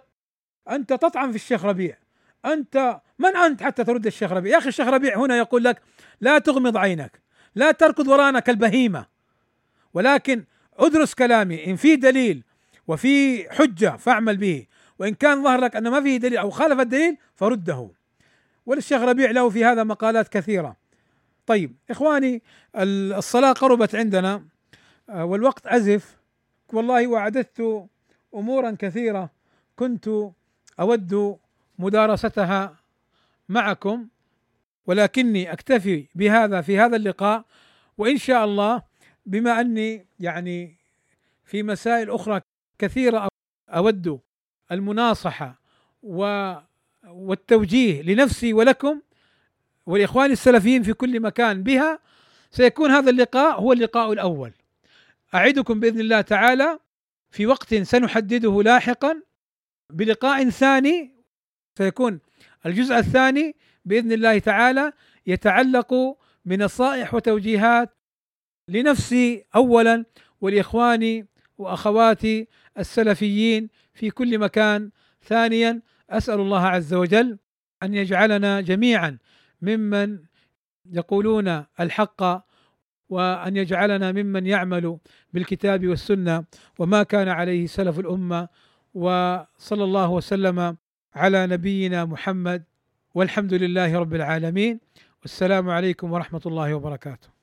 أنت 0.71 0.93
تطعن 0.93 1.31
في 1.31 1.37
الشيخ 1.37 1.65
ربيع. 1.65 1.97
أنت 2.45 3.01
من 3.19 3.37
أنت 3.37 3.63
حتى 3.63 3.85
ترد 3.85 4.07
الشيخ 4.07 4.33
ربيع؟ 4.33 4.53
يا 4.53 4.59
أخي 4.59 4.69
الشيخ 4.69 4.89
ربيع 4.89 5.19
هنا 5.19 5.37
يقول 5.37 5.65
لك 5.65 5.83
لا 6.21 6.39
تغمض 6.39 6.77
عينك 6.77 7.21
لا 7.55 7.71
تركض 7.71 8.09
ورانا 8.09 8.41
كالبهيمه 8.41 9.07
ولكن 9.95 10.45
ادرس 10.79 11.15
كلامي 11.15 11.67
إن 11.67 11.77
في 11.77 11.97
دليل 11.97 12.45
وفي 12.89 13.45
حجة 13.51 13.97
فاعمل 13.97 14.37
به 14.37 14.67
وإن 14.99 15.15
كان 15.15 15.43
ظهر 15.43 15.61
لك 15.61 15.77
أن 15.77 15.89
ما 15.89 16.01
فيه 16.01 16.17
دليل 16.17 16.39
أو 16.39 16.51
خالف 16.51 16.81
الدليل 16.81 17.17
فرده. 17.35 17.91
وللشيخ 18.67 19.03
ربيع 19.03 19.31
له 19.31 19.51
في 19.51 19.65
هذا 19.65 19.85
مقالات 19.85 20.29
كثيرة. 20.29 20.77
طيب 21.47 21.77
إخواني 21.91 22.43
الصلاة 22.77 23.53
قربت 23.53 23.95
عندنا 23.95 24.45
آه، 25.09 25.25
والوقت 25.25 25.67
أزف. 25.67 26.17
والله 26.73 27.07
واعددت 27.07 27.89
أمورا 28.35 28.77
كثيرة 28.79 29.31
كنت 29.77 30.09
أود 30.81 31.39
مدارستها 31.81 32.77
معكم 33.49 34.09
ولكني 34.87 35.53
أكتفي 35.53 36.07
بهذا 36.15 36.61
في 36.61 36.79
هذا 36.79 36.97
اللقاء 36.97 37.45
وإن 37.99 38.19
شاء 38.19 38.45
الله 38.45 38.83
بما 39.27 39.61
أني 39.61 40.07
يعني 40.21 40.77
في 41.45 41.63
مسائل 41.63 42.11
أخرى 42.11 42.41
كثيرة 42.79 43.29
أود 43.69 44.21
المناصحة 44.73 45.61
والتوجيه 47.07 48.03
لنفسي 48.03 48.53
ولكم 48.53 49.01
ولإخواني 49.87 50.33
السلفيين 50.33 50.83
في 50.83 50.93
كل 50.93 51.21
مكان 51.21 51.63
بها 51.63 51.99
سيكون 52.51 52.91
هذا 52.91 53.11
اللقاء 53.11 53.61
هو 53.61 53.73
اللقاء 53.73 54.13
الأول. 54.13 54.53
أعدكم 55.35 55.81
بإذن 55.81 56.01
الله 56.01 56.21
تعالى 56.21 56.79
في 57.31 57.47
وقت 57.47 57.75
سنحدده 57.75 58.63
لاحقا 58.63 59.23
بلقاء 59.91 60.51
ثاني 60.51 61.20
سيكون 61.79 62.21
الجزء 62.67 62.99
الثاني 62.99 63.57
بإذن 63.85 64.13
الله 64.13 64.39
تعالى 64.39 64.93
يتعلق 65.27 65.95
بنصائح 66.45 67.15
وتوجيهات 67.15 67.95
لنفسي 68.69 69.45
اولا 69.55 70.05
ولإخواني 70.41 71.27
وأخواتي 71.59 72.49
السلفيين 72.79 73.69
في 73.95 74.11
كل 74.11 74.39
مكان. 74.39 74.91
ثانيا 75.23 75.83
أسأل 76.11 76.41
الله 76.41 76.67
عز 76.67 76.95
وجل 76.95 77.39
أن 77.83 77.95
يجعلنا 77.95 78.61
جميعا 78.61 79.19
ممن 79.63 80.19
يقولون 80.93 81.65
الحق 81.81 82.23
وأن 83.09 83.57
يجعلنا 83.57 84.13
ممن 84.13 84.47
يعمل 84.47 84.99
بالكتاب 85.33 85.87
والسنة 85.87 86.45
وما 86.79 87.03
كان 87.03 87.29
عليه 87.29 87.67
سلف 87.67 87.99
الأمة. 87.99 88.49
وصلى 88.95 89.85
الله 89.85 90.11
وسلم 90.11 90.77
على 91.15 91.47
نبينا 91.47 92.05
محمد 92.05 92.65
والحمد 93.15 93.55
لله 93.55 93.99
رب 93.99 94.15
العالمين. 94.15 94.81
والسلام 95.23 95.71
عليكم 95.71 96.13
ورحمة 96.13 96.41
الله 96.47 96.75
وبركاته. 96.75 97.40